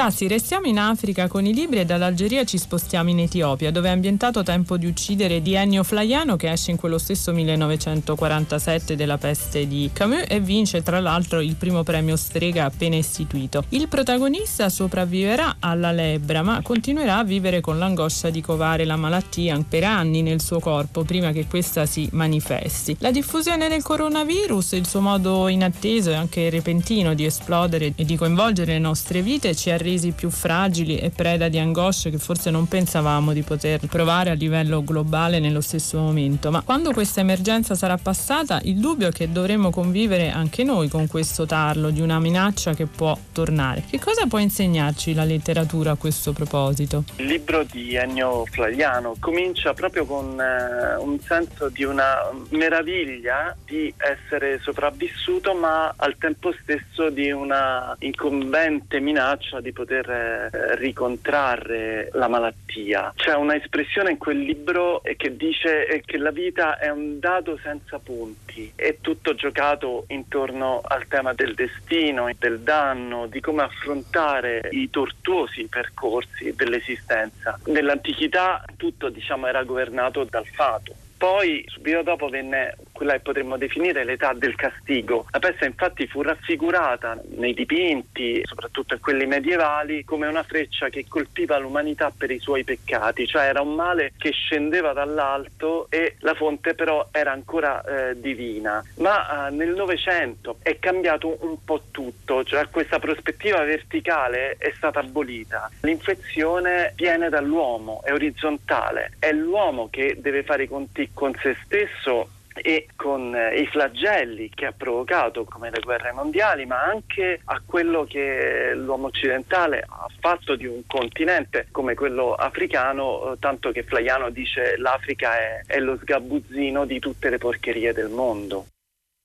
Stassi, 0.00 0.28
restiamo 0.28 0.66
in 0.66 0.78
Africa 0.78 1.28
con 1.28 1.44
i 1.44 1.52
libri 1.52 1.80
e 1.80 1.84
dall'Algeria 1.84 2.42
ci 2.44 2.56
spostiamo 2.56 3.10
in 3.10 3.18
Etiopia, 3.18 3.70
dove 3.70 3.88
è 3.88 3.92
ambientato 3.92 4.42
Tempo 4.42 4.78
di 4.78 4.86
uccidere 4.86 5.42
di 5.42 5.52
Ennio 5.52 5.82
Flaiano 5.82 6.36
che 6.36 6.50
esce 6.50 6.70
in 6.70 6.78
quello 6.78 6.96
stesso 6.96 7.34
1947 7.34 8.96
della 8.96 9.18
peste 9.18 9.68
di 9.68 9.90
Camus 9.92 10.24
e 10.26 10.40
vince 10.40 10.82
tra 10.82 11.00
l'altro 11.00 11.40
il 11.40 11.54
primo 11.54 11.82
premio 11.82 12.16
Strega 12.16 12.64
appena 12.64 12.96
istituito. 12.96 13.64
Il 13.68 13.88
protagonista 13.88 14.70
sopravviverà 14.70 15.56
alla 15.58 15.92
lebbra, 15.92 16.40
ma 16.40 16.62
continuerà 16.62 17.18
a 17.18 17.24
vivere 17.24 17.60
con 17.60 17.78
l'angoscia 17.78 18.30
di 18.30 18.40
covare 18.40 18.86
la 18.86 18.96
malattia 18.96 19.62
per 19.68 19.84
anni 19.84 20.22
nel 20.22 20.40
suo 20.40 20.60
corpo 20.60 21.04
prima 21.04 21.30
che 21.30 21.44
questa 21.46 21.84
si 21.84 22.08
manifesti. 22.12 22.96
La 23.00 23.10
diffusione 23.10 23.68
del 23.68 23.82
coronavirus, 23.82 24.72
il 24.72 24.86
suo 24.86 25.02
modo 25.02 25.46
inatteso 25.48 26.08
e 26.08 26.14
anche 26.14 26.48
repentino 26.48 27.12
di 27.12 27.26
esplodere 27.26 27.92
e 27.94 28.04
di 28.06 28.16
coinvolgere 28.16 28.72
le 28.72 28.78
nostre 28.78 29.20
vite 29.20 29.54
ci 29.54 29.68
ha 29.70 29.76
resi 29.90 30.12
più 30.12 30.30
fragili 30.30 30.98
e 30.98 31.10
preda 31.10 31.48
di 31.48 31.58
angosce 31.58 32.10
che 32.10 32.18
forse 32.18 32.50
non 32.50 32.68
pensavamo 32.68 33.32
di 33.32 33.42
poter 33.42 33.80
provare 33.88 34.30
a 34.30 34.34
livello 34.34 34.84
globale 34.84 35.40
nello 35.40 35.60
stesso 35.60 35.98
momento. 35.98 36.50
Ma 36.50 36.62
quando 36.62 36.92
questa 36.92 37.20
emergenza 37.20 37.74
sarà 37.74 37.96
passata, 37.96 38.60
il 38.64 38.78
dubbio 38.78 39.08
è 39.08 39.12
che 39.12 39.32
dovremo 39.32 39.70
convivere 39.70 40.30
anche 40.30 40.62
noi 40.62 40.88
con 40.88 41.06
questo 41.08 41.44
tarlo 41.44 41.90
di 41.90 42.00
una 42.00 42.20
minaccia 42.20 42.74
che 42.74 42.86
può 42.86 43.16
tornare. 43.32 43.84
Che 43.88 43.98
cosa 43.98 44.26
può 44.26 44.38
insegnarci 44.38 45.14
la 45.14 45.24
letteratura 45.24 45.92
a 45.92 45.96
questo 45.96 46.32
proposito? 46.32 47.04
Il 47.16 47.26
libro 47.26 47.64
di 47.64 47.94
Ennio 47.94 48.44
Flaiano 48.46 49.16
comincia 49.18 49.72
proprio 49.74 50.04
con 50.04 50.40
eh, 50.40 50.96
un 50.96 51.18
senso 51.20 51.68
di 51.68 51.82
una 51.82 52.30
meraviglia 52.50 53.56
di 53.64 53.92
essere 53.96 54.60
sopravvissuto, 54.62 55.54
ma 55.54 55.92
al 55.96 56.16
tempo 56.18 56.52
stesso 56.62 57.10
di 57.10 57.30
una 57.30 57.96
incombente 58.00 59.00
minaccia 59.00 59.60
di 59.60 59.72
poter 59.80 60.10
eh, 60.10 60.76
ricontrarre 60.76 62.10
la 62.12 62.28
malattia. 62.28 63.12
C'è 63.16 63.34
una 63.34 63.56
espressione 63.56 64.10
in 64.10 64.18
quel 64.18 64.38
libro 64.38 65.00
che 65.16 65.36
dice 65.36 65.86
eh, 65.86 66.02
che 66.04 66.18
la 66.18 66.30
vita 66.30 66.78
è 66.78 66.90
un 66.90 67.18
dado 67.18 67.58
senza 67.62 67.98
punti, 67.98 68.70
è 68.74 68.98
tutto 69.00 69.34
giocato 69.34 70.04
intorno 70.08 70.80
al 70.84 71.06
tema 71.06 71.32
del 71.32 71.54
destino, 71.54 72.28
del 72.38 72.60
danno, 72.60 73.26
di 73.26 73.40
come 73.40 73.62
affrontare 73.62 74.68
i 74.70 74.90
tortuosi 74.90 75.66
percorsi 75.66 76.52
dell'esistenza. 76.54 77.58
Nell'antichità 77.66 78.62
tutto 78.76 79.08
diciamo, 79.08 79.46
era 79.46 79.62
governato 79.62 80.24
dal 80.24 80.46
fato. 80.46 80.94
Poi, 81.16 81.62
subito 81.66 82.02
dopo, 82.02 82.28
venne 82.28 82.76
quella 83.00 83.14
che 83.14 83.20
potremmo 83.20 83.56
definire 83.56 84.04
l'età 84.04 84.34
del 84.34 84.54
castigo. 84.54 85.24
La 85.30 85.38
peste 85.38 85.64
infatti 85.64 86.06
fu 86.06 86.20
raffigurata 86.20 87.18
nei 87.36 87.54
dipinti, 87.54 88.42
soprattutto 88.44 88.92
in 88.92 89.00
quelli 89.00 89.24
medievali, 89.24 90.04
come 90.04 90.26
una 90.26 90.42
freccia 90.42 90.90
che 90.90 91.06
colpiva 91.08 91.56
l'umanità 91.56 92.12
per 92.14 92.30
i 92.30 92.38
suoi 92.38 92.62
peccati, 92.62 93.26
cioè 93.26 93.44
era 93.44 93.62
un 93.62 93.74
male 93.74 94.12
che 94.18 94.32
scendeva 94.32 94.92
dall'alto 94.92 95.86
e 95.88 96.16
la 96.18 96.34
fonte 96.34 96.74
però 96.74 97.08
era 97.10 97.32
ancora 97.32 97.82
eh, 97.82 98.20
divina. 98.20 98.84
Ma 98.96 99.48
eh, 99.48 99.50
nel 99.50 99.70
Novecento 99.70 100.58
è 100.62 100.78
cambiato 100.78 101.38
un 101.40 101.64
po' 101.64 101.84
tutto, 101.90 102.44
cioè 102.44 102.68
questa 102.68 102.98
prospettiva 102.98 103.64
verticale 103.64 104.56
è 104.58 104.70
stata 104.76 105.00
abolita. 105.00 105.70
L'infezione 105.80 106.92
viene 106.96 107.30
dall'uomo, 107.30 108.02
è 108.04 108.12
orizzontale, 108.12 109.12
è 109.18 109.32
l'uomo 109.32 109.88
che 109.88 110.18
deve 110.18 110.42
fare 110.42 110.64
i 110.64 110.68
conti 110.68 111.08
con 111.14 111.34
se 111.40 111.56
stesso 111.64 112.28
e 112.62 112.88
con 112.96 113.34
eh, 113.34 113.60
i 113.60 113.66
flagelli 113.66 114.50
che 114.50 114.66
ha 114.66 114.72
provocato 114.72 115.44
come 115.44 115.70
le 115.70 115.80
guerre 115.80 116.12
mondiali, 116.12 116.66
ma 116.66 116.82
anche 116.82 117.40
a 117.44 117.60
quello 117.64 118.04
che 118.04 118.72
l'uomo 118.74 119.06
occidentale 119.06 119.84
ha 119.88 120.06
fatto 120.20 120.54
di 120.56 120.66
un 120.66 120.82
continente 120.86 121.66
come 121.70 121.94
quello 121.94 122.34
africano, 122.34 123.32
eh, 123.32 123.38
tanto 123.38 123.72
che 123.72 123.82
Flaiano 123.82 124.30
dice 124.30 124.76
l'Africa 124.76 125.38
è, 125.38 125.62
è 125.66 125.78
lo 125.78 125.96
sgabuzzino 125.96 126.84
di 126.84 126.98
tutte 126.98 127.30
le 127.30 127.38
porcherie 127.38 127.92
del 127.92 128.08
mondo. 128.08 128.66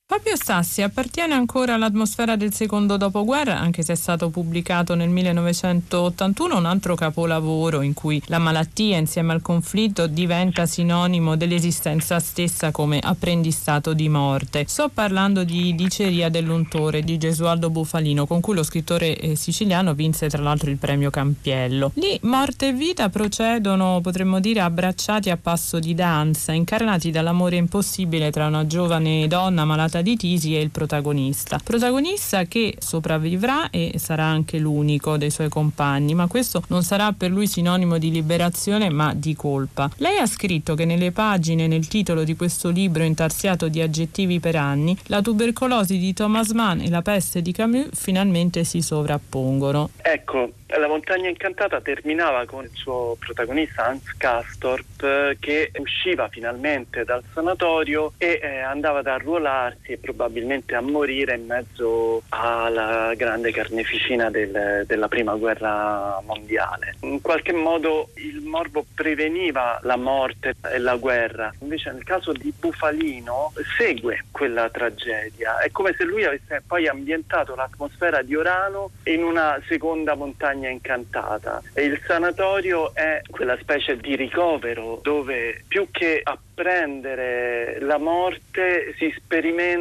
Fabio 0.08 0.36
Sassi 0.36 0.82
appartiene 0.82 1.34
ancora 1.34 1.74
all'atmosfera 1.74 2.36
del 2.36 2.54
secondo 2.54 2.96
dopoguerra, 2.96 3.58
anche 3.58 3.82
se 3.82 3.94
è 3.94 3.96
stato 3.96 4.28
pubblicato 4.30 4.94
nel 4.94 5.08
1981 5.08 6.56
un 6.56 6.64
altro 6.64 6.94
capolavoro 6.94 7.82
in 7.82 7.92
cui 7.92 8.22
la 8.26 8.38
malattia 8.38 8.98
insieme 8.98 9.32
al 9.32 9.42
conflitto 9.42 10.06
diventa 10.06 10.64
sinonimo 10.64 11.34
dell'esistenza 11.34 12.20
stessa 12.20 12.70
come 12.70 13.00
apprendistato 13.00 13.94
di 13.94 14.08
morte. 14.08 14.64
Sto 14.68 14.90
parlando 14.94 15.42
di 15.42 15.74
Diceria 15.74 16.28
dell'untore 16.28 17.02
di 17.02 17.18
Gesualdo 17.18 17.68
Bufalino, 17.70 18.28
con 18.28 18.40
cui 18.40 18.54
lo 18.54 18.62
scrittore 18.62 19.18
eh, 19.18 19.34
siciliano 19.34 19.92
vinse 19.92 20.28
tra 20.28 20.40
l'altro 20.40 20.70
il 20.70 20.76
premio 20.76 21.10
Campiello. 21.10 21.90
Lì 21.94 22.16
morte 22.22 22.68
e 22.68 22.72
vita 22.72 23.08
procedono, 23.08 23.98
potremmo 24.00 24.38
dire, 24.38 24.60
abbracciati 24.60 25.30
a 25.30 25.36
passo 25.36 25.80
di 25.80 25.94
danza, 25.94 26.52
incarnati 26.52 27.10
dall'amore 27.10 27.56
impossibile 27.56 28.30
tra 28.30 28.46
una 28.46 28.68
giovane 28.68 29.26
donna 29.26 29.64
malata 29.64 29.94
di 30.02 30.16
tisi 30.16 30.56
e 30.56 30.60
il 30.60 30.70
protagonista. 30.70 31.60
Protagonista 31.62 32.44
che 32.44 32.76
sopravvivrà 32.78 33.70
e 33.70 33.94
sarà 33.96 34.24
anche 34.24 34.58
l'unico 34.58 35.16
dei 35.16 35.30
suoi 35.30 35.48
compagni, 35.48 36.14
ma 36.14 36.26
questo 36.26 36.62
non 36.68 36.82
sarà 36.82 37.12
per 37.12 37.30
lui 37.30 37.46
sinonimo 37.46 37.98
di 37.98 38.10
liberazione 38.10 38.90
ma 38.90 39.14
di 39.14 39.34
colpa. 39.34 39.90
Lei 39.96 40.18
ha 40.18 40.26
scritto 40.26 40.74
che 40.74 40.84
nelle 40.84 41.12
pagine, 41.12 41.66
nel 41.66 41.88
titolo 41.88 42.24
di 42.24 42.36
questo 42.36 42.70
libro 42.70 43.02
intarsiato 43.02 43.68
di 43.68 43.80
aggettivi 43.80 44.40
per 44.40 44.56
anni, 44.56 44.96
la 45.06 45.22
tubercolosi 45.22 45.98
di 45.98 46.12
Thomas 46.12 46.50
Mann 46.50 46.80
e 46.80 46.88
la 46.88 47.02
peste 47.02 47.42
di 47.42 47.52
Camus 47.52 47.88
finalmente 47.92 48.64
si 48.64 48.82
sovrappongono. 48.82 49.90
Ecco, 50.02 50.50
la 50.68 50.88
montagna 50.88 51.28
incantata 51.28 51.80
terminava 51.80 52.44
con 52.44 52.64
il 52.64 52.70
suo 52.72 53.16
protagonista 53.18 53.86
Hans 53.86 54.16
Castorp 54.16 55.02
eh, 55.02 55.36
che 55.38 55.70
usciva 55.78 56.28
finalmente 56.28 57.04
dal 57.04 57.22
sanatorio 57.32 58.12
e 58.18 58.40
eh, 58.42 58.58
andava 58.60 58.98
ad 58.98 59.06
arruolarsi 59.06 59.85
e 59.92 59.98
probabilmente 59.98 60.74
a 60.74 60.80
morire 60.80 61.34
in 61.36 61.46
mezzo 61.46 62.22
alla 62.30 63.12
grande 63.14 63.52
carneficina 63.52 64.30
del- 64.30 64.84
della 64.86 65.08
prima 65.08 65.34
guerra 65.36 66.20
mondiale. 66.24 66.96
In 67.00 67.20
qualche 67.20 67.52
modo 67.52 68.10
il 68.14 68.40
morbo 68.40 68.84
preveniva 68.94 69.78
la 69.82 69.96
morte 69.96 70.54
e 70.72 70.78
la 70.78 70.96
guerra, 70.96 71.52
invece 71.60 71.92
nel 71.92 72.04
caso 72.04 72.32
di 72.32 72.52
Bufalino 72.58 73.52
segue 73.76 74.24
quella 74.30 74.68
tragedia. 74.70 75.58
È 75.58 75.70
come 75.70 75.94
se 75.96 76.04
lui 76.04 76.24
avesse 76.24 76.62
poi 76.66 76.88
ambientato 76.88 77.54
l'atmosfera 77.54 78.22
di 78.22 78.34
Orano 78.34 78.90
in 79.04 79.22
una 79.22 79.60
seconda 79.66 80.14
montagna 80.14 80.68
incantata. 80.68 81.62
E 81.72 81.84
il 81.84 82.00
sanatorio 82.06 82.94
è 82.94 83.20
quella 83.30 83.56
specie 83.60 83.96
di 83.96 84.16
ricovero 84.16 85.00
dove 85.02 85.62
più 85.68 85.88
che 85.90 86.20
apprendere 86.22 87.78
la 87.80 87.98
morte 87.98 88.94
si 88.96 89.12
sperimenta 89.16 89.75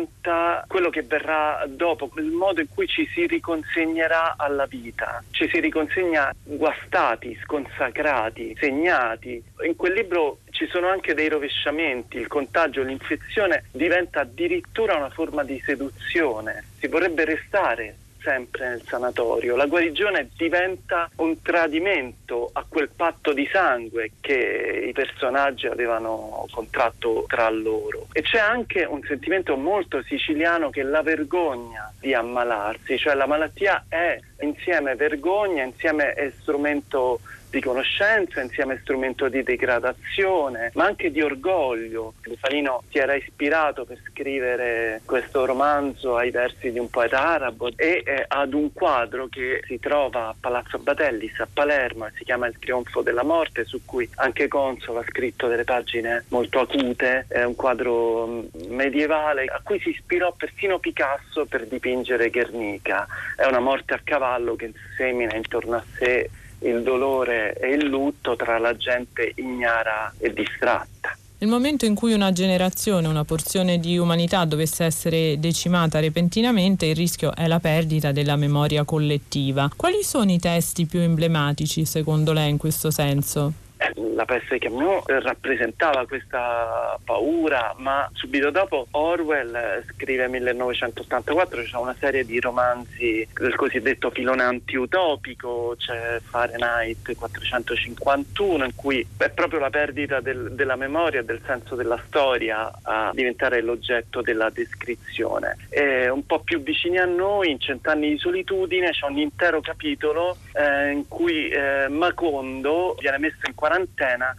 quello 0.67 0.89
che 0.89 1.03
verrà 1.03 1.63
dopo, 1.67 2.11
il 2.17 2.31
modo 2.31 2.61
in 2.61 2.67
cui 2.73 2.87
ci 2.87 3.07
si 3.13 3.25
riconsegnerà 3.27 4.35
alla 4.37 4.65
vita. 4.65 5.23
Ci 5.31 5.47
si 5.49 5.59
riconsegna 5.59 6.33
guastati, 6.43 7.37
sconsacrati, 7.43 8.55
segnati. 8.59 9.41
In 9.63 9.75
quel 9.75 9.93
libro 9.93 10.39
ci 10.51 10.67
sono 10.67 10.87
anche 10.87 11.13
dei 11.13 11.29
rovesciamenti, 11.29 12.17
il 12.17 12.27
contagio, 12.27 12.83
l'infezione 12.83 13.65
diventa 13.71 14.21
addirittura 14.21 14.95
una 14.95 15.09
forma 15.09 15.43
di 15.43 15.61
seduzione. 15.65 16.63
Si 16.79 16.87
vorrebbe 16.87 17.25
restare 17.25 17.97
sempre 18.25 18.69
nel 18.69 18.81
sanatorio. 18.83 19.55
La 19.55 19.67
guarigione 19.67 20.29
diventa 20.35 21.09
un 21.17 21.39
tradimento 21.43 22.49
a 22.51 22.65
quel 22.67 22.89
patto 22.89 23.31
di 23.31 23.47
sangue 23.51 24.13
che 24.19 24.85
i 24.87 24.91
personaggi 24.91 25.67
avevano 25.67 26.47
contratto 26.51 27.25
tra 27.27 27.47
loro. 27.49 28.07
E 28.11 28.23
c'è 28.23 28.39
anche 28.39 28.83
un 28.83 29.01
sentimento 29.03 29.55
molto 29.55 30.01
siciliano 30.01 30.71
che 30.71 30.81
è 30.81 30.83
la 30.83 31.03
vergogna 31.03 31.93
di 31.99 32.13
ammalarsi, 32.15 32.97
cioè 32.97 33.13
la 33.13 33.27
malattia 33.27 33.85
è 33.87 34.19
insieme 34.39 34.95
vergogna, 34.95 35.63
insieme 35.63 36.13
è 36.13 36.31
strumento 36.41 37.19
di 37.55 37.61
conoscenza, 37.61 38.41
insieme 38.41 38.79
strumento 38.81 39.29
di 39.29 39.41
degradazione, 39.41 40.71
ma 40.73 40.85
anche 40.85 41.09
di 41.09 41.21
orgoglio. 41.21 42.15
Bufalino 42.21 42.83
si 42.89 42.97
era 42.97 43.15
ispirato 43.15 43.85
per 43.85 43.97
scrivere 44.09 45.01
questo 45.05 45.45
romanzo 45.45 46.17
ai 46.17 46.31
versi 46.31 46.69
di 46.71 46.79
un 46.79 46.89
poeta 46.89 47.25
arabo 47.25 47.69
e 47.77 48.03
eh, 48.05 48.25
ad 48.27 48.53
un 48.53 48.73
quadro 48.73 49.27
che 49.27 49.61
si 49.65 49.79
trova 49.79 50.27
a 50.27 50.35
Palazzo 50.37 50.79
Batellis 50.79 51.39
a 51.39 51.47
Palermo 51.51 52.09
si 52.15 52.25
chiama 52.25 52.47
Il 52.47 52.59
trionfo 52.59 53.01
della 53.01 53.23
morte, 53.23 53.63
su 53.63 53.85
cui 53.85 54.09
anche 54.15 54.49
Consolo 54.49 54.99
ha 54.99 55.05
scritto 55.07 55.47
delle 55.47 55.63
pagine 55.63 56.25
molto 56.29 56.59
acute, 56.59 57.25
è 57.29 57.43
un 57.43 57.55
quadro 57.55 58.27
mm, 58.27 58.41
medievale 58.67 59.45
a 59.45 59.61
cui 59.63 59.79
si 59.79 59.91
ispirò 59.91 60.33
persino 60.33 60.79
Picasso 60.79 61.45
per 61.45 61.67
dipingere 61.67 62.29
Guernica. 62.29 63.07
È 63.37 63.45
una 63.45 63.59
morte 63.59 63.93
a 63.93 64.01
cavallo 64.03 64.55
che 64.57 64.73
semina 64.97 65.35
intorno 65.35 65.77
a 65.77 65.83
sé 65.97 66.29
il 66.59 66.83
dolore 66.83 67.53
e 67.59 67.73
il 67.73 67.85
lutto 67.85 68.35
tra 68.35 68.57
la 68.57 68.75
gente 68.75 69.31
ignara 69.35 70.13
e 70.17 70.33
distratta. 70.33 71.17
Nel 71.37 71.49
momento 71.49 71.85
in 71.85 71.95
cui 71.95 72.13
una 72.13 72.31
generazione, 72.31 73.07
una 73.07 73.25
porzione 73.25 73.77
di 73.79 73.97
umanità 73.97 74.45
dovesse 74.45 74.85
essere 74.85 75.37
decimata 75.37 75.99
repentinamente, 75.99 76.85
il 76.85 76.95
rischio 76.95 77.35
è 77.35 77.47
la 77.47 77.59
perdita 77.59 78.13
della 78.13 78.37
memoria 78.37 78.85
collettiva. 78.85 79.69
Quali 79.75 80.01
sono 80.01 80.31
i 80.31 80.39
testi 80.39 80.85
più 80.85 80.99
emblematici 81.01 81.83
secondo 81.85 82.31
lei 82.31 82.49
in 82.49 82.57
questo 82.57 82.89
senso? 82.89 83.63
La 83.93 84.25
peste 84.25 84.57
che 84.57 84.67
Camino 84.67 85.03
rappresentava 85.05 86.07
questa 86.07 86.99
paura, 87.03 87.73
ma 87.77 88.09
subito 88.13 88.49
dopo 88.49 88.87
Orwell 88.91 89.55
eh, 89.55 89.83
scrive 89.93 90.27
1984, 90.27 91.61
c'è 91.63 91.77
una 91.77 91.95
serie 91.99 92.25
di 92.25 92.39
romanzi 92.39 93.27
del 93.33 93.55
cosiddetto 93.55 94.09
filone 94.09 94.43
antiutopico, 94.43 95.75
c'è 95.77 96.19
Fahrenheit 96.23 97.15
451 97.15 98.65
in 98.65 98.75
cui 98.75 99.05
è 99.17 99.29
proprio 99.29 99.59
la 99.59 99.69
perdita 99.69 100.19
del- 100.19 100.53
della 100.53 100.75
memoria 100.75 101.21
del 101.21 101.41
senso 101.45 101.75
della 101.75 102.01
storia 102.07 102.71
a 102.81 103.11
diventare 103.13 103.61
l'oggetto 103.61 104.21
della 104.21 104.49
descrizione. 104.49 105.57
E 105.69 106.09
un 106.09 106.25
po' 106.25 106.39
più 106.39 106.61
vicini 106.61 106.97
a 106.97 107.05
noi, 107.05 107.51
in 107.51 107.59
Cent'anni 107.59 108.09
di 108.09 108.17
solitudine, 108.17 108.91
c'è 108.91 109.05
un 109.05 109.17
intero 109.17 109.61
capitolo 109.61 110.37
eh, 110.53 110.91
in 110.91 111.07
cui 111.07 111.49
eh, 111.49 111.87
Macondo 111.87 112.95
viene 112.99 113.19
messo 113.19 113.37
in 113.45 113.53
quarantena 113.53 113.74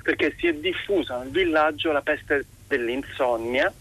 perché 0.03 0.35
si 0.39 0.47
è 0.47 0.55
diffusa 0.55 1.19
nel 1.19 1.31
villaggio 1.31 1.93
la 1.93 2.01
peste 2.01 2.45
dell'insonnia 2.69 3.73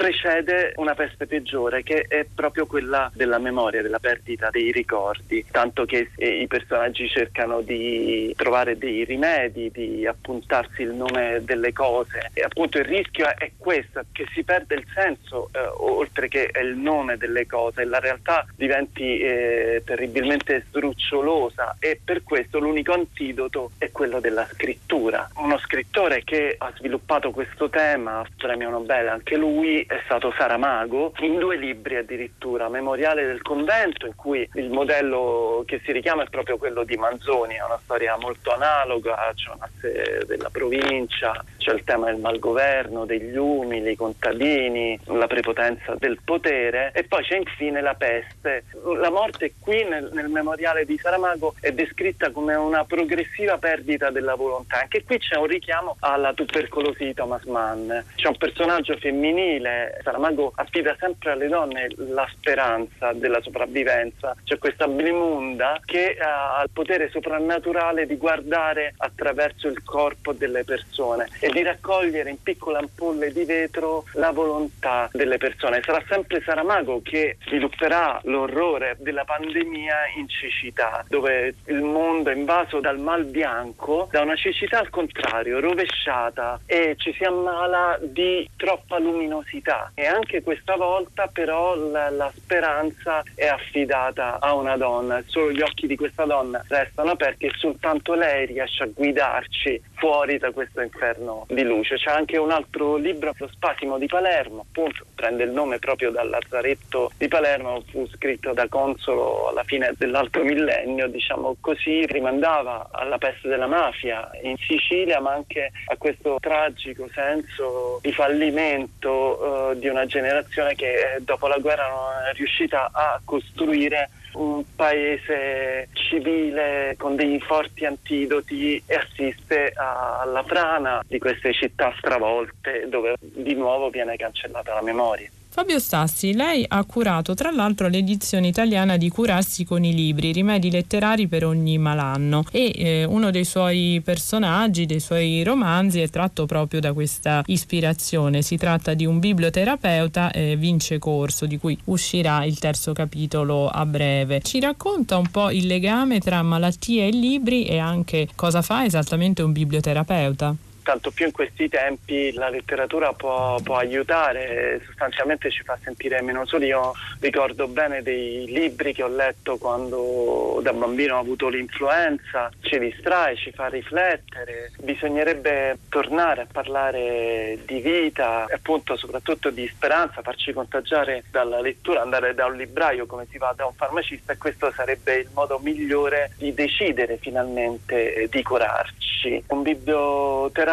precede 0.00 0.72
una 0.76 0.94
peste 0.94 1.26
peggiore 1.26 1.82
che 1.82 2.06
è 2.08 2.24
proprio 2.34 2.64
quella 2.64 3.10
della 3.12 3.36
memoria, 3.36 3.82
della 3.82 3.98
perdita 3.98 4.48
dei 4.48 4.72
ricordi, 4.72 5.44
tanto 5.50 5.84
che 5.84 6.08
eh, 6.16 6.40
i 6.40 6.46
personaggi 6.46 7.06
cercano 7.06 7.60
di 7.60 8.32
trovare 8.34 8.78
dei 8.78 9.04
rimedi, 9.04 9.70
di 9.70 10.06
appuntarsi 10.06 10.80
il 10.80 10.94
nome 10.94 11.42
delle 11.44 11.74
cose. 11.74 12.30
E 12.32 12.40
appunto 12.40 12.78
il 12.78 12.86
rischio 12.86 13.26
è 13.36 13.50
questo, 13.58 14.00
che 14.10 14.24
si 14.32 14.42
perde 14.42 14.76
il 14.76 14.86
senso 14.94 15.50
eh, 15.52 15.58
oltre 15.76 16.28
che 16.28 16.50
il 16.58 16.76
nome 16.76 17.18
delle 17.18 17.44
cose, 17.44 17.84
la 17.84 17.98
realtà 17.98 18.46
diventi 18.56 19.18
eh, 19.18 19.82
terribilmente 19.84 20.64
sdrucciolosa 20.68 21.76
e 21.78 22.00
per 22.02 22.22
questo 22.22 22.58
l'unico 22.58 22.94
antidoto 22.94 23.72
è 23.76 23.90
quello 23.90 24.18
della 24.18 24.46
scrittura. 24.50 25.28
Uno 25.34 25.58
scrittore 25.58 26.24
che 26.24 26.54
ha 26.56 26.72
sviluppato 26.74 27.32
questo 27.32 27.68
tema, 27.68 28.24
premio 28.38 28.70
Nobel 28.70 29.08
anche 29.08 29.36
lui, 29.36 29.88
è 29.90 30.00
stato 30.04 30.32
Saramago, 30.38 31.12
in 31.18 31.36
due 31.36 31.56
libri 31.56 31.96
addirittura, 31.96 32.68
Memoriale 32.68 33.26
del 33.26 33.42
convento, 33.42 34.06
in 34.06 34.14
cui 34.14 34.48
il 34.54 34.70
modello 34.70 35.64
che 35.66 35.80
si 35.84 35.90
richiama 35.90 36.22
è 36.22 36.28
proprio 36.28 36.58
quello 36.58 36.84
di 36.84 36.96
Manzoni, 36.96 37.56
è 37.56 37.64
una 37.64 37.78
storia 37.82 38.16
molto 38.16 38.52
analoga, 38.52 39.32
c'è 39.34 39.50
una 39.52 39.68
sede 39.80 40.26
della 40.26 40.48
provincia, 40.48 41.44
c'è 41.58 41.72
il 41.72 41.82
tema 41.82 42.06
del 42.06 42.20
malgoverno, 42.20 43.04
degli 43.04 43.36
umili, 43.36 43.90
i 43.90 43.96
contadini, 43.96 44.96
la 45.06 45.26
prepotenza 45.26 45.96
del 45.98 46.20
potere 46.24 46.92
e 46.94 47.02
poi 47.02 47.24
c'è 47.24 47.38
infine 47.38 47.80
la 47.80 47.94
peste. 47.94 48.66
La 48.96 49.10
morte 49.10 49.54
qui 49.58 49.82
nel, 49.82 50.08
nel 50.12 50.28
memoriale 50.28 50.84
di 50.84 50.96
Saramago 50.98 51.54
è 51.58 51.72
descritta 51.72 52.30
come 52.30 52.54
una 52.54 52.84
progressiva 52.84 53.58
perdita 53.58 54.10
della 54.10 54.36
volontà. 54.36 54.82
Anche 54.82 55.02
qui 55.02 55.18
c'è 55.18 55.34
un 55.36 55.46
richiamo 55.46 55.96
alla 55.98 56.32
tubercolosi 56.32 57.06
di 57.06 57.14
Thomas 57.14 57.42
Mann. 57.44 57.90
C'è 58.14 58.28
un 58.28 58.36
personaggio 58.36 58.96
femminile, 58.96 59.79
Saramago 60.02 60.52
affida 60.56 60.96
sempre 60.98 61.32
alle 61.32 61.48
donne 61.48 61.88
la 61.96 62.28
speranza 62.32 63.12
della 63.12 63.40
sopravvivenza. 63.40 64.34
C'è 64.44 64.58
questa 64.58 64.88
Blimunda 64.88 65.80
che 65.84 66.16
ha 66.18 66.62
il 66.62 66.70
potere 66.72 67.10
soprannaturale 67.10 68.06
di 68.06 68.16
guardare 68.16 68.94
attraverso 68.96 69.68
il 69.68 69.82
corpo 69.82 70.32
delle 70.32 70.64
persone 70.64 71.28
e 71.40 71.48
di 71.48 71.62
raccogliere 71.62 72.30
in 72.30 72.42
piccole 72.42 72.78
ampolle 72.78 73.32
di 73.32 73.44
vetro 73.44 74.04
la 74.14 74.30
volontà 74.30 75.08
delle 75.12 75.38
persone. 75.38 75.82
Sarà 75.84 76.02
sempre 76.08 76.42
Saramago 76.42 77.00
che 77.02 77.36
svilupperà 77.46 78.20
l'orrore 78.24 78.96
della 78.98 79.24
pandemia 79.24 79.96
in 80.16 80.28
cecità, 80.28 81.04
dove 81.08 81.54
il 81.66 81.82
mondo 81.82 82.30
è 82.30 82.34
invaso 82.34 82.80
dal 82.80 82.98
mal 82.98 83.24
bianco, 83.24 84.08
da 84.10 84.22
una 84.22 84.36
cecità 84.36 84.78
al 84.78 84.90
contrario, 84.90 85.60
rovesciata 85.60 86.60
e 86.66 86.94
ci 86.96 87.12
si 87.12 87.24
ammala 87.24 87.98
di 88.02 88.48
troppa 88.56 88.98
luminosità. 88.98 89.69
E 89.94 90.06
anche 90.06 90.42
questa 90.42 90.76
volta 90.76 91.28
però 91.28 91.74
la, 91.74 92.10
la 92.10 92.32
speranza 92.34 93.22
è 93.34 93.46
affidata 93.46 94.38
a 94.40 94.54
una 94.54 94.76
donna, 94.76 95.22
solo 95.26 95.52
gli 95.52 95.60
occhi 95.60 95.86
di 95.86 95.96
questa 95.96 96.24
donna 96.24 96.62
restano 96.68 97.10
aperti 97.10 97.46
e 97.46 97.52
soltanto 97.56 98.14
lei 98.14 98.46
riesce 98.46 98.84
a 98.84 98.88
guidarci 98.92 99.80
fuori 99.94 100.38
da 100.38 100.50
questo 100.50 100.80
inferno 100.80 101.44
di 101.48 101.62
luce. 101.62 101.96
C'è 101.96 102.10
anche 102.10 102.36
un 102.36 102.50
altro 102.50 102.96
libro, 102.96 103.32
Lo 103.36 103.48
spasimo 103.48 103.98
di 103.98 104.06
Palermo, 104.06 104.64
appunto 104.68 105.04
prende 105.14 105.44
il 105.44 105.50
nome 105.50 105.78
proprio 105.78 106.10
dal 106.10 106.28
Lazzaretto 106.28 107.10
di 107.16 107.28
Palermo, 107.28 107.82
fu 107.90 108.06
scritto 108.08 108.52
da 108.52 108.66
Consolo 108.68 109.48
alla 109.48 109.64
fine 109.64 109.92
dell'altro 109.96 110.42
millennio, 110.42 111.08
diciamo 111.08 111.56
così, 111.60 112.06
rimandava 112.06 112.88
alla 112.90 113.18
peste 113.18 113.48
della 113.48 113.66
mafia 113.66 114.30
in 114.42 114.56
Sicilia, 114.56 115.20
ma 115.20 115.32
anche 115.32 115.70
a 115.86 115.96
questo 115.96 116.38
tragico 116.40 117.08
senso 117.12 117.98
di 118.02 118.12
fallimento 118.12 119.49
eh, 119.70 119.78
di 119.78 119.88
una 119.88 120.06
generazione 120.06 120.74
che 120.74 121.14
eh, 121.14 121.20
dopo 121.20 121.46
la 121.46 121.58
guerra 121.58 121.88
non 121.88 122.28
è 122.30 122.32
riuscita 122.34 122.90
a 122.92 123.20
costruire 123.24 124.10
un 124.32 124.62
paese 124.76 125.88
civile 125.92 126.94
con 126.96 127.16
dei 127.16 127.40
forti 127.40 127.84
antidoti 127.84 128.80
e 128.86 128.94
assiste 128.94 129.72
alla 129.74 130.44
frana 130.44 131.02
di 131.06 131.18
queste 131.18 131.52
città 131.52 131.92
stravolte 131.98 132.88
dove 132.88 133.16
di 133.18 133.54
nuovo 133.54 133.90
viene 133.90 134.16
cancellata 134.16 134.74
la 134.74 134.82
memoria. 134.82 135.28
Fabio 135.52 135.80
Stassi, 135.80 136.32
lei 136.32 136.64
ha 136.66 136.84
curato 136.84 137.34
tra 137.34 137.50
l'altro 137.50 137.88
l'edizione 137.88 138.46
italiana 138.46 138.96
di 138.96 139.08
Curarsi 139.08 139.64
con 139.64 139.82
i 139.82 139.92
libri, 139.92 140.30
rimedi 140.30 140.70
letterari 140.70 141.26
per 141.26 141.44
ogni 141.44 141.76
malanno 141.76 142.44
e 142.52 142.72
eh, 142.72 143.04
uno 143.04 143.32
dei 143.32 143.44
suoi 143.44 144.00
personaggi, 144.04 144.86
dei 144.86 145.00
suoi 145.00 145.42
romanzi 145.42 146.02
è 146.02 146.08
tratto 146.08 146.46
proprio 146.46 146.78
da 146.78 146.92
questa 146.92 147.42
ispirazione. 147.46 148.42
Si 148.42 148.56
tratta 148.56 148.94
di 148.94 149.04
un 149.04 149.18
biblioterapeuta, 149.18 150.30
eh, 150.30 150.54
Vince 150.54 151.00
Corso, 151.00 151.46
di 151.46 151.58
cui 151.58 151.76
uscirà 151.86 152.44
il 152.44 152.56
terzo 152.60 152.92
capitolo 152.92 153.68
a 153.68 153.84
breve. 153.84 154.42
Ci 154.42 154.60
racconta 154.60 155.16
un 155.16 155.30
po' 155.32 155.50
il 155.50 155.66
legame 155.66 156.20
tra 156.20 156.40
malattie 156.42 157.08
e 157.08 157.10
libri 157.10 157.64
e 157.64 157.78
anche 157.78 158.28
cosa 158.36 158.62
fa 158.62 158.84
esattamente 158.84 159.42
un 159.42 159.50
biblioterapeuta. 159.50 160.54
Tanto 160.82 161.10
più 161.10 161.26
in 161.26 161.32
questi 161.32 161.68
tempi 161.68 162.32
la 162.32 162.48
letteratura 162.48 163.12
può, 163.12 163.60
può 163.62 163.76
aiutare, 163.76 164.80
sostanzialmente 164.86 165.50
ci 165.50 165.62
fa 165.62 165.78
sentire 165.82 166.22
meno 166.22 166.46
soli. 166.46 166.66
Io 166.66 166.92
ricordo 167.20 167.68
bene 167.68 168.02
dei 168.02 168.46
libri 168.46 168.92
che 168.94 169.02
ho 169.02 169.08
letto 169.08 169.58
quando 169.58 170.58
da 170.62 170.72
bambino 170.72 171.16
ho 171.16 171.20
avuto 171.20 171.48
l'influenza, 171.48 172.50
ci 172.60 172.78
distrae, 172.78 173.36
ci 173.36 173.52
fa 173.52 173.68
riflettere. 173.68 174.72
Bisognerebbe 174.80 175.78
tornare 175.88 176.42
a 176.42 176.46
parlare 176.50 177.58
di 177.66 177.80
vita 177.80 178.46
e 178.46 178.54
appunto 178.54 178.96
soprattutto 178.96 179.50
di 179.50 179.68
speranza, 179.68 180.22
farci 180.22 180.52
contagiare 180.52 181.24
dalla 181.30 181.60
lettura, 181.60 182.02
andare 182.02 182.34
da 182.34 182.46
un 182.46 182.56
libraio 182.56 183.06
come 183.06 183.26
si 183.30 183.38
va 183.38 183.52
da 183.54 183.66
un 183.66 183.74
farmacista 183.74 184.32
e 184.32 184.38
questo 184.38 184.72
sarebbe 184.72 185.16
il 185.16 185.28
modo 185.34 185.58
migliore 185.58 186.32
di 186.36 186.54
decidere 186.54 187.18
finalmente 187.18 188.26
di 188.30 188.42
curarci. 188.42 189.44
Un 189.48 189.62
biblioterapeuta 189.62 190.69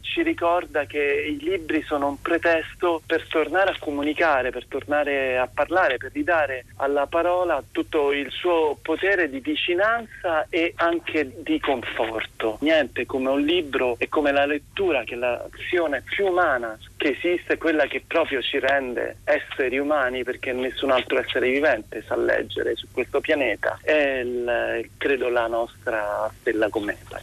ci 0.00 0.22
ricorda 0.22 0.84
che 0.84 0.98
i 0.98 1.38
libri 1.38 1.82
sono 1.82 2.08
un 2.08 2.20
pretesto 2.20 3.02
per 3.06 3.26
tornare 3.28 3.70
a 3.70 3.76
comunicare, 3.78 4.50
per 4.50 4.66
tornare 4.66 5.38
a 5.38 5.48
parlare, 5.52 5.96
per 5.96 6.12
ridare 6.12 6.64
alla 6.76 7.06
parola 7.06 7.62
tutto 7.70 8.12
il 8.12 8.30
suo 8.30 8.78
potere 8.80 9.28
di 9.30 9.40
vicinanza 9.40 10.46
e 10.48 10.72
anche 10.76 11.32
di 11.38 11.60
conforto. 11.60 12.58
Niente 12.60 13.06
come 13.06 13.30
un 13.30 13.40
libro 13.40 13.96
e 13.98 14.08
come 14.08 14.32
la 14.32 14.46
lettura 14.46 15.04
che 15.04 15.14
è 15.14 15.18
l'azione 15.18 16.02
più 16.02 16.26
umana 16.26 16.78
che 16.96 17.16
esiste, 17.18 17.58
quella 17.58 17.86
che 17.86 18.02
proprio 18.06 18.42
ci 18.42 18.58
rende 18.58 19.18
esseri 19.24 19.78
umani 19.78 20.24
perché 20.24 20.52
nessun 20.52 20.90
altro 20.90 21.18
essere 21.18 21.48
vivente 21.48 22.02
sa 22.06 22.16
leggere 22.16 22.74
su 22.74 22.88
questo 22.92 23.20
pianeta, 23.20 23.78
è 23.82 24.18
il- 24.18 24.90
credo 24.96 25.28
la 25.28 25.46
nostra 25.46 26.30
stella 26.40 26.68
cometa. 26.68 27.20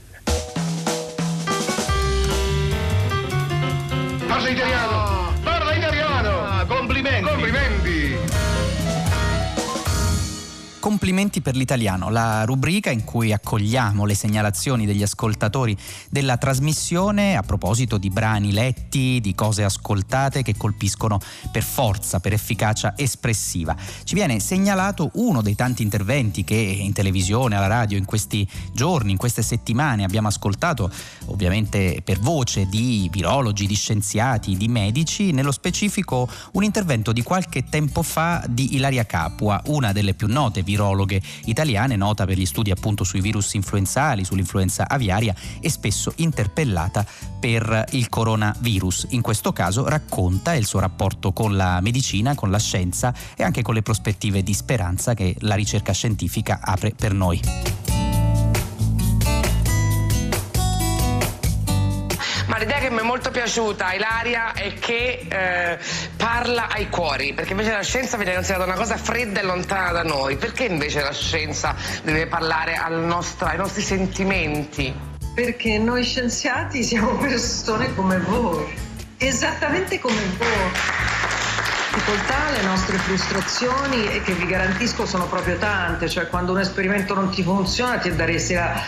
Parla 4.35 5.24
complimenti! 10.85 11.41
Per 11.41 11.55
l'italiano, 11.55 12.11
la 12.11 12.45
rubrica 12.45 12.91
in 12.91 13.03
cui 13.03 13.33
accogliamo 13.33 14.05
le 14.05 14.13
segnalazioni 14.13 14.85
degli 14.85 15.01
ascoltatori 15.01 15.75
della 16.11 16.37
trasmissione 16.37 17.35
a 17.35 17.41
proposito 17.41 17.97
di 17.97 18.11
brani 18.11 18.51
letti, 18.51 19.19
di 19.19 19.33
cose 19.33 19.63
ascoltate 19.63 20.43
che 20.43 20.55
colpiscono 20.55 21.19
per 21.51 21.63
forza, 21.63 22.19
per 22.19 22.33
efficacia 22.33 22.93
espressiva. 22.95 23.75
Ci 24.03 24.13
viene 24.13 24.39
segnalato 24.39 25.09
uno 25.15 25.41
dei 25.41 25.55
tanti 25.55 25.81
interventi 25.81 26.43
che 26.43 26.53
in 26.53 26.93
televisione, 26.93 27.55
alla 27.55 27.65
radio, 27.65 27.97
in 27.97 28.05
questi 28.05 28.47
giorni, 28.71 29.09
in 29.09 29.17
queste 29.17 29.41
settimane 29.41 30.03
abbiamo 30.03 30.27
ascoltato, 30.27 30.91
ovviamente 31.25 32.01
per 32.03 32.19
voce 32.19 32.67
di 32.67 33.09
virologi, 33.11 33.65
di 33.65 33.73
scienziati, 33.73 34.55
di 34.55 34.67
medici, 34.67 35.31
nello 35.31 35.51
specifico 35.51 36.29
un 36.51 36.63
intervento 36.63 37.11
di 37.11 37.23
qualche 37.23 37.63
tempo 37.63 38.03
fa 38.03 38.43
di 38.47 38.75
Ilaria 38.75 39.07
Capua, 39.07 39.59
una 39.65 39.91
delle 39.91 40.13
più 40.13 40.27
note 40.27 40.61
virologhe 40.61 40.73
virologhe 40.75 41.21
italiane, 41.45 41.95
nota 41.95 42.25
per 42.25 42.37
gli 42.37 42.45
studi 42.45 42.71
appunto 42.71 43.05
sui 43.05 43.21
virus 43.21 43.53
influenzali, 43.53 44.25
sull'influenza 44.25 44.87
aviaria 44.87 45.33
e 45.61 45.69
spesso 45.69 46.11
interpellata 46.17 47.05
per 47.39 47.85
il 47.91 48.09
coronavirus. 48.09 49.07
In 49.11 49.21
questo 49.21 49.53
caso 49.53 49.87
racconta 49.87 50.53
il 50.53 50.65
suo 50.65 50.79
rapporto 50.79 51.31
con 51.31 51.55
la 51.55 51.79
medicina, 51.79 52.35
con 52.35 52.51
la 52.51 52.59
scienza 52.59 53.13
e 53.35 53.43
anche 53.43 53.61
con 53.61 53.73
le 53.73 53.81
prospettive 53.81 54.43
di 54.43 54.53
speranza 54.53 55.13
che 55.13 55.35
la 55.39 55.55
ricerca 55.55 55.93
scientifica 55.93 56.59
apre 56.61 56.93
per 56.95 57.13
noi. 57.13 58.04
Ma 62.55 62.61
l'idea 62.61 62.77
che 62.77 62.89
mi 62.89 62.99
è 62.99 63.03
molto 63.03 63.31
piaciuta 63.31 63.91
Ilaria 63.91 64.53
è 64.53 64.73
che 64.75 65.25
eh, 65.27 65.77
parla 66.15 66.69
ai 66.69 66.87
cuori, 66.87 67.33
perché 67.33 67.51
invece 67.51 67.73
la 67.73 67.83
scienza 67.83 68.15
viene 68.15 68.33
considerata 68.33 68.63
una 68.63 68.77
cosa 68.77 68.95
fredda 68.95 69.41
e 69.41 69.43
lontana 69.43 69.91
da 69.91 70.03
noi. 70.03 70.37
Perché 70.37 70.63
invece 70.63 71.01
la 71.01 71.11
scienza 71.11 71.75
deve 72.03 72.27
parlare 72.27 72.79
nostro, 72.91 73.47
ai 73.47 73.57
nostri 73.57 73.81
sentimenti? 73.81 74.93
Perché 75.33 75.77
noi 75.79 76.05
scienziati 76.05 76.81
siamo 76.81 77.17
persone 77.17 77.93
come 77.93 78.19
voi, 78.19 78.73
esattamente 79.17 79.99
come 79.99 80.21
voi 80.37 81.03
le 82.51 82.61
nostre 82.61 82.97
frustrazioni 82.97 84.07
e 84.07 84.21
che 84.21 84.33
vi 84.33 84.45
garantisco 84.45 85.05
sono 85.05 85.27
proprio 85.27 85.57
tante, 85.57 86.07
cioè 86.07 86.27
quando 86.27 86.51
un 86.51 86.59
esperimento 86.59 87.13
non 87.13 87.29
ti 87.29 87.43
funziona 87.43 87.97
ti 87.97 88.13
daresti 88.15 88.53
la, 88.53 88.81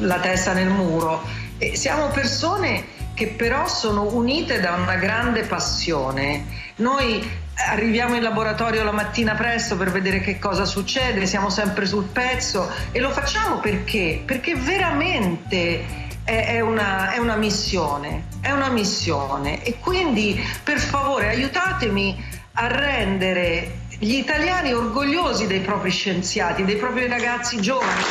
la 0.00 0.18
testa 0.18 0.52
nel 0.52 0.68
muro. 0.68 1.48
E 1.62 1.76
siamo 1.76 2.08
persone 2.08 2.84
che 3.12 3.26
però 3.26 3.68
sono 3.68 4.14
unite 4.14 4.60
da 4.60 4.76
una 4.76 4.94
grande 4.94 5.42
passione. 5.42 6.46
Noi 6.76 7.22
arriviamo 7.68 8.14
in 8.14 8.22
laboratorio 8.22 8.82
la 8.82 8.92
mattina 8.92 9.34
presto 9.34 9.76
per 9.76 9.90
vedere 9.90 10.20
che 10.20 10.38
cosa 10.38 10.64
succede, 10.64 11.26
siamo 11.26 11.50
sempre 11.50 11.84
sul 11.84 12.04
pezzo 12.04 12.66
e 12.92 12.98
lo 12.98 13.10
facciamo 13.10 13.58
perché? 13.58 14.22
Perché 14.24 14.54
veramente 14.54 16.08
è 16.24 16.60
una, 16.60 17.12
è 17.12 17.18
una, 17.18 17.36
missione, 17.36 18.24
è 18.40 18.52
una 18.52 18.70
missione 18.70 19.62
e 19.62 19.76
quindi 19.80 20.42
per 20.64 20.78
favore 20.78 21.28
aiutatemi 21.28 22.24
a 22.52 22.68
rendere 22.68 23.80
gli 23.98 24.14
italiani 24.14 24.72
orgogliosi 24.72 25.46
dei 25.46 25.60
propri 25.60 25.90
scienziati, 25.90 26.64
dei 26.64 26.76
propri 26.76 27.06
ragazzi 27.06 27.60
giovani. 27.60 28.02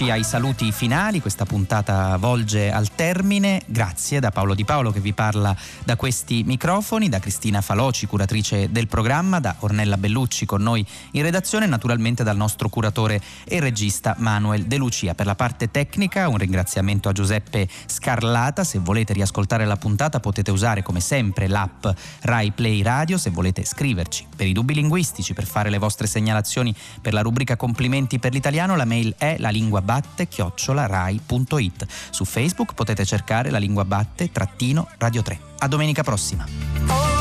Eccoci 0.00 0.16
ai 0.16 0.24
saluti 0.24 0.72
finali, 0.72 1.20
questa 1.20 1.44
puntata 1.44 2.16
volge 2.16 2.72
al 2.72 2.89
termine. 3.00 3.62
Grazie 3.64 4.20
da 4.20 4.30
Paolo 4.30 4.52
Di 4.52 4.66
Paolo 4.66 4.90
che 4.90 5.00
vi 5.00 5.14
parla 5.14 5.56
da 5.84 5.96
questi 5.96 6.42
microfoni, 6.44 7.08
da 7.08 7.18
Cristina 7.18 7.62
Faloci, 7.62 8.04
curatrice 8.04 8.70
del 8.70 8.88
programma, 8.88 9.40
da 9.40 9.56
Ornella 9.60 9.96
Bellucci 9.96 10.44
con 10.44 10.60
noi 10.60 10.86
in 11.12 11.22
redazione 11.22 11.64
e 11.64 11.68
naturalmente 11.68 12.22
dal 12.22 12.36
nostro 12.36 12.68
curatore 12.68 13.18
e 13.44 13.58
regista 13.58 14.16
Manuel 14.18 14.66
De 14.66 14.76
Lucia. 14.76 15.14
Per 15.14 15.24
la 15.24 15.34
parte 15.34 15.70
tecnica 15.70 16.28
un 16.28 16.36
ringraziamento 16.36 17.08
a 17.08 17.12
Giuseppe 17.12 17.66
Scarlata. 17.86 18.64
Se 18.64 18.78
volete 18.78 19.14
riascoltare 19.14 19.64
la 19.64 19.76
puntata 19.76 20.20
potete 20.20 20.50
usare 20.50 20.82
come 20.82 21.00
sempre 21.00 21.48
l'app 21.48 21.86
Rai 22.20 22.50
Play 22.50 22.82
Radio. 22.82 23.16
Se 23.16 23.30
volete 23.30 23.64
scriverci 23.64 24.26
per 24.36 24.46
i 24.46 24.52
dubbi 24.52 24.74
linguistici, 24.74 25.32
per 25.32 25.46
fare 25.46 25.70
le 25.70 25.78
vostre 25.78 26.06
segnalazioni 26.06 26.74
per 27.00 27.14
la 27.14 27.22
rubrica 27.22 27.56
Complimenti 27.56 28.18
per 28.18 28.34
l'italiano, 28.34 28.76
la 28.76 28.84
mail 28.84 29.14
è 29.16 29.36
la 29.38 29.48
lingua 29.48 29.80
batte 29.80 30.28
chiocciolarai.it. 30.28 31.86
Su 32.10 32.26
Facebook 32.26 32.74
potete 32.74 32.88
cercare 33.04 33.50
la 33.50 33.58
lingua 33.58 33.84
batte 33.84 34.30
trattino 34.30 34.88
radio 34.98 35.22
3. 35.22 35.40
A 35.58 35.68
domenica 35.68 36.02
prossima. 36.02 37.19